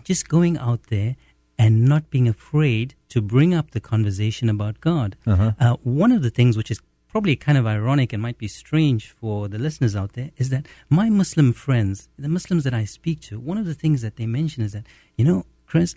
just 0.02 0.28
going 0.28 0.58
out 0.58 0.84
there 0.90 1.14
and 1.58 1.84
not 1.84 2.08
being 2.10 2.28
afraid 2.28 2.94
to 3.08 3.20
bring 3.20 3.52
up 3.52 3.72
the 3.72 3.80
conversation 3.80 4.48
about 4.48 4.80
God. 4.80 5.16
Uh, 5.58 5.76
one 5.82 6.12
of 6.12 6.22
the 6.22 6.30
things 6.30 6.56
which 6.56 6.70
is 6.70 6.80
probably 7.08 7.34
kind 7.36 7.58
of 7.58 7.66
ironic 7.66 8.12
and 8.12 8.22
might 8.22 8.38
be 8.38 8.46
strange 8.48 9.10
for 9.10 9.48
the 9.48 9.58
listeners 9.58 9.96
out 9.96 10.12
there 10.12 10.30
is 10.36 10.50
that 10.50 10.66
my 10.88 11.08
Muslim 11.08 11.52
friends, 11.52 12.08
the 12.18 12.28
Muslims 12.28 12.64
that 12.64 12.74
I 12.74 12.84
speak 12.84 13.20
to, 13.22 13.40
one 13.40 13.58
of 13.58 13.66
the 13.66 13.74
things 13.74 14.02
that 14.02 14.16
they 14.16 14.26
mention 14.26 14.62
is 14.62 14.72
that, 14.72 14.84
you 15.16 15.24
know, 15.24 15.44
Chris, 15.66 15.94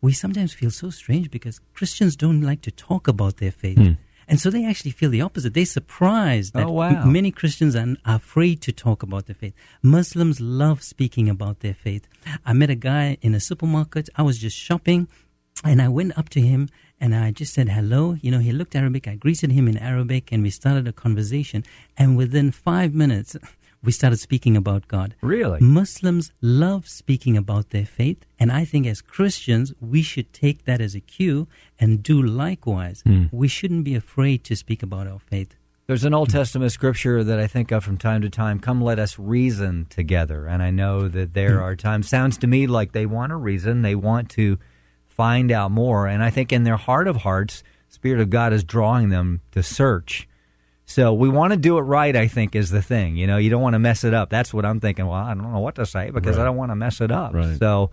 we 0.00 0.12
sometimes 0.12 0.52
feel 0.52 0.70
so 0.70 0.90
strange 0.90 1.30
because 1.30 1.60
Christians 1.74 2.16
don't 2.16 2.40
like 2.40 2.60
to 2.62 2.70
talk 2.70 3.06
about 3.08 3.36
their 3.36 3.52
faith. 3.52 3.78
And 4.28 4.40
so 4.40 4.50
they 4.50 4.64
actually 4.64 4.90
feel 4.92 5.10
the 5.10 5.20
opposite. 5.20 5.54
They're 5.54 5.64
surprised 5.66 6.54
that 6.54 6.66
Oh, 6.66 6.72
wow. 6.72 7.04
many 7.04 7.30
Christians 7.30 7.74
are, 7.76 7.94
are 8.04 8.16
afraid 8.16 8.60
to 8.62 8.72
talk 8.72 9.02
about 9.02 9.26
their 9.26 9.34
faith. 9.36 9.54
Muslims 9.82 10.40
love 10.40 10.82
speaking 10.82 11.28
about 11.28 11.60
their 11.60 11.74
faith. 11.74 12.08
I 12.44 12.52
met 12.52 12.70
a 12.70 12.74
guy 12.74 13.18
in 13.22 13.34
a 13.34 13.40
supermarket. 13.40 14.08
I 14.16 14.22
was 14.22 14.38
just 14.38 14.56
shopping 14.56 15.08
and 15.62 15.80
I 15.80 15.88
went 15.88 16.16
up 16.18 16.28
to 16.30 16.40
him 16.40 16.68
and 17.00 17.14
I 17.14 17.30
just 17.32 17.52
said 17.54 17.68
hello. 17.68 18.16
You 18.22 18.30
know, 18.30 18.38
he 18.38 18.52
looked 18.52 18.74
Arabic. 18.74 19.06
I 19.08 19.16
greeted 19.16 19.52
him 19.52 19.68
in 19.68 19.76
Arabic 19.76 20.32
and 20.32 20.42
we 20.42 20.50
started 20.50 20.88
a 20.88 20.92
conversation. 20.92 21.64
And 21.96 22.16
within 22.16 22.50
five 22.50 22.94
minutes, 22.94 23.36
we 23.84 23.92
started 23.92 24.18
speaking 24.18 24.56
about 24.56 24.88
God. 24.88 25.14
Really? 25.20 25.60
Muslims 25.60 26.32
love 26.40 26.88
speaking 26.88 27.36
about 27.36 27.70
their 27.70 27.86
faith, 27.86 28.24
and 28.38 28.50
I 28.50 28.64
think 28.64 28.86
as 28.86 29.00
Christians, 29.00 29.72
we 29.80 30.02
should 30.02 30.32
take 30.32 30.64
that 30.64 30.80
as 30.80 30.94
a 30.94 31.00
cue 31.00 31.46
and 31.78 32.02
do 32.02 32.20
likewise. 32.22 33.02
Hmm. 33.02 33.24
We 33.30 33.48
shouldn't 33.48 33.84
be 33.84 33.94
afraid 33.94 34.44
to 34.44 34.56
speak 34.56 34.82
about 34.82 35.06
our 35.06 35.18
faith. 35.18 35.54
There's 35.86 36.04
an 36.04 36.14
Old 36.14 36.30
hmm. 36.30 36.38
Testament 36.38 36.72
scripture 36.72 37.22
that 37.22 37.38
I 37.38 37.46
think 37.46 37.70
of 37.70 37.84
from 37.84 37.98
time 37.98 38.22
to 38.22 38.30
time. 38.30 38.58
Come, 38.58 38.80
let 38.82 38.98
us 38.98 39.18
reason 39.18 39.86
together. 39.90 40.46
And 40.46 40.62
I 40.62 40.70
know 40.70 41.08
that 41.08 41.34
there 41.34 41.58
hmm. 41.58 41.64
are 41.64 41.76
times, 41.76 42.08
sounds 42.08 42.38
to 42.38 42.46
me 42.46 42.66
like 42.66 42.92
they 42.92 43.06
want 43.06 43.30
to 43.30 43.36
reason, 43.36 43.82
they 43.82 43.94
want 43.94 44.30
to 44.30 44.58
find 45.06 45.52
out 45.52 45.70
more. 45.70 46.06
And 46.06 46.22
I 46.22 46.30
think 46.30 46.52
in 46.52 46.64
their 46.64 46.76
heart 46.76 47.06
of 47.06 47.18
hearts, 47.18 47.62
Spirit 47.88 48.20
of 48.20 48.28
God 48.28 48.52
is 48.52 48.64
drawing 48.64 49.10
them 49.10 49.40
to 49.52 49.62
search. 49.62 50.28
So 50.86 51.14
we 51.14 51.28
want 51.28 51.52
to 51.52 51.56
do 51.56 51.78
it 51.78 51.82
right, 51.82 52.14
I 52.14 52.28
think, 52.28 52.54
is 52.54 52.70
the 52.70 52.82
thing. 52.82 53.16
You 53.16 53.26
know, 53.26 53.38
you 53.38 53.50
don't 53.50 53.62
want 53.62 53.74
to 53.74 53.78
mess 53.78 54.04
it 54.04 54.12
up. 54.14 54.30
That's 54.30 54.52
what 54.52 54.64
I'm 54.64 54.80
thinking. 54.80 55.06
Well, 55.06 55.18
I 55.18 55.34
don't 55.34 55.50
know 55.50 55.60
what 55.60 55.76
to 55.76 55.86
say 55.86 56.10
because 56.10 56.38
I 56.38 56.44
don't 56.44 56.56
want 56.56 56.70
to 56.70 56.76
mess 56.76 57.00
it 57.00 57.10
up. 57.10 57.32
Right. 57.32 57.58
So 57.58 57.90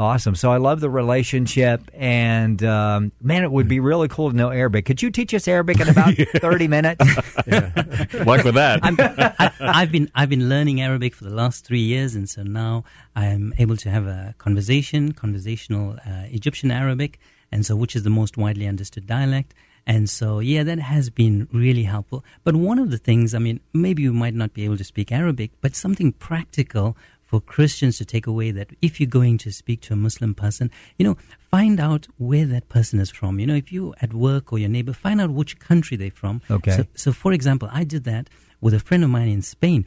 awesome. 0.00 0.34
So 0.34 0.50
I 0.50 0.56
love 0.56 0.80
the 0.80 0.88
relationship. 0.88 1.82
And 1.92 2.62
um, 2.64 3.12
man, 3.20 3.44
it 3.44 3.52
would 3.52 3.68
be 3.68 3.78
really 3.78 4.08
cool 4.08 4.30
to 4.30 4.36
know 4.36 4.50
Arabic. 4.50 4.86
Could 4.86 5.02
you 5.02 5.10
teach 5.10 5.34
us 5.34 5.46
Arabic 5.46 5.78
in 5.80 5.88
about 5.88 6.14
30 6.36 6.68
minutes? 6.68 7.04
Luck 7.04 8.44
with 8.44 8.54
that. 8.54 8.80
I'm, 8.82 8.96
I, 8.98 9.52
I've 9.60 9.92
been 9.92 10.10
I've 10.14 10.30
been 10.30 10.48
learning 10.48 10.80
Arabic 10.80 11.14
for 11.14 11.24
the 11.24 11.34
last 11.34 11.66
three 11.66 11.80
years, 11.80 12.14
and 12.14 12.28
so 12.28 12.42
now 12.42 12.84
I'm 13.14 13.52
able 13.58 13.76
to 13.76 13.90
have 13.90 14.06
a 14.06 14.34
conversation, 14.38 15.12
conversational 15.12 15.98
uh, 16.06 16.24
Egyptian 16.30 16.70
Arabic, 16.70 17.20
and 17.52 17.66
so 17.66 17.76
which 17.76 17.94
is 17.94 18.02
the 18.02 18.10
most 18.10 18.38
widely 18.38 18.66
understood 18.66 19.06
dialect. 19.06 19.52
And 19.86 20.08
so, 20.08 20.38
yeah, 20.38 20.62
that 20.62 20.78
has 20.78 21.10
been 21.10 21.48
really 21.52 21.84
helpful. 21.84 22.24
But 22.44 22.56
one 22.56 22.78
of 22.78 22.90
the 22.90 22.98
things, 22.98 23.34
I 23.34 23.38
mean, 23.38 23.60
maybe 23.72 24.02
you 24.02 24.12
might 24.12 24.34
not 24.34 24.54
be 24.54 24.64
able 24.64 24.76
to 24.76 24.84
speak 24.84 25.10
Arabic, 25.10 25.50
but 25.60 25.74
something 25.74 26.12
practical 26.12 26.96
for 27.30 27.40
Christians 27.40 27.96
to 27.98 28.04
take 28.04 28.26
away 28.26 28.50
that 28.50 28.70
if 28.82 28.98
you're 28.98 29.08
going 29.08 29.38
to 29.38 29.52
speak 29.52 29.80
to 29.82 29.92
a 29.92 29.96
Muslim 29.96 30.34
person, 30.34 30.68
you 30.98 31.06
know, 31.06 31.16
find 31.50 31.78
out 31.78 32.08
where 32.18 32.44
that 32.46 32.68
person 32.68 32.98
is 32.98 33.10
from. 33.10 33.38
You 33.38 33.46
know, 33.46 33.54
if 33.54 33.70
you're 33.70 33.94
at 34.00 34.12
work 34.12 34.52
or 34.52 34.58
your 34.58 34.68
neighbor, 34.68 34.92
find 34.92 35.20
out 35.20 35.30
which 35.30 35.60
country 35.60 35.96
they're 35.96 36.10
from. 36.10 36.42
Okay. 36.50 36.72
So, 36.72 36.86
so 36.94 37.12
for 37.12 37.32
example, 37.32 37.68
I 37.72 37.84
did 37.84 38.02
that 38.04 38.28
with 38.60 38.74
a 38.74 38.80
friend 38.80 39.04
of 39.04 39.10
mine 39.10 39.28
in 39.28 39.42
Spain. 39.42 39.86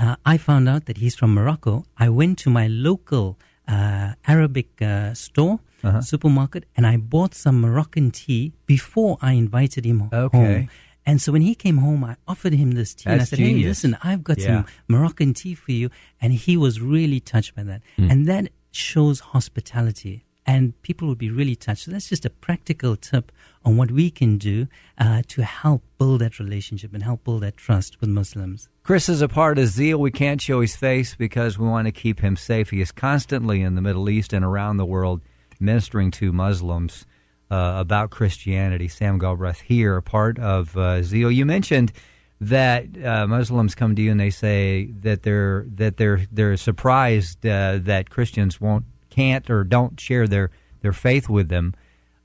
Uh, 0.00 0.16
I 0.24 0.36
found 0.38 0.68
out 0.68 0.86
that 0.86 0.98
he's 0.98 1.16
from 1.16 1.34
Morocco. 1.34 1.84
I 1.96 2.08
went 2.10 2.38
to 2.40 2.50
my 2.50 2.68
local 2.68 3.38
uh, 3.66 4.12
Arabic 4.26 4.80
uh, 4.80 5.14
store, 5.14 5.58
Uh-huh. 5.84 6.00
supermarket, 6.00 6.64
and 6.76 6.86
I 6.86 6.96
bought 6.96 7.34
some 7.34 7.60
Moroccan 7.60 8.10
tea 8.10 8.52
before 8.66 9.16
I 9.22 9.32
invited 9.32 9.84
him 9.84 10.08
Okay. 10.12 10.36
home. 10.36 10.68
And 11.06 11.22
so 11.22 11.32
when 11.32 11.40
he 11.42 11.54
came 11.54 11.78
home, 11.78 12.04
I 12.04 12.16
offered 12.26 12.52
him 12.52 12.72
this 12.72 12.94
tea. 12.94 13.04
and 13.06 13.14
I 13.14 13.18
That's 13.18 13.30
said, 13.30 13.38
hey, 13.38 13.54
listen, 13.54 13.96
I've 14.02 14.22
got 14.22 14.38
Yeah. 14.38 14.46
some 14.46 14.66
Moroccan 14.88 15.32
tea 15.34 15.54
for 15.54 15.72
you. 15.72 15.88
And 16.20 16.32
he 16.34 16.56
was 16.58 16.80
really 16.82 17.20
touched 17.20 17.54
by 17.54 17.62
that. 17.62 17.80
Hmm. 17.96 18.10
And 18.10 18.26
that 18.26 18.50
shows 18.72 19.20
hospitality. 19.20 20.24
And 20.46 20.80
people 20.82 21.08
would 21.08 21.18
be 21.18 21.30
really 21.30 21.56
touched. 21.56 21.84
So 21.84 21.90
that's 21.92 22.08
just 22.08 22.24
a 22.24 22.30
practical 22.30 22.96
tip 22.96 23.32
on 23.64 23.76
what 23.76 23.90
we 23.90 24.10
can 24.10 24.38
do 24.38 24.66
uh, 24.98 25.22
to 25.28 25.42
help 25.44 25.82
build 25.98 26.20
that 26.22 26.38
relationship 26.38 26.92
and 26.94 27.02
help 27.02 27.24
build 27.24 27.42
that 27.42 27.56
trust 27.58 28.00
with 28.00 28.08
Muslims. 28.10 28.68
Chris 28.82 29.08
is 29.10 29.20
a 29.20 29.28
part 29.28 29.58
of 29.58 29.68
Zeal. 29.68 29.98
We 29.98 30.10
can't 30.10 30.40
show 30.40 30.60
his 30.62 30.74
face 30.74 31.14
because 31.14 31.58
we 31.58 31.66
want 31.68 31.86
to 31.86 31.92
keep 31.92 32.20
him 32.20 32.34
safe. 32.36 32.70
He 32.70 32.80
is 32.80 32.92
constantly 32.92 33.60
in 33.62 33.74
the 33.74 33.82
Middle 33.82 34.08
East 34.08 34.32
and 34.32 34.44
around 34.44 34.78
the 34.78 34.86
world 34.86 35.20
ministering 35.60 36.10
to 36.12 36.32
Muslims 36.32 37.06
uh, 37.50 37.74
about 37.78 38.10
Christianity. 38.10 38.88
Sam 38.88 39.18
Galbraith 39.18 39.60
here, 39.60 39.96
a 39.96 40.02
part 40.02 40.38
of 40.38 40.76
uh, 40.76 41.02
Zeal. 41.02 41.30
You 41.30 41.46
mentioned 41.46 41.92
that 42.40 42.86
uh, 43.04 43.26
Muslims 43.26 43.74
come 43.74 43.96
to 43.96 44.02
you 44.02 44.10
and 44.10 44.20
they 44.20 44.30
say 44.30 44.86
that 45.00 45.22
they're 45.22 45.66
that 45.74 45.96
they're 45.96 46.26
they're 46.30 46.56
surprised 46.56 47.44
uh, 47.44 47.78
that 47.82 48.10
Christians 48.10 48.60
won't 48.60 48.84
can't 49.10 49.48
or 49.50 49.64
don't 49.64 49.98
share 49.98 50.28
their 50.28 50.50
their 50.80 50.92
faith 50.92 51.28
with 51.28 51.48
them. 51.48 51.74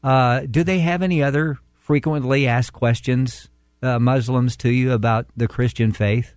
Uh, 0.03 0.41
do 0.49 0.63
they 0.63 0.79
have 0.79 1.01
any 1.01 1.23
other 1.23 1.57
frequently 1.75 2.47
asked 2.47 2.73
questions, 2.73 3.49
uh, 3.81 3.97
Muslims, 3.97 4.55
to 4.57 4.69
you 4.69 4.91
about 4.91 5.27
the 5.35 5.47
Christian 5.47 5.91
faith 5.91 6.35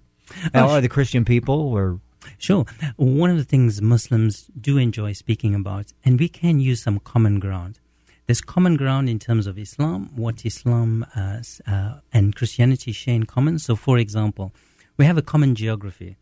Oh, 0.55 0.77
or 0.77 0.81
the 0.81 0.89
Christian 0.89 1.25
people? 1.25 1.73
Or 1.73 2.01
Sure. 2.39 2.65
One 2.97 3.31
of 3.31 3.37
the 3.37 3.45
things 3.45 3.81
Muslims 3.81 4.51
do 4.61 4.79
enjoy 4.79 5.13
speaking 5.13 5.55
about, 5.55 5.93
and 6.05 6.19
we 6.19 6.29
can 6.29 6.61
use 6.61 6.83
some 6.83 6.99
common 7.01 7.39
ground. 7.41 7.79
There's 8.27 8.41
common 8.41 8.77
ground 8.77 9.09
in 9.09 9.19
terms 9.19 9.47
of 9.47 9.57
Islam, 9.59 10.11
what 10.17 10.45
Islam 10.45 11.07
uh, 11.15 11.43
uh, 11.67 12.01
and 12.13 12.35
Christianity 12.35 12.91
share 12.93 13.15
in 13.15 13.25
common. 13.27 13.59
So, 13.61 13.77
for 13.77 13.99
example, 13.99 14.53
we 14.97 15.05
have 15.05 15.17
a 15.17 15.23
common 15.23 15.55
geography. 15.55 16.17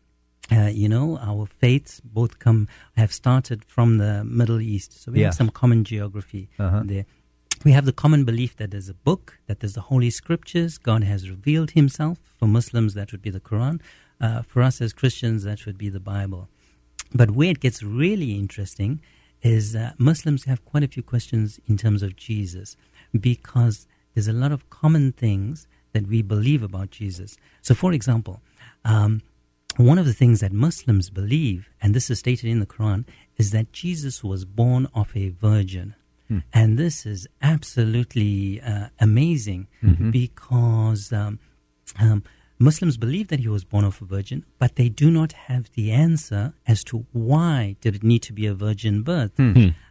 Uh, 0.51 0.69
you 0.81 0.87
know, 0.87 1.17
our 1.17 1.47
faiths 1.47 1.99
both 2.03 2.37
come 2.37 2.67
have 2.95 3.11
started 3.11 3.65
from 3.65 3.97
the 3.97 4.23
Middle 4.23 4.61
East, 4.61 5.01
so 5.01 5.11
we 5.11 5.21
Yeah. 5.21 5.27
have 5.27 5.35
some 5.35 5.49
common 5.49 5.83
geography 5.83 6.49
Uh-huh. 6.59 6.83
there. 6.85 7.05
We 7.63 7.71
have 7.71 7.85
the 7.85 7.93
common 7.93 8.25
belief 8.25 8.55
that 8.57 8.69
there's 8.69 8.89
a 8.89 8.93
book, 8.93 9.39
that 9.47 9.59
there's 9.61 9.73
the 9.73 9.81
Holy 9.93 10.11
Scriptures. 10.11 10.77
God 10.77 11.03
has 11.03 11.27
revealed 11.31 11.71
Himself. 11.71 12.19
For 12.37 12.47
Muslims, 12.47 12.93
that 12.93 13.11
would 13.11 13.23
be 13.23 13.31
the 13.31 13.39
Quran. 13.39 13.81
Uh, 14.19 14.41
for 14.41 14.61
us 14.61 14.81
as 14.81 14.93
Christians, 14.93 15.43
that 15.43 15.59
should 15.59 15.77
be 15.77 15.89
the 15.89 15.99
Bible. 15.99 16.49
But 17.13 17.31
where 17.31 17.51
it 17.51 17.59
gets 17.59 17.83
really 17.83 18.33
interesting 18.33 19.01
is 19.41 19.75
uh, 19.75 19.91
Muslims 19.97 20.45
have 20.45 20.65
quite 20.65 20.83
a 20.83 20.87
few 20.87 21.03
questions 21.03 21.59
in 21.67 21.77
terms 21.77 22.01
of 22.01 22.15
Jesus 22.15 22.75
because 23.19 23.87
there's 24.13 24.27
a 24.27 24.33
lot 24.33 24.51
of 24.51 24.69
common 24.69 25.11
things 25.11 25.67
that 25.93 26.07
we 26.07 26.21
believe 26.21 26.63
about 26.63 26.89
Jesus. 26.89 27.37
So, 27.61 27.75
for 27.75 27.93
example, 27.93 28.41
um, 28.83 29.21
one 29.77 29.97
of 29.97 30.05
the 30.05 30.13
things 30.13 30.39
that 30.39 30.53
Muslims 30.53 31.09
believe, 31.09 31.69
and 31.81 31.93
this 31.93 32.09
is 32.09 32.19
stated 32.19 32.49
in 32.49 32.59
the 32.59 32.65
Quran, 32.65 33.05
is 33.37 33.51
that 33.51 33.73
Jesus 33.73 34.23
was 34.23 34.45
born 34.45 34.87
of 34.93 35.15
a 35.15 35.29
virgin. 35.29 35.95
And 36.53 36.79
this 36.79 37.05
is 37.05 37.27
absolutely 37.41 38.59
uh, 38.61 38.87
amazing 38.99 39.67
because 40.11 41.13
um, 41.13 41.39
um, 41.99 42.23
Muslims 42.57 42.97
believe 42.97 43.27
that 43.27 43.41
he 43.41 43.49
was 43.49 43.63
born 43.65 43.83
of 43.83 44.01
a 44.01 44.05
virgin, 44.05 44.45
but 44.59 44.75
they 44.75 44.87
do 44.89 45.11
not 45.11 45.33
have 45.33 45.69
the 45.73 45.91
answer 45.91 46.53
as 46.65 46.83
to 46.85 47.05
why 47.11 47.75
did 47.81 47.95
it 47.95 48.03
need 48.03 48.21
to 48.23 48.33
be 48.33 48.45
a 48.45 48.53
virgin 48.53 49.01
birth. 49.03 49.33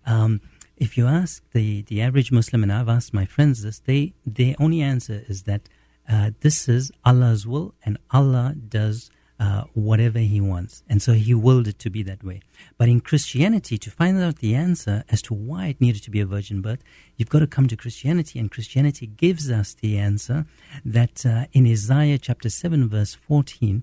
Um, 0.07 0.41
if 0.77 0.97
you 0.99 1.07
ask 1.07 1.43
the, 1.53 1.83
the 1.83 2.01
average 2.03 2.33
Muslim, 2.33 2.63
and 2.63 2.73
I've 2.73 2.89
asked 2.89 3.15
my 3.15 3.27
friends 3.27 3.63
this, 3.63 3.79
they 3.81 4.15
their 4.27 4.55
only 4.59 4.81
answer 4.81 5.25
is 5.29 5.43
that 5.43 5.69
uh, 6.09 6.31
this 6.41 6.69
is 6.69 6.91
Allah's 7.05 7.47
will, 7.47 7.75
and 7.85 7.99
Allah 8.11 8.55
does 8.69 9.11
uh, 9.41 9.65
whatever 9.75 10.19
He 10.19 10.41
wants, 10.41 10.83
and 10.89 11.03
so 11.03 11.13
He 11.13 11.35
willed 11.35 11.69
it 11.69 11.79
to 11.81 11.91
be 11.91 12.03
that 12.05 12.23
way. 12.23 12.41
But 12.79 12.89
in 12.89 13.01
Christianity, 13.01 13.79
to 13.79 13.91
find 13.91 14.21
out 14.23 14.37
the 14.37 14.55
answer 14.55 15.05
as 15.09 15.23
to 15.23 15.35
why 15.35 15.67
it 15.67 15.81
needed 15.81 16.03
to 16.05 16.11
be 16.11 16.21
a 16.21 16.27
virgin 16.27 16.61
birth, 16.61 16.83
you've 17.17 17.31
got 17.31 17.41
to 17.41 17.47
come 17.47 17.69
to 17.69 17.77
Christianity, 17.77 18.39
and 18.39 18.51
Christianity 18.51 19.07
gives 19.07 19.51
us 19.51 19.75
the 19.75 19.99
answer 19.99 20.47
that 20.85 21.27
uh, 21.27 21.47
in 21.53 21.67
Isaiah 21.67 22.19
chapter 22.19 22.49
seven, 22.49 22.89
verse 22.89 23.15
fourteen, 23.15 23.83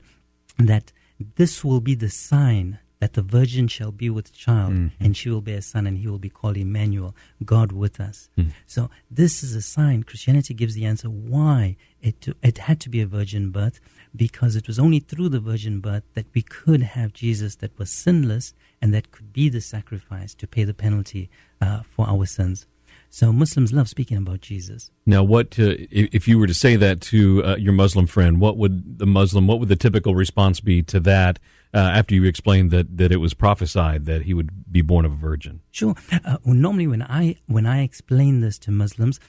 that 0.57 0.91
this 1.35 1.63
will 1.63 1.81
be 1.81 1.95
the 1.95 2.09
sign 2.09 2.79
that 3.01 3.13
the 3.13 3.21
virgin 3.23 3.67
shall 3.67 3.91
be 3.91 4.09
with 4.09 4.31
child, 4.31 4.73
and 4.99 5.17
she 5.17 5.29
will 5.31 5.41
bear 5.41 5.57
a 5.57 5.61
son, 5.61 5.87
and 5.87 5.97
he 5.97 6.07
will 6.07 6.19
be 6.19 6.29
called 6.29 6.55
Emmanuel, 6.55 7.13
God 7.43 7.71
with 7.71 7.99
us. 7.99 8.29
So 8.67 8.89
this 9.19 9.43
is 9.43 9.55
a 9.55 9.61
sign. 9.61 10.03
Christianity 10.03 10.53
gives 10.53 10.75
the 10.75 10.85
answer 10.85 11.09
why 11.09 11.75
it 12.01 12.27
it 12.49 12.57
had 12.59 12.79
to 12.81 12.89
be 12.89 13.01
a 13.01 13.07
virgin 13.07 13.49
birth, 13.49 13.77
because 14.15 14.55
it 14.55 14.67
was 14.67 14.77
only 14.85 14.99
through 14.99 15.29
the 15.29 15.39
virgin 15.51 15.79
birth 15.79 16.03
that 16.13 16.27
we 16.35 16.43
could 16.43 16.83
have 16.95 17.11
Jesus 17.13 17.55
that 17.55 17.77
was 17.79 17.89
sinless 18.03 18.53
and 18.81 18.93
that 18.93 19.11
could 19.11 19.33
be 19.33 19.49
the 19.49 19.61
sacrifice 19.61 20.33
to 20.35 20.45
pay 20.47 20.63
the 20.63 20.73
penalty 20.85 21.29
uh, 21.59 21.81
for 21.83 22.07
our 22.07 22.25
sins. 22.25 22.67
So 23.09 23.33
Muslims 23.33 23.73
love 23.73 23.89
speaking 23.89 24.17
about 24.17 24.41
Jesus. 24.41 24.91
Now, 25.05 25.21
what 25.23 25.59
uh, 25.59 25.75
if 25.91 26.05
if 26.13 26.27
you 26.27 26.39
were 26.39 26.47
to 26.47 26.53
say 26.53 26.77
that 26.77 27.01
to 27.11 27.43
uh, 27.43 27.55
your 27.57 27.73
Muslim 27.73 28.07
friend? 28.07 28.39
What 28.39 28.57
would 28.57 28.99
the 28.99 29.09
Muslim? 29.19 29.47
What 29.47 29.59
would 29.59 29.69
the 29.69 29.75
typical 29.75 30.13
response 30.15 30.61
be 30.61 30.81
to 30.83 30.99
that? 31.01 31.39
Uh, 31.73 31.77
after 31.77 32.13
you 32.13 32.25
explained 32.25 32.69
that 32.71 32.97
that 32.97 33.11
it 33.11 33.17
was 33.17 33.33
prophesied 33.33 34.05
that 34.05 34.23
he 34.23 34.33
would 34.33 34.71
be 34.71 34.81
born 34.81 35.05
of 35.05 35.13
a 35.13 35.15
virgin. 35.15 35.61
Sure. 35.71 35.95
Uh, 36.11 36.37
well, 36.43 36.55
normally, 36.55 36.87
when 36.87 37.01
I 37.01 37.35
when 37.47 37.65
I 37.65 37.83
explain 37.83 38.41
this 38.41 38.59
to 38.59 38.71
Muslims, 38.71 39.19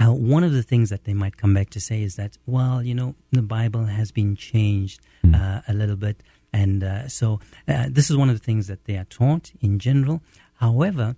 uh, 0.00 0.12
one 0.12 0.44
of 0.44 0.52
the 0.52 0.62
things 0.62 0.90
that 0.90 1.04
they 1.04 1.14
might 1.14 1.36
come 1.36 1.54
back 1.54 1.70
to 1.70 1.80
say 1.80 2.02
is 2.02 2.16
that, 2.16 2.38
well, 2.44 2.82
you 2.82 2.94
know, 2.94 3.14
the 3.30 3.42
Bible 3.42 3.84
has 3.84 4.12
been 4.12 4.36
changed 4.36 5.00
uh, 5.32 5.60
a 5.68 5.72
little 5.72 5.96
bit, 5.96 6.22
and 6.52 6.82
uh, 6.82 7.08
so 7.08 7.40
uh, 7.68 7.86
this 7.88 8.10
is 8.10 8.16
one 8.16 8.28
of 8.28 8.38
the 8.38 8.44
things 8.44 8.66
that 8.66 8.84
they 8.84 8.96
are 8.96 9.04
taught 9.04 9.52
in 9.60 9.78
general. 9.78 10.22
However, 10.54 11.16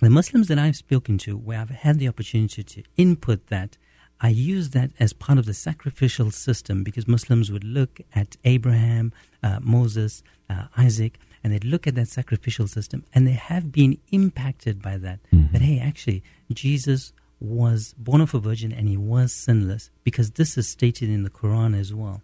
the 0.00 0.10
Muslims 0.10 0.48
that 0.48 0.58
I've 0.58 0.76
spoken 0.76 1.18
to, 1.18 1.36
where 1.36 1.60
I've 1.60 1.70
had 1.70 1.98
the 1.98 2.08
opportunity 2.08 2.62
to 2.62 2.82
input 2.96 3.46
that, 3.48 3.78
I 4.20 4.30
use 4.30 4.70
that 4.70 4.90
as 4.98 5.12
part 5.12 5.38
of 5.38 5.46
the 5.46 5.54
sacrificial 5.54 6.30
system 6.30 6.82
because 6.82 7.06
Muslims 7.06 7.52
would 7.52 7.64
look 7.64 8.00
at 8.14 8.36
Abraham, 8.44 9.12
uh, 9.42 9.60
Moses, 9.62 10.22
uh, 10.50 10.64
Isaac, 10.76 11.18
and 11.44 11.52
they'd 11.52 11.64
look 11.64 11.86
at 11.86 11.94
that 11.94 12.08
sacrificial 12.08 12.66
system 12.66 13.04
and 13.14 13.26
they 13.26 13.32
have 13.32 13.70
been 13.70 13.98
impacted 14.10 14.82
by 14.82 14.96
that. 14.98 15.20
That, 15.52 15.62
hey, 15.62 15.78
actually, 15.78 16.22
Jesus 16.52 17.12
was 17.40 17.94
born 17.96 18.20
of 18.20 18.34
a 18.34 18.40
virgin 18.40 18.72
and 18.72 18.88
he 18.88 18.96
was 18.96 19.32
sinless 19.32 19.90
because 20.02 20.32
this 20.32 20.58
is 20.58 20.68
stated 20.68 21.08
in 21.08 21.22
the 21.22 21.30
Quran 21.30 21.78
as 21.78 21.94
well. 21.94 22.22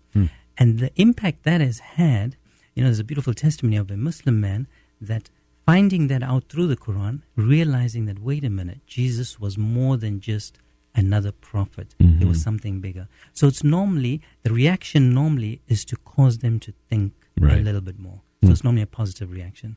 And 0.58 0.78
the 0.80 0.90
impact 1.00 1.44
that 1.44 1.60
has 1.60 1.78
had, 1.78 2.36
you 2.74 2.82
know, 2.82 2.88
there's 2.88 2.98
a 2.98 3.04
beautiful 3.04 3.34
testimony 3.34 3.76
of 3.76 3.90
a 3.90 3.96
Muslim 3.96 4.40
man 4.40 4.66
that 5.00 5.30
finding 5.64 6.08
that 6.08 6.22
out 6.22 6.48
through 6.48 6.66
the 6.66 6.76
Quran, 6.76 7.22
realizing 7.36 8.06
that, 8.06 8.18
wait 8.18 8.44
a 8.44 8.50
minute, 8.50 8.80
Jesus 8.86 9.38
was 9.38 9.56
more 9.56 9.96
than 9.96 10.20
just 10.20 10.58
another 10.94 11.32
prophet. 11.32 11.94
There 11.98 12.28
was 12.28 12.38
mm-hmm. 12.38 12.42
something 12.42 12.80
bigger. 12.80 13.08
So 13.32 13.46
it's 13.48 13.64
normally, 13.64 14.20
the 14.42 14.52
reaction 14.52 15.12
normally 15.12 15.60
is 15.68 15.84
to 15.86 15.96
cause 15.96 16.38
them 16.38 16.60
to 16.60 16.72
think 16.88 17.12
a 17.40 17.56
little 17.56 17.80
bit 17.80 17.98
more. 17.98 18.20
So 18.42 18.48
hmm. 18.48 18.52
it's 18.52 18.64
normally 18.64 18.82
a 18.82 18.86
positive 18.86 19.30
reaction. 19.30 19.76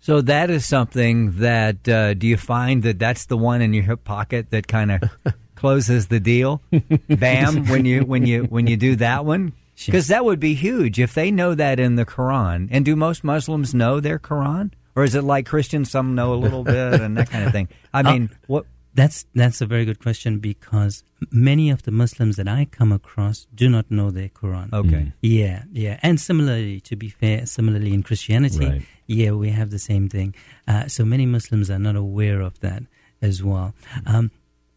so 0.00 0.20
that 0.20 0.50
is 0.50 0.66
something 0.66 1.38
that 1.38 1.88
uh, 1.88 2.14
do 2.14 2.26
you 2.26 2.36
find 2.36 2.82
that 2.82 2.98
that's 2.98 3.26
the 3.26 3.36
one 3.36 3.62
in 3.62 3.72
your 3.72 3.84
hip 3.84 4.04
pocket 4.04 4.50
that 4.50 4.68
kind 4.68 4.92
of 4.92 5.02
closes 5.54 6.08
the 6.08 6.20
deal? 6.20 6.62
Bam! 7.08 7.66
when 7.66 7.84
you 7.84 8.04
when 8.04 8.26
you 8.26 8.44
when 8.44 8.66
you 8.66 8.76
do 8.76 8.96
that 8.96 9.24
one. 9.24 9.52
Because 9.86 10.08
that 10.08 10.24
would 10.24 10.38
be 10.38 10.54
huge 10.54 11.00
if 11.00 11.14
they 11.14 11.30
know 11.30 11.54
that 11.54 11.80
in 11.80 11.96
the 11.96 12.04
Quran. 12.04 12.68
And 12.70 12.84
do 12.84 12.94
most 12.94 13.24
Muslims 13.24 13.74
know 13.74 13.98
their 13.98 14.18
Quran, 14.18 14.72
or 14.94 15.02
is 15.02 15.14
it 15.14 15.24
like 15.24 15.46
Christians? 15.46 15.90
Some 15.90 16.14
know 16.14 16.34
a 16.34 16.36
little 16.36 16.62
bit 16.62 17.00
and 17.00 17.16
that 17.16 17.30
kind 17.30 17.44
of 17.46 17.52
thing. 17.52 17.68
I 17.92 18.00
uh, 18.00 18.12
mean, 18.12 18.30
what? 18.46 18.66
That's 18.94 19.24
that's 19.34 19.60
a 19.62 19.66
very 19.66 19.84
good 19.86 20.00
question 20.00 20.38
because 20.38 21.02
many 21.30 21.70
of 21.70 21.82
the 21.84 21.90
Muslims 21.90 22.36
that 22.36 22.46
I 22.46 22.66
come 22.66 22.92
across 22.92 23.46
do 23.54 23.68
not 23.68 23.90
know 23.90 24.10
their 24.10 24.28
Quran. 24.28 24.72
Okay. 24.72 25.12
Yeah, 25.22 25.62
yeah, 25.72 25.98
and 26.02 26.20
similarly, 26.20 26.80
to 26.80 26.96
be 26.96 27.08
fair, 27.08 27.46
similarly 27.46 27.92
in 27.94 28.02
Christianity, 28.02 28.66
Right. 28.66 28.82
yeah, 29.06 29.30
we 29.30 29.48
have 29.50 29.70
the 29.70 29.78
same 29.78 30.08
thing. 30.10 30.34
Uh, 30.68 30.88
so 30.88 31.04
many 31.06 31.24
Muslims 31.26 31.70
are 31.70 31.78
not 31.78 31.96
aware 31.96 32.40
of 32.42 32.60
that 32.60 32.82
as 33.22 33.42
well. 33.42 33.74
Um, 34.04 34.30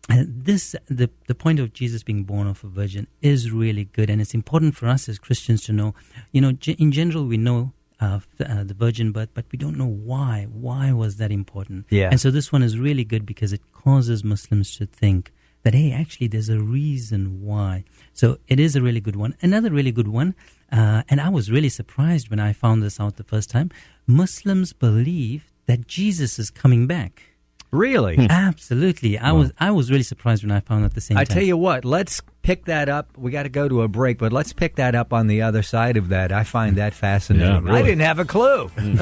this 0.08 0.76
the 0.88 1.10
the 1.28 1.36
point 1.36 1.60
of 1.60 1.74
Jesus 1.74 2.04
being 2.04 2.24
born 2.24 2.48
of 2.48 2.64
a 2.64 2.68
virgin 2.68 3.08
is 3.22 3.52
really 3.52 3.86
good, 3.86 4.10
and 4.10 4.22
it's 4.22 4.34
important 4.34 4.76
for 4.76 4.88
us 4.88 5.10
as 5.10 5.18
Christians 5.20 5.64
to 5.64 5.74
know. 5.74 5.94
You 6.32 6.42
know, 6.42 6.52
in 6.78 6.92
general, 6.92 7.26
we 7.26 7.38
know 7.38 7.74
uh, 8.00 8.20
f- 8.22 8.28
uh, 8.50 8.64
the 8.64 8.74
virgin 8.76 9.12
birth, 9.12 9.30
but 9.34 9.46
we 9.52 9.58
don't 9.58 9.78
know 9.78 9.88
why. 9.88 10.48
Why 10.52 10.92
was 10.94 11.18
that 11.18 11.32
important? 11.32 11.86
Yeah. 11.90 12.10
And 12.12 12.20
so 12.22 12.30
this 12.30 12.52
one 12.52 12.62
is 12.62 12.78
really 12.78 13.04
good 13.04 13.26
because 13.26 13.52
it 13.52 13.62
causes 13.86 14.24
Muslims 14.24 14.76
to 14.78 14.86
think 14.86 15.32
that, 15.64 15.74
hey, 15.74 15.92
actually, 15.92 16.28
there's 16.28 16.50
a 16.50 16.60
reason 16.60 17.42
why. 17.42 17.84
So 18.14 18.38
it 18.48 18.60
is 18.60 18.76
a 18.76 18.82
really 18.82 19.00
good 19.00 19.16
one. 19.16 19.36
Another 19.42 19.72
really 19.72 19.92
good 19.92 20.08
one, 20.08 20.36
uh, 20.72 21.04
and 21.10 21.22
I 21.22 21.30
was 21.30 21.52
really 21.52 21.70
surprised 21.70 22.30
when 22.30 22.40
I 22.40 22.52
found 22.54 22.84
this 22.84 23.00
out 23.00 23.18
the 23.18 23.24
first 23.24 23.50
time. 23.50 23.70
Muslims 24.08 24.74
believe 24.74 25.52
that 25.68 25.88
Jesus 25.88 26.40
is 26.40 26.50
coming 26.50 26.88
back. 26.88 27.35
Really? 27.76 28.16
Hmm. 28.16 28.28
Absolutely. 28.30 29.18
I 29.18 29.32
was 29.34 29.52
I 29.60 29.72
was 29.72 29.92
really 29.92 30.04
surprised 30.04 30.44
when 30.44 30.52
I 30.52 30.62
found 30.62 30.86
out 30.86 30.94
the 30.94 31.02
same 31.02 31.18
I 31.18 31.26
time. 31.26 31.36
tell 31.36 31.44
you 31.44 31.58
what, 31.58 31.84
let's 31.84 32.22
pick 32.42 32.66
that 32.66 32.90
up. 32.90 33.18
We 33.18 33.32
got 33.32 33.44
to 33.44 33.50
go 33.50 33.68
to 33.68 33.82
a 33.82 33.88
break, 33.88 34.18
but 34.18 34.32
let's 34.32 34.54
pick 34.54 34.76
that 34.76 34.96
up 34.96 35.12
on 35.12 35.28
the 35.28 35.42
other 35.42 35.62
side 35.62 35.98
of 35.98 36.10
that. 36.10 36.32
I 36.32 36.44
find 36.44 36.72
hmm. 36.74 36.78
that 36.78 36.94
fascinating. 36.94 37.48
Yeah, 37.48 37.60
really. 37.60 37.80
I 37.80 37.82
didn't 37.82 38.02
have 38.02 38.20
a 38.20 38.26
clue. 38.26 38.72
Hmm. 38.86 38.98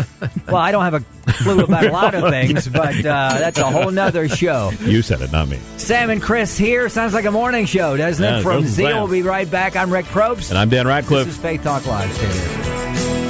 well, 0.47 0.57
I 0.57 0.71
don't 0.71 0.83
have 0.83 0.93
a 0.93 1.33
clue 1.33 1.63
about 1.63 1.85
a 1.85 1.91
lot 1.91 2.15
of 2.15 2.29
things, 2.29 2.67
but 2.67 2.95
uh, 2.99 3.35
that's 3.37 3.57
a 3.57 3.69
whole 3.69 3.91
nother 3.91 4.29
show. 4.29 4.71
You 4.81 5.01
said 5.01 5.21
it, 5.21 5.31
not 5.31 5.49
me. 5.49 5.59
Sam 5.77 6.09
and 6.09 6.21
Chris 6.21 6.57
here. 6.57 6.87
Sounds 6.89 7.13
like 7.13 7.25
a 7.25 7.31
morning 7.31 7.65
show, 7.65 7.97
doesn't 7.97 8.23
Yeah, 8.23 8.37
it? 8.37 8.39
it 8.39 8.43
From 8.43 8.65
Z, 8.65 8.83
we'll 8.83 9.07
be 9.07 9.23
right 9.23 9.49
back. 9.49 9.75
I'm 9.75 9.91
Rick 9.91 10.05
Probst. 10.05 10.49
And 10.49 10.57
I'm 10.57 10.69
Dan 10.69 10.87
Radcliffe. 10.87 11.25
This 11.25 11.35
is 11.35 11.41
Faith 11.41 11.63
Talk 11.63 11.85
Live. 11.85 12.13
Stay 12.13 12.27
there. 12.27 13.22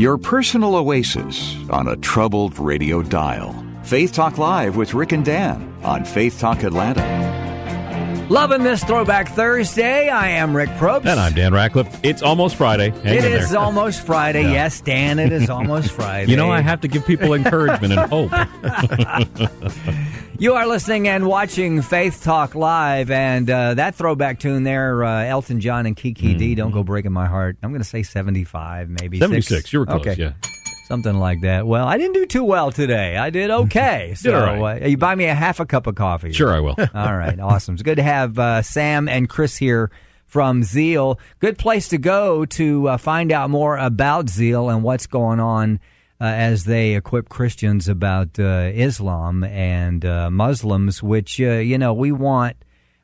Your 0.00 0.16
personal 0.16 0.76
oasis 0.76 1.54
on 1.68 1.88
a 1.88 1.96
troubled 1.96 2.58
radio 2.58 3.02
dial. 3.02 3.54
Faith 3.82 4.14
Talk 4.14 4.38
Live 4.38 4.74
with 4.74 4.94
Rick 4.94 5.12
and 5.12 5.22
Dan 5.22 5.74
on 5.82 6.06
Faith 6.06 6.40
Talk 6.40 6.62
Atlanta. 6.62 7.29
Loving 8.30 8.62
this 8.62 8.84
Throwback 8.84 9.26
Thursday. 9.26 10.08
I 10.08 10.28
am 10.28 10.54
Rick 10.54 10.68
Probst. 10.70 11.04
And 11.04 11.18
I'm 11.18 11.34
Dan 11.34 11.52
Radcliffe. 11.52 11.98
It's 12.04 12.22
almost 12.22 12.54
Friday. 12.54 12.90
Hang 12.90 13.16
It 13.18 13.24
is 13.24 13.50
there. 13.50 13.58
almost 13.58 14.06
Friday. 14.06 14.44
Yeah. 14.44 14.52
Yes, 14.52 14.80
Dan, 14.80 15.18
it 15.18 15.32
is 15.32 15.50
almost 15.50 15.90
Friday. 15.96 16.30
You 16.30 16.36
know, 16.36 16.48
I 16.48 16.60
have 16.60 16.80
to 16.82 16.88
give 16.88 17.04
people 17.04 17.34
encouragement 17.34 17.92
and 17.92 18.08
hope. 18.08 18.30
You 20.38 20.54
are 20.54 20.66
listening 20.66 21.06
and 21.06 21.26
watching 21.26 21.82
Faith 21.82 22.22
Talk 22.24 22.54
Live, 22.54 23.10
and 23.10 23.50
uh, 23.50 23.74
that 23.74 23.94
throwback 23.94 24.40
tune 24.40 24.62
there, 24.64 25.04
uh, 25.04 25.24
Elton 25.24 25.60
John 25.60 25.84
and 25.84 25.94
Kiki 25.94 26.32
Dee, 26.32 26.54
Don't 26.54 26.70
Go 26.70 26.82
Breaking 26.82 27.12
My 27.12 27.26
Heart. 27.26 27.58
I'm 27.62 27.72
going 27.72 27.82
to 27.82 27.86
say 27.86 28.02
75, 28.02 28.88
maybe. 28.88 29.18
76. 29.18 29.46
Six. 29.46 29.70
You 29.74 29.80
were 29.80 29.84
close, 29.86 30.00
okay. 30.00 30.14
yeah. 30.14 30.32
Something 30.90 31.20
like 31.20 31.42
that. 31.42 31.68
Well, 31.68 31.86
I 31.86 31.98
didn't 31.98 32.14
do 32.14 32.26
too 32.26 32.42
well 32.42 32.72
today. 32.72 33.16
I 33.16 33.30
did 33.30 33.48
okay. 33.62 34.14
so, 34.16 34.34
all 34.34 34.60
right. 34.60 34.82
uh, 34.82 34.86
you 34.88 34.96
buy 34.96 35.14
me 35.14 35.26
a 35.26 35.34
half 35.36 35.60
a 35.60 35.64
cup 35.64 35.86
of 35.86 35.94
coffee. 35.94 36.32
Sure, 36.32 36.52
I 36.52 36.58
will. 36.58 36.74
All 36.94 37.16
right, 37.16 37.38
awesome. 37.38 37.74
It's 37.74 37.84
good 37.84 37.98
to 37.98 38.02
have 38.02 38.36
uh, 38.40 38.62
Sam 38.62 39.08
and 39.08 39.28
Chris 39.28 39.56
here 39.56 39.92
from 40.26 40.64
Zeal. 40.64 41.20
Good 41.38 41.58
place 41.58 41.86
to 41.90 41.98
go 41.98 42.44
to 42.44 42.88
uh, 42.88 42.96
find 42.96 43.30
out 43.30 43.50
more 43.50 43.78
about 43.78 44.28
Zeal 44.28 44.68
and 44.68 44.82
what's 44.82 45.06
going 45.06 45.38
on 45.38 45.78
uh, 46.20 46.24
as 46.24 46.64
they 46.64 46.96
equip 46.96 47.28
Christians 47.28 47.86
about 47.86 48.40
uh, 48.40 48.72
Islam 48.74 49.44
and 49.44 50.04
uh, 50.04 50.28
Muslims, 50.28 51.04
which 51.04 51.40
uh, 51.40 51.52
you 51.52 51.78
know 51.78 51.94
we 51.94 52.10
want. 52.10 52.56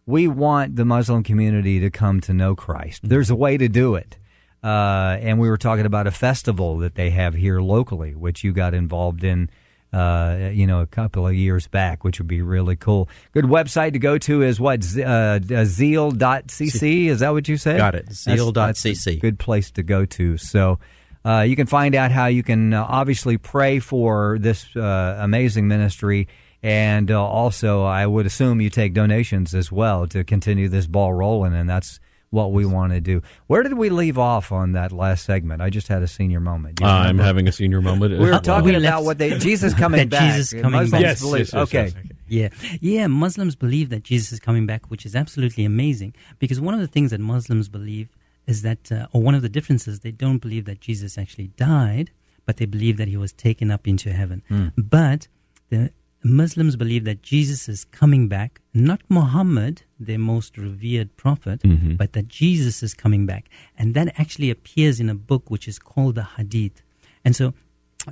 We 0.07 0.27
want 0.27 0.75
the 0.75 0.85
Muslim 0.85 1.23
community 1.23 1.79
to 1.81 1.91
come 1.91 2.21
to 2.23 2.33
know 2.33 2.57
Christ. 2.57 3.09
There's 3.09 3.31
a 3.31 3.37
way 3.37 3.57
to 3.57 3.69
do 3.69 3.95
it. 3.95 4.19
Uh, 4.67 5.17
and 5.21 5.39
we 5.39 5.49
were 5.49 5.57
talking 5.57 5.87
about 5.87 6.09
a 6.09 6.11
festival 6.11 6.79
that 6.79 6.97
they 6.97 7.11
have 7.11 7.35
here 7.35 7.61
locally, 7.61 8.17
which 8.17 8.43
you 8.43 8.53
got 8.53 8.75
involved 8.75 9.23
in 9.23 9.49
uh, 9.93 10.51
you 10.53 10.67
know, 10.67 10.81
a 10.81 10.87
couple 10.87 11.27
of 11.27 11.35
years 11.35 11.69
back, 11.69 12.05
which 12.05 12.19
would 12.19 12.27
be 12.27 12.43
really 12.43 12.77
cool. 12.77 13.09
Good 13.33 13.45
website 13.45 13.93
to 13.93 13.99
go 13.99 14.19
to 14.19 14.43
is 14.43 14.59
what? 14.59 14.85
Uh, 14.97 15.39
uh, 15.39 15.65
zeal.cc. 15.65 17.07
Is 17.07 17.21
that 17.21 17.33
what 17.33 17.49
you 17.49 17.57
said? 17.57 17.79
Got 17.79 17.95
it. 17.95 18.13
Zeal.cc. 18.13 19.21
Good 19.21 19.39
place 19.39 19.71
to 19.71 19.83
go 19.83 20.05
to. 20.05 20.37
So 20.37 20.81
uh, 21.25 21.43
you 21.43 21.57
can 21.57 21.67
find 21.67 21.95
out 21.95 22.11
how 22.11 22.27
you 22.27 22.43
can 22.43 22.75
uh, 22.75 22.85
obviously 22.89 23.39
pray 23.39 23.79
for 23.79 24.39
this 24.41 24.75
uh, 24.77 25.19
amazing 25.21 25.69
ministry. 25.69 26.29
And 26.63 27.11
uh, 27.11 27.25
also, 27.25 27.85
I 27.85 28.07
would 28.07 28.27
assume 28.27 28.61
you 28.61 28.71
take 28.71 28.93
donations 28.93 29.55
as 29.55 29.71
well 29.71 30.07
to 30.09 30.25
continue 30.25 30.69
this 30.69 30.87
ball 30.87 31.13
rolling, 31.13 31.55
and 31.55 31.71
that's 31.71 32.01
what 32.31 32.53
we 32.53 32.67
want 32.67 32.93
to 32.93 33.01
do. 33.01 33.23
Where 33.47 33.63
did 33.63 33.75
we 33.75 33.89
leave 33.89 34.19
off 34.19 34.51
on 34.53 34.73
that 34.73 34.93
last 34.93 35.25
segment? 35.25 35.63
I 35.63 35.71
just 35.71 35.89
had 35.89 36.03
a 36.03 36.09
senior 36.09 36.41
moment. 36.41 36.77
Do 36.77 36.85
you 36.85 36.91
I'm 36.91 37.19
having 37.19 37.47
a 37.49 37.53
senior 37.53 37.81
moment. 37.81 38.13
We 38.13 38.19
were 38.19 38.35
as 38.35 38.41
talking 38.43 38.73
well. 38.73 38.81
We 38.81 38.87
about 38.87 39.05
what 39.05 39.19
they 39.19 39.39
Jesus 39.39 39.75
coming 39.75 39.99
that 40.09 40.11
back. 40.11 40.35
Jesus 40.35 40.53
coming 40.61 40.73
Muslims 40.73 40.91
back. 40.91 41.01
Yes, 41.03 41.21
believe- 41.21 41.39
yes, 41.41 41.53
yes, 41.53 41.63
okay. 41.69 41.93
yes. 42.29 42.53
Yeah, 42.63 42.77
yeah. 42.81 43.07
Muslims 43.07 43.55
believe 43.55 43.91
that 43.91 44.03
Jesus 44.03 44.33
is 44.33 44.41
coming 44.41 44.67
back, 44.67 44.91
which 44.91 45.07
is 45.07 45.15
absolutely 45.15 45.65
amazing. 45.65 46.15
Because 46.41 46.61
one 46.61 46.75
of 46.75 46.81
the 46.81 46.89
things 46.89 47.13
that 47.13 47.21
Muslims 47.21 47.69
believe 47.69 48.09
is 48.47 48.63
that, 48.63 48.91
uh, 48.91 49.07
or 49.13 49.23
one 49.23 49.35
of 49.37 49.43
the 49.43 49.49
differences, 49.49 50.01
they 50.01 50.11
don't 50.11 50.39
believe 50.39 50.65
that 50.67 50.81
Jesus 50.81 51.17
actually 51.19 51.49
died, 51.57 52.11
but 52.45 52.57
they 52.59 52.65
believe 52.65 52.97
that 52.97 53.07
he 53.09 53.17
was 53.17 53.33
taken 53.33 53.71
up 53.71 53.87
into 53.87 54.13
heaven. 54.13 54.43
But 54.77 55.29
the 55.71 55.91
Muslims 56.29 56.75
believe 56.77 57.05
that 57.05 57.23
Jesus 57.23 57.69
is 57.69 57.85
coming 57.85 58.29
back, 58.29 58.61
not 58.75 59.01
Muhammad, 59.09 59.83
their 59.99 60.19
most 60.19 60.59
revered 60.59 61.17
prophet, 61.17 61.61
but 61.97 62.13
that 62.15 62.29
Jesus 62.29 62.83
is 62.83 62.95
coming 62.95 63.27
back. 63.27 63.49
And 63.79 63.95
that 63.95 64.09
actually 64.19 64.51
appears 64.51 64.99
in 65.01 65.09
a 65.09 65.15
book 65.15 65.51
which 65.51 65.69
is 65.69 65.79
called 65.79 66.17
the 66.17 66.25
Hadith. 66.37 66.83
And 67.25 67.35
so 67.37 67.55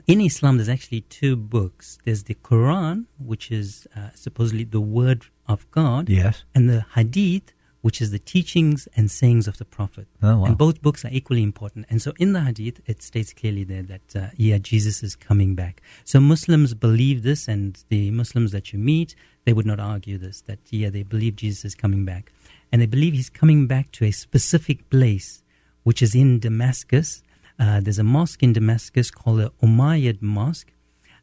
in 0.07 0.21
Islam, 0.21 0.57
there's 0.59 0.69
actually 0.69 1.03
two 1.03 1.37
books. 1.37 1.99
There's 2.05 2.25
the 2.25 2.35
Quran, 2.35 3.07
which 3.19 3.51
is 3.51 3.87
uh, 3.97 4.11
supposedly 4.15 4.65
the 4.65 4.81
word 4.81 5.27
of 5.47 5.71
God, 5.71 6.09
Yes. 6.09 6.45
and 6.55 6.69
the 6.69 6.85
Hadith, 6.95 7.53
which 7.85 8.01
is 8.01 8.11
the 8.13 8.19
teachings 8.19 8.89
and 8.97 9.11
sayings 9.11 9.47
of 9.47 9.59
the 9.59 9.65
Prophet. 9.67 10.07
Oh, 10.23 10.39
wow. 10.39 10.45
And 10.47 10.57
both 10.57 10.81
books 10.81 11.05
are 11.05 11.11
equally 11.13 11.43
important. 11.43 11.85
And 11.91 12.01
so 12.01 12.15
in 12.19 12.33
the 12.33 12.41
Hadith, 12.41 12.81
it 12.87 13.03
states 13.03 13.35
clearly 13.35 13.63
there 13.63 13.83
that, 13.83 14.17
uh, 14.17 14.29
yeah, 14.39 14.57
Jesus 14.57 15.03
is 15.03 15.15
coming 15.15 15.55
back. 15.55 15.83
So 16.03 16.19
Muslims 16.19 16.73
believe 16.73 17.25
this, 17.25 17.47
and 17.47 17.85
the 17.91 18.11
Muslims 18.11 18.53
that 18.53 18.73
you 18.73 18.79
meet, 18.79 19.15
they 19.45 19.53
would 19.53 19.67
not 19.67 19.81
argue 19.81 20.17
this, 20.17 20.41
that, 20.47 20.61
yeah, 20.71 20.89
they 20.89 21.03
believe 21.03 21.37
Jesus 21.37 21.63
is 21.67 21.75
coming 21.75 22.07
back. 22.07 22.33
And 22.73 22.81
they 22.81 22.87
believe 22.87 23.13
he's 23.13 23.29
coming 23.29 23.67
back 23.67 23.93
to 23.93 24.07
a 24.07 24.13
specific 24.13 24.89
place, 24.89 25.43
which 25.83 26.01
is 26.01 26.15
in 26.15 26.39
Damascus. 26.39 27.23
Uh, 27.59 27.81
there's 27.81 27.99
a 27.99 28.03
mosque 28.03 28.43
in 28.43 28.55
Damascus 28.55 29.11
called 29.11 29.41
the 29.41 29.53
Umayyad 29.63 30.23
Mosque. 30.23 30.73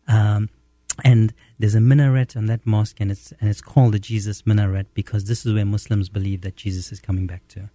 Um, 0.07 0.49
and 1.03 1.33
there's 1.61 1.75
a 1.75 1.81
minaret 1.81 2.35
on 2.35 2.45
that 2.47 2.65
mosque, 2.65 2.99
and 3.01 3.09
it's 3.11 3.31
and 3.39 3.49
it's 3.49 3.61
called 3.61 3.93
the 3.93 3.99
Jesus 3.99 4.41
Minaret 4.43 4.87
because 4.93 5.25
this 5.25 5.45
is 5.45 5.53
where 5.53 5.65
Muslims 5.65 6.09
believe 6.09 6.41
that 6.41 6.55
Jesus 6.55 6.91
is 6.91 6.99
coming 6.99 7.27
back 7.27 7.47
to. 7.49 7.69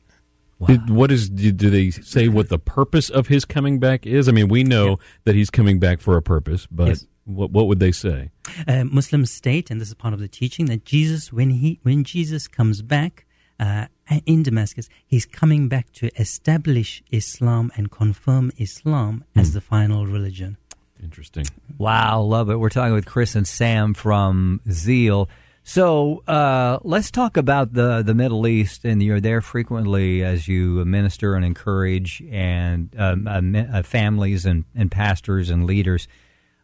Did- 0.66 0.90
what 0.90 1.10
is? 1.16 1.28
Do 1.28 1.52
do 1.52 1.68
they 1.70 1.90
say 1.90 2.28
what 2.28 2.48
the 2.48 2.58
purpose 2.58 3.08
of 3.18 3.28
his 3.28 3.44
coming 3.44 3.78
back 3.78 4.06
is? 4.06 4.28
I 4.28 4.32
mean, 4.32 4.48
we 4.48 4.62
know 4.64 4.98
that 5.24 5.34
he's 5.34 5.50
coming 5.50 5.78
back 5.78 6.00
for 6.00 6.16
a 6.16 6.22
purpose, 6.22 6.66
but 6.70 6.88
Yes. 6.88 7.06
what 7.24 7.50
what 7.56 7.66
would 7.68 7.78
they 7.78 7.92
say? 7.92 8.30
Uh, 8.66 8.84
Muslims 8.84 9.30
state, 9.30 9.70
and 9.70 9.80
this 9.80 9.88
is 9.88 9.94
part 9.94 10.14
of 10.14 10.20
the 10.20 10.28
teaching, 10.40 10.66
that 10.66 10.84
Jesus, 10.84 11.32
when 11.32 11.50
he 11.50 11.78
when 11.82 12.04
Jesus 12.04 12.48
comes 12.48 12.80
back 12.82 13.26
uh, 13.60 13.86
in 14.24 14.42
Damascus, 14.42 14.88
he's 15.06 15.26
coming 15.26 15.68
back 15.68 15.86
to 16.00 16.08
establish 16.20 17.02
Islam 17.10 17.70
and 17.76 17.90
confirm 17.90 18.50
Islam 18.56 19.24
as 19.34 19.52
the 19.52 19.60
final 19.60 20.06
religion. 20.06 20.56
Interesting. 21.02 21.46
Wow, 21.78 22.22
love 22.22 22.50
it. 22.50 22.56
We're 22.56 22.70
talking 22.70 22.94
with 22.94 23.06
Chris 23.06 23.34
and 23.34 23.46
Sam 23.46 23.94
from 23.94 24.60
Zeal. 24.70 25.28
So 25.68 26.22
uh, 26.28 26.78
let's 26.84 27.10
talk 27.10 27.36
about 27.36 27.72
the 27.72 28.02
the 28.02 28.14
Middle 28.14 28.46
East, 28.46 28.84
and 28.84 29.02
you're 29.02 29.20
there 29.20 29.40
frequently 29.40 30.22
as 30.22 30.46
you 30.46 30.84
minister 30.84 31.34
and 31.34 31.44
encourage 31.44 32.22
and 32.30 32.88
um, 32.96 33.26
uh, 33.26 33.78
uh, 33.78 33.82
families 33.82 34.46
and, 34.46 34.64
and 34.76 34.90
pastors 34.90 35.50
and 35.50 35.66
leaders. 35.66 36.06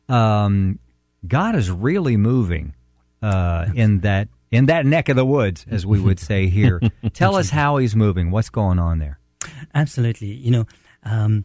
Um, 0.08 0.78
God 1.26 1.56
is 1.56 1.68
really 1.70 2.16
moving 2.16 2.74
uh, 3.22 3.66
in 3.74 4.00
that 4.00 4.28
in 4.52 4.66
that 4.66 4.86
neck 4.86 5.08
of 5.08 5.16
the 5.16 5.26
woods, 5.26 5.66
as 5.68 5.84
we 5.84 5.98
would 5.98 6.20
say 6.20 6.46
here. 6.46 6.80
Tell 7.12 7.34
us 7.34 7.50
how 7.50 7.78
He's 7.78 7.96
moving. 7.96 8.30
What's 8.30 8.50
going 8.50 8.78
on 8.78 8.98
there? 8.98 9.18
Absolutely. 9.74 10.28
You 10.28 10.50
know, 10.52 10.66
um, 11.02 11.44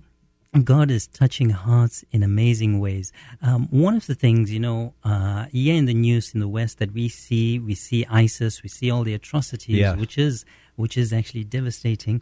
God 0.66 0.90
is 0.92 1.08
touching 1.08 1.50
hearts 1.52 2.04
in 2.12 2.24
amazing 2.24 2.80
ways. 2.80 3.12
Um, 3.42 3.68
one 3.70 3.96
of 3.96 4.08
the 4.08 4.16
things, 4.16 4.52
you 4.52 4.60
know, 4.60 4.94
uh, 5.04 5.46
here 5.52 5.76
in 5.76 5.86
the 5.86 5.94
news 5.94 6.34
in 6.34 6.40
the 6.40 6.48
West 6.48 6.80
that 6.80 6.94
we 6.94 7.10
see, 7.10 7.60
we 7.60 7.76
see 7.76 8.06
ISIS, 8.10 8.64
we 8.64 8.70
see 8.70 8.90
all 8.92 9.04
the 9.04 9.14
atrocities, 9.14 9.78
Yeah. 9.78 9.96
which 9.96 10.18
is 10.18 10.46
which 10.76 10.96
is 10.98 11.12
actually 11.12 11.44
devastating. 11.44 12.22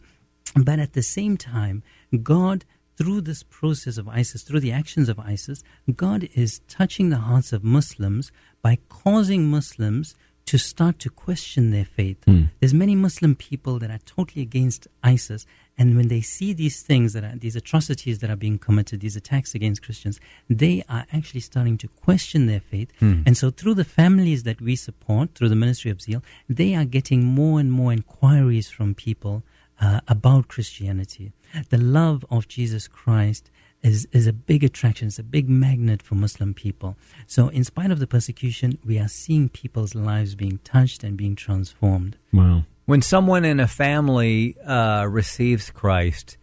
But 0.54 0.78
at 0.78 0.94
the 0.94 1.02
same 1.02 1.36
time, 1.36 1.82
God, 2.22 2.64
through 2.96 3.20
this 3.22 3.42
process 3.42 3.98
of 3.98 4.08
ISIS, 4.08 4.42
through 4.42 4.60
the 4.60 4.72
actions 4.72 5.10
of 5.10 5.18
ISIS, 5.18 5.62
God 5.94 6.28
is 6.34 6.60
touching 6.66 7.10
the 7.10 7.18
hearts 7.18 7.52
of 7.52 7.62
Muslims 7.62 8.32
by 8.62 8.78
causing 8.88 9.50
Muslims 9.50 10.14
to 10.46 10.56
start 10.58 10.98
to 11.00 11.10
question 11.10 11.70
their 11.70 11.84
faith. 11.84 12.18
There's 12.60 12.72
many 12.72 12.94
Muslim 12.94 13.34
people 13.34 13.78
that 13.80 13.90
are 13.90 13.98
totally 14.06 14.40
against 14.42 14.86
ISIS, 15.02 15.44
and 15.78 15.94
when 15.96 16.08
they 16.08 16.22
see 16.22 16.52
these 16.52 16.82
things 16.82 17.12
that 17.12 17.22
are 17.22 17.36
these 17.36 17.56
atrocities 17.56 18.20
that 18.20 18.30
are 18.30 18.36
being 18.36 18.58
committed, 18.58 19.00
these 19.00 19.16
attacks 19.16 19.54
against 19.54 19.82
Christians, 19.82 20.18
they 20.48 20.82
are 20.88 21.06
actually 21.12 21.40
starting 21.40 21.76
to 21.78 21.88
question 21.88 22.46
their 22.46 22.60
faith. 22.60 22.90
And 23.26 23.36
so, 23.36 23.50
through 23.50 23.74
the 23.74 23.84
families 23.84 24.44
that 24.44 24.60
we 24.60 24.74
support, 24.76 25.34
through 25.34 25.50
the 25.50 25.56
Ministry 25.56 25.90
of 25.90 26.00
Zeal, 26.00 26.22
they 26.48 26.74
are 26.74 26.86
getting 26.86 27.24
more 27.24 27.60
and 27.60 27.70
more 27.70 27.92
inquiries 27.92 28.70
from 28.70 28.94
people 28.94 29.42
uh, 29.80 30.00
about 30.08 30.48
Christianity. 30.48 31.32
The 31.68 31.78
love 31.78 32.24
of 32.30 32.48
Jesus 32.48 32.88
Christ 32.88 33.50
is, 33.82 34.08
is 34.12 34.26
a 34.26 34.32
big 34.32 34.64
attraction, 34.64 35.08
it's 35.08 35.18
a 35.18 35.22
big 35.22 35.48
magnet 35.48 36.02
for 36.02 36.14
Muslim 36.14 36.54
people. 36.54 36.96
So, 37.26 37.48
in 37.48 37.64
spite 37.64 37.90
of 37.90 37.98
the 37.98 38.06
persecution, 38.06 38.78
we 38.84 38.98
are 38.98 39.08
seeing 39.08 39.50
people's 39.50 39.94
lives 39.94 40.34
being 40.34 40.58
touched 40.64 41.04
and 41.04 41.18
being 41.18 41.36
transformed. 41.36 42.16
Wow. 42.32 42.64
When 42.86 43.02
someone 43.02 43.44
in 43.44 43.60
a 43.60 43.66
family 43.66 44.56
uh, 44.64 45.06
receives 45.08 45.70
Christ, 45.70 46.38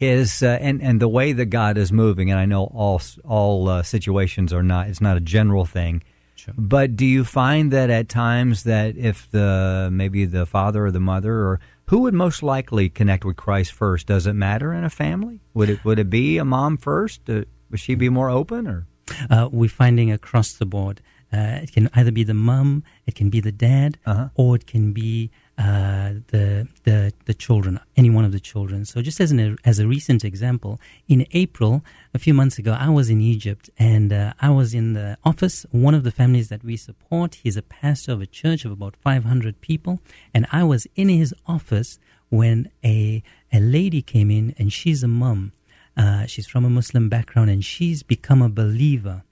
is 0.00 0.42
uh, 0.44 0.58
and 0.60 0.80
and 0.80 1.00
the 1.00 1.08
way 1.08 1.32
that 1.32 1.46
God 1.46 1.76
is 1.76 1.90
moving, 1.92 2.30
and 2.30 2.38
I 2.38 2.46
know 2.46 2.64
all 2.72 3.00
all 3.24 3.68
uh, 3.68 3.82
situations 3.82 4.52
are 4.52 4.62
not. 4.62 4.86
It's 4.88 5.00
not 5.00 5.16
a 5.16 5.20
general 5.20 5.64
thing. 5.64 6.02
But 6.56 6.96
do 6.96 7.04
you 7.04 7.24
find 7.24 7.72
that 7.72 7.90
at 7.90 8.08
times 8.08 8.62
that 8.62 8.96
if 8.96 9.28
the 9.32 9.90
maybe 9.92 10.24
the 10.24 10.46
father 10.46 10.86
or 10.86 10.90
the 10.90 11.00
mother 11.00 11.34
or 11.34 11.60
who 11.86 11.98
would 12.02 12.14
most 12.14 12.42
likely 12.42 12.88
connect 12.88 13.24
with 13.24 13.36
Christ 13.36 13.72
first? 13.72 14.06
Does 14.06 14.26
it 14.26 14.32
matter 14.34 14.72
in 14.72 14.84
a 14.84 14.88
family? 14.90 15.40
Would 15.54 15.68
it 15.68 15.84
would 15.84 15.98
it 15.98 16.08
be 16.08 16.38
a 16.38 16.44
mom 16.44 16.76
first? 16.78 17.28
Uh, 17.28 17.42
would 17.70 17.80
she 17.80 17.96
be 17.96 18.08
more 18.08 18.30
open 18.30 18.66
or? 18.66 18.86
Uh, 19.28 19.48
we're 19.50 19.68
finding 19.68 20.12
across 20.12 20.52
the 20.52 20.64
board. 20.66 21.00
Uh, 21.32 21.58
it 21.62 21.72
can 21.72 21.90
either 21.94 22.12
be 22.12 22.24
the 22.24 22.34
mum, 22.34 22.82
it 23.06 23.14
can 23.14 23.28
be 23.30 23.40
the 23.40 23.52
dad, 23.52 23.98
Uh-huh. 24.06 24.28
or 24.34 24.56
it 24.56 24.66
can 24.66 24.92
be 24.92 25.30
uh, 25.58 26.12
the 26.28 26.68
the 26.84 27.12
the 27.24 27.34
children, 27.34 27.80
any 27.96 28.10
one 28.10 28.24
of 28.24 28.30
the 28.30 28.38
children. 28.38 28.84
So, 28.84 29.02
just 29.02 29.20
as 29.20 29.32
an 29.32 29.56
as 29.64 29.80
a 29.80 29.88
recent 29.88 30.24
example, 30.24 30.80
in 31.08 31.26
April 31.32 31.84
a 32.14 32.18
few 32.18 32.32
months 32.32 32.58
ago, 32.58 32.76
I 32.78 32.90
was 32.90 33.10
in 33.10 33.20
Egypt 33.20 33.68
and 33.76 34.12
uh, 34.12 34.34
I 34.40 34.50
was 34.50 34.72
in 34.72 34.92
the 34.92 35.18
office. 35.24 35.66
One 35.72 35.94
of 35.94 36.04
the 36.04 36.12
families 36.12 36.48
that 36.48 36.62
we 36.62 36.76
support, 36.76 37.36
he's 37.42 37.56
a 37.56 37.62
pastor 37.62 38.12
of 38.12 38.20
a 38.20 38.26
church 38.26 38.64
of 38.64 38.70
about 38.70 38.94
500 38.96 39.60
people, 39.60 40.00
and 40.32 40.46
I 40.52 40.62
was 40.62 40.86
in 40.94 41.08
his 41.08 41.34
office 41.46 41.98
when 42.28 42.70
a 42.84 43.24
a 43.52 43.58
lady 43.58 44.00
came 44.00 44.30
in, 44.30 44.54
and 44.58 44.72
she's 44.72 45.02
a 45.02 45.08
mum. 45.08 45.52
Uh, 45.96 46.26
she's 46.26 46.46
from 46.46 46.64
a 46.64 46.70
Muslim 46.70 47.08
background, 47.08 47.50
and 47.50 47.64
she's 47.64 48.04
become 48.04 48.42
a 48.42 48.48
believer. 48.48 49.24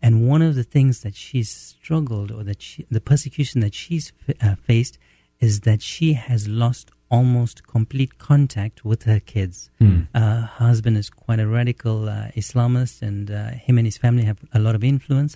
And 0.00 0.26
one 0.26 0.40
of 0.40 0.54
the 0.54 0.64
things 0.64 1.00
that 1.00 1.14
she's 1.14 1.50
struggled, 1.50 2.30
or 2.30 2.42
that 2.44 2.62
she, 2.62 2.86
the 2.90 3.00
persecution 3.00 3.60
that 3.60 3.74
she's 3.74 4.12
uh, 4.40 4.54
faced, 4.54 4.98
is 5.44 5.60
that 5.68 5.80
she 5.82 6.08
has 6.14 6.42
lost 6.62 6.86
almost 7.10 7.56
complete 7.76 8.12
contact 8.30 8.76
with 8.84 9.00
her 9.10 9.20
kids. 9.34 9.56
Hmm. 9.78 10.00
Uh, 10.14 10.20
her 10.56 10.66
husband 10.72 10.96
is 11.02 11.08
quite 11.10 11.40
a 11.46 11.46
radical 11.58 11.98
uh, 12.08 12.28
Islamist, 12.42 13.02
and 13.08 13.30
uh, 13.30 13.50
him 13.66 13.74
and 13.78 13.86
his 13.86 13.98
family 14.04 14.24
have 14.30 14.40
a 14.52 14.60
lot 14.66 14.74
of 14.74 14.82
influence. 14.82 15.32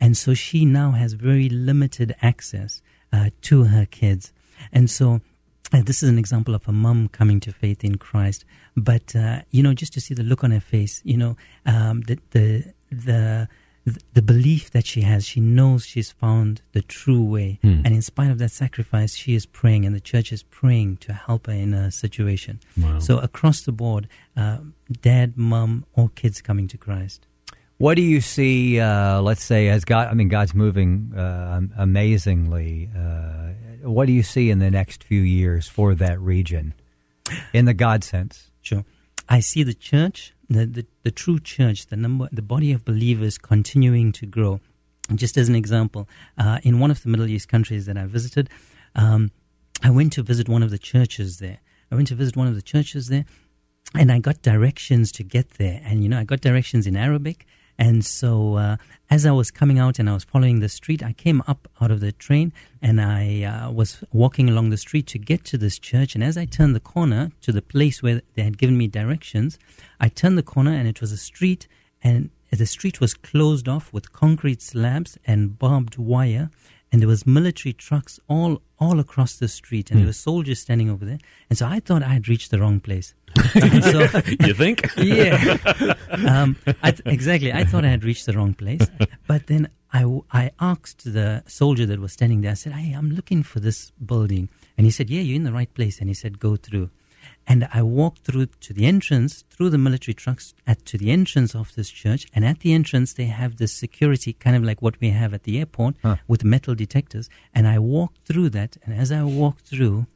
And 0.00 0.16
so 0.16 0.30
she 0.32 0.60
now 0.64 0.90
has 0.92 1.10
very 1.14 1.48
limited 1.48 2.14
access 2.30 2.82
uh, 3.12 3.30
to 3.48 3.64
her 3.64 3.86
kids. 4.00 4.32
And 4.72 4.88
so 4.98 5.06
uh, 5.72 5.82
this 5.88 6.02
is 6.02 6.08
an 6.08 6.18
example 6.18 6.54
of 6.54 6.64
a 6.68 6.72
mum 6.72 7.08
coming 7.08 7.40
to 7.40 7.52
faith 7.52 7.84
in 7.84 7.96
Christ. 7.98 8.44
But, 8.76 9.06
uh, 9.16 9.42
you 9.50 9.62
know, 9.64 9.74
just 9.74 9.92
to 9.94 10.00
see 10.00 10.14
the 10.14 10.22
look 10.22 10.44
on 10.44 10.52
her 10.52 10.60
face, 10.74 11.02
you 11.04 11.16
know, 11.16 11.36
um, 11.66 12.02
the, 12.02 12.16
the, 12.30 12.48
the, 12.90 13.48
the 14.12 14.22
belief 14.22 14.70
that 14.70 14.86
she 14.86 15.02
has, 15.02 15.26
she 15.26 15.40
knows 15.40 15.84
she's 15.84 16.10
found 16.10 16.62
the 16.72 16.82
true 16.82 17.24
way. 17.24 17.58
Hmm. 17.62 17.82
And 17.84 17.88
in 17.88 18.02
spite 18.02 18.30
of 18.30 18.38
that 18.38 18.50
sacrifice, 18.50 19.14
she 19.14 19.34
is 19.34 19.46
praying, 19.46 19.84
and 19.84 19.94
the 19.94 20.00
church 20.00 20.32
is 20.32 20.42
praying 20.42 20.98
to 20.98 21.12
help 21.12 21.46
her 21.46 21.52
in 21.52 21.72
her 21.72 21.90
situation. 21.90 22.60
Wow. 22.76 22.98
So 22.98 23.18
across 23.18 23.62
the 23.62 23.72
board, 23.72 24.08
uh, 24.36 24.58
dad, 25.00 25.36
mum, 25.36 25.84
or 25.94 26.08
kids 26.10 26.40
coming 26.40 26.68
to 26.68 26.78
Christ. 26.78 27.26
What 27.78 27.94
do 27.94 28.02
you 28.02 28.20
see? 28.20 28.80
Uh, 28.80 29.20
let's 29.20 29.44
say 29.44 29.68
as 29.68 29.84
God, 29.84 30.08
I 30.08 30.14
mean, 30.14 30.28
God's 30.28 30.54
moving 30.54 31.12
uh, 31.16 31.60
amazingly. 31.76 32.90
Uh, 32.96 33.52
what 33.82 34.06
do 34.06 34.12
you 34.12 34.24
see 34.24 34.50
in 34.50 34.58
the 34.58 34.70
next 34.70 35.04
few 35.04 35.20
years 35.20 35.68
for 35.68 35.94
that 35.94 36.20
region, 36.20 36.74
in 37.52 37.66
the 37.66 37.74
God 37.74 38.02
sense? 38.02 38.50
Sure. 38.62 38.84
I 39.28 39.40
see 39.40 39.62
the 39.62 39.74
church, 39.74 40.34
the, 40.48 40.66
the, 40.66 40.86
the 41.02 41.10
true 41.10 41.38
church, 41.38 41.86
the 41.86 41.96
number, 41.96 42.28
the 42.32 42.42
body 42.42 42.72
of 42.72 42.84
believers 42.84 43.38
continuing 43.38 44.12
to 44.12 44.26
grow. 44.26 44.60
Just 45.14 45.36
as 45.36 45.48
an 45.48 45.54
example, 45.54 46.08
uh, 46.36 46.58
in 46.62 46.80
one 46.80 46.90
of 46.90 47.02
the 47.02 47.08
Middle 47.08 47.26
East 47.26 47.48
countries 47.48 47.86
that 47.86 47.96
I 47.96 48.04
visited, 48.06 48.50
um, 48.94 49.30
I 49.82 49.90
went 49.90 50.12
to 50.14 50.22
visit 50.22 50.48
one 50.48 50.62
of 50.62 50.70
the 50.70 50.78
churches 50.78 51.38
there. 51.38 51.58
I 51.90 51.94
went 51.94 52.08
to 52.08 52.14
visit 52.14 52.36
one 52.36 52.46
of 52.46 52.54
the 52.54 52.62
churches 52.62 53.08
there, 53.08 53.24
and 53.94 54.12
I 54.12 54.18
got 54.18 54.42
directions 54.42 55.10
to 55.12 55.22
get 55.22 55.52
there. 55.52 55.80
And 55.84 56.02
you 56.02 56.08
know, 56.08 56.18
I 56.18 56.24
got 56.24 56.40
directions 56.40 56.86
in 56.86 56.96
Arabic. 56.96 57.46
And 57.78 58.04
so, 58.04 58.56
uh, 58.56 58.76
as 59.08 59.24
I 59.24 59.30
was 59.30 59.50
coming 59.52 59.78
out 59.78 59.98
and 59.98 60.10
I 60.10 60.14
was 60.14 60.24
following 60.24 60.58
the 60.58 60.68
street, 60.68 61.02
I 61.02 61.12
came 61.12 61.42
up 61.46 61.68
out 61.80 61.92
of 61.92 62.00
the 62.00 62.10
train 62.10 62.52
and 62.82 63.00
I 63.00 63.44
uh, 63.44 63.70
was 63.70 64.02
walking 64.12 64.50
along 64.50 64.70
the 64.70 64.76
street 64.76 65.06
to 65.08 65.18
get 65.18 65.44
to 65.46 65.58
this 65.58 65.78
church. 65.78 66.16
And 66.16 66.24
as 66.24 66.36
I 66.36 66.44
turned 66.44 66.74
the 66.74 66.80
corner 66.80 67.30
to 67.42 67.52
the 67.52 67.62
place 67.62 68.02
where 68.02 68.20
they 68.34 68.42
had 68.42 68.58
given 68.58 68.76
me 68.76 68.88
directions, 68.88 69.58
I 70.00 70.08
turned 70.08 70.36
the 70.36 70.42
corner 70.42 70.72
and 70.72 70.88
it 70.88 71.00
was 71.00 71.12
a 71.12 71.16
street, 71.16 71.68
and 72.02 72.30
the 72.50 72.66
street 72.66 73.00
was 73.00 73.14
closed 73.14 73.68
off 73.68 73.92
with 73.92 74.12
concrete 74.12 74.60
slabs 74.60 75.16
and 75.24 75.58
barbed 75.58 75.98
wire. 75.98 76.50
And 76.90 77.00
there 77.02 77.08
was 77.08 77.26
military 77.26 77.72
trucks 77.74 78.18
all 78.28 78.62
all 78.80 78.98
across 79.00 79.36
the 79.36 79.48
street, 79.48 79.90
and 79.90 80.00
there 80.00 80.06
were 80.06 80.12
soldiers 80.12 80.60
standing 80.60 80.88
over 80.88 81.04
there. 81.04 81.18
And 81.50 81.58
so 81.58 81.66
I 81.66 81.80
thought 81.80 82.02
I 82.02 82.08
had 82.08 82.28
reached 82.28 82.50
the 82.50 82.58
wrong 82.60 82.80
place. 82.80 83.14
So, 83.92 84.00
you 84.40 84.54
think? 84.54 84.88
yeah. 84.96 85.94
Um, 86.12 86.56
I 86.82 86.90
th- 86.92 87.02
exactly. 87.06 87.52
I 87.52 87.64
thought 87.64 87.84
I 87.84 87.88
had 87.88 88.04
reached 88.04 88.26
the 88.26 88.32
wrong 88.32 88.54
place. 88.54 88.86
But 89.26 89.48
then 89.48 89.68
I, 89.92 90.00
w- 90.02 90.24
I 90.32 90.50
asked 90.60 91.12
the 91.12 91.42
soldier 91.46 91.86
that 91.86 91.98
was 92.00 92.12
standing 92.12 92.40
there, 92.40 92.52
I 92.52 92.54
said, 92.54 92.72
Hey, 92.72 92.92
I'm 92.92 93.10
looking 93.10 93.42
for 93.42 93.60
this 93.60 93.90
building. 94.04 94.48
And 94.76 94.86
he 94.86 94.90
said, 94.90 95.10
Yeah, 95.10 95.20
you're 95.20 95.36
in 95.36 95.44
the 95.44 95.52
right 95.52 95.72
place. 95.74 95.98
And 96.00 96.08
he 96.08 96.14
said, 96.14 96.38
Go 96.38 96.56
through. 96.56 96.90
And 97.50 97.66
I 97.72 97.82
walked 97.82 98.24
through 98.24 98.46
to 98.60 98.74
the 98.74 98.84
entrance, 98.84 99.42
through 99.48 99.70
the 99.70 99.78
military 99.78 100.14
trucks, 100.14 100.52
at 100.66 100.84
to 100.84 100.98
the 100.98 101.10
entrance 101.10 101.54
of 101.54 101.74
this 101.74 101.88
church. 101.88 102.26
And 102.34 102.44
at 102.44 102.60
the 102.60 102.74
entrance, 102.74 103.14
they 103.14 103.24
have 103.24 103.56
this 103.56 103.72
security, 103.72 104.34
kind 104.34 104.54
of 104.54 104.62
like 104.62 104.82
what 104.82 105.00
we 105.00 105.10
have 105.10 105.32
at 105.32 105.44
the 105.44 105.58
airport, 105.58 105.94
with 106.26 106.44
metal 106.44 106.74
detectors. 106.74 107.30
And 107.54 107.66
I 107.66 107.78
walked 107.78 108.26
through 108.26 108.50
that. 108.50 108.76
And 108.84 108.94
as 108.94 109.10
I 109.10 109.22
walked 109.24 109.62
through, 109.62 110.06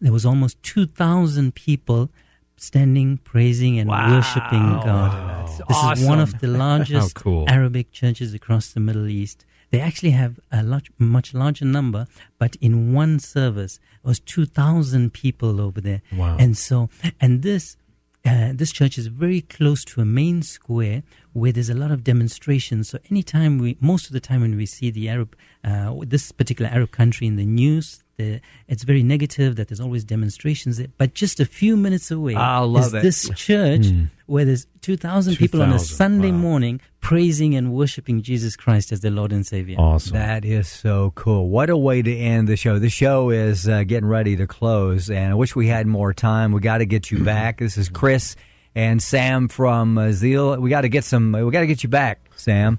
there 0.00 0.12
was 0.12 0.24
almost 0.24 0.62
2,000 0.62 1.54
people 1.54 2.10
standing, 2.56 3.18
praising, 3.18 3.78
and 3.78 3.90
worshiping 3.90 4.80
God. 4.84 5.46
this 5.68 5.98
is 5.98 6.06
one 6.08 6.20
of 6.20 6.40
the 6.40 6.46
largest 6.48 7.14
cool. 7.14 7.44
Arabic 7.48 7.92
churches 7.92 8.32
across 8.32 8.72
the 8.72 8.80
Middle 8.80 9.08
East. 9.08 9.44
They 9.72 9.80
actually 9.80 10.10
have 10.10 10.38
a 10.52 10.62
lot, 10.62 10.84
much 10.98 11.32
larger 11.32 11.64
number, 11.64 12.06
but 12.38 12.56
in 12.60 12.92
one 12.92 13.18
service, 13.18 13.80
it 14.04 14.06
was 14.06 14.20
2,000 14.20 15.14
people 15.14 15.62
over 15.62 15.80
there. 15.80 16.02
Wow. 16.14 16.36
And 16.38 16.58
so, 16.58 16.90
and 17.18 17.42
this, 17.42 17.78
uh, 18.26 18.52
this 18.54 18.70
church 18.70 18.98
is 18.98 19.06
very 19.06 19.40
close 19.40 19.82
to 19.86 20.02
a 20.02 20.04
main 20.04 20.42
square 20.42 21.02
where 21.32 21.52
there's 21.52 21.70
a 21.70 21.74
lot 21.74 21.90
of 21.90 22.04
demonstrations. 22.04 22.90
So 22.90 22.98
anytime 23.10 23.56
we, 23.56 23.78
most 23.80 24.08
of 24.08 24.12
the 24.12 24.20
time 24.20 24.42
when 24.42 24.56
we 24.56 24.66
see 24.66 24.90
the 24.90 25.08
Arab, 25.08 25.34
uh, 25.64 25.94
this 26.00 26.32
particular 26.32 26.70
Arab 26.70 26.90
country 26.90 27.26
in 27.26 27.36
the 27.36 27.46
news, 27.46 28.01
the, 28.16 28.40
it's 28.68 28.82
very 28.82 29.02
negative 29.02 29.56
that 29.56 29.68
there's 29.68 29.80
always 29.80 30.04
demonstrations 30.04 30.76
there. 30.76 30.88
But 30.98 31.14
just 31.14 31.40
a 31.40 31.44
few 31.44 31.76
minutes 31.76 32.10
away 32.10 32.34
I 32.34 32.58
love 32.58 32.86
is 32.86 32.94
it. 32.94 33.02
this 33.02 33.30
church 33.34 33.86
where 34.26 34.44
there's 34.44 34.66
2,000 34.82 35.36
people 35.36 35.62
on 35.62 35.72
a 35.72 35.78
Sunday 35.78 36.30
wow. 36.30 36.38
morning 36.38 36.80
praising 37.00 37.54
and 37.54 37.72
worshiping 37.72 38.22
Jesus 38.22 38.56
Christ 38.56 38.92
as 38.92 39.00
their 39.00 39.10
Lord 39.10 39.32
and 39.32 39.46
Savior. 39.46 39.76
Awesome. 39.78 40.14
That 40.14 40.44
is 40.44 40.68
so 40.68 41.12
cool. 41.14 41.48
What 41.48 41.70
a 41.70 41.76
way 41.76 42.02
to 42.02 42.16
end 42.16 42.48
the 42.48 42.56
show. 42.56 42.78
The 42.78 42.90
show 42.90 43.30
is 43.30 43.68
uh, 43.68 43.84
getting 43.84 44.08
ready 44.08 44.36
to 44.36 44.46
close, 44.46 45.10
and 45.10 45.32
I 45.32 45.34
wish 45.34 45.56
we 45.56 45.66
had 45.66 45.86
more 45.86 46.12
time. 46.12 46.52
We 46.52 46.60
got 46.60 46.78
to 46.78 46.86
get 46.86 47.10
you 47.10 47.24
back. 47.24 47.58
This 47.58 47.76
is 47.76 47.88
Chris 47.88 48.36
and 48.74 49.02
Sam 49.02 49.48
from 49.48 49.98
uh, 49.98 50.12
Zeal. 50.12 50.56
We 50.60 50.70
got 50.70 50.82
to 50.82 50.88
get 50.88 51.04
some. 51.04 51.32
We 51.32 51.50
got 51.50 51.60
to 51.60 51.66
get 51.66 51.82
you 51.82 51.88
back, 51.88 52.20
Sam. 52.36 52.78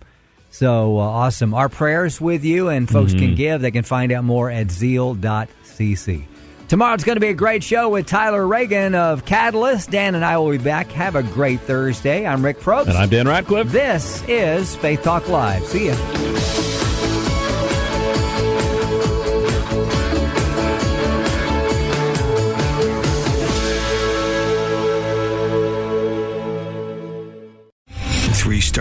So 0.53 0.99
uh, 0.99 1.01
awesome. 1.01 1.55
Our 1.55 1.67
prayers 1.67 2.21
with 2.21 2.45
you, 2.45 2.69
and 2.69 2.87
folks 2.87 3.13
can 3.13 3.33
give. 3.33 3.61
They 3.61 3.71
can 3.71 3.81
find 3.81 4.11
out 4.11 4.23
more 4.23 4.51
at 4.51 4.69
zeal.cc. 4.69 6.25
Tomorrow's 6.67 7.03
going 7.03 7.15
to 7.15 7.19
be 7.19 7.29
a 7.29 7.33
great 7.33 7.63
show 7.63 7.89
with 7.89 8.05
Tyler 8.05 8.45
Reagan 8.45 8.93
of 8.93 9.25
Catalyst. 9.25 9.89
Dan 9.89 10.13
and 10.13 10.23
I 10.23 10.37
will 10.37 10.51
be 10.51 10.59
back. 10.59 10.91
Have 10.91 11.15
a 11.15 11.23
great 11.23 11.59
Thursday. 11.61 12.27
I'm 12.27 12.45
Rick 12.45 12.59
Probst. 12.59 12.87
and 12.87 12.97
I'm 12.97 13.09
Dan 13.09 13.27
Radcliffe. 13.27 13.71
This 13.71 14.23
is 14.27 14.75
Faith 14.75 15.01
Talk 15.01 15.27
Live. 15.27 15.65
See 15.65 15.87
ya. 15.87 16.62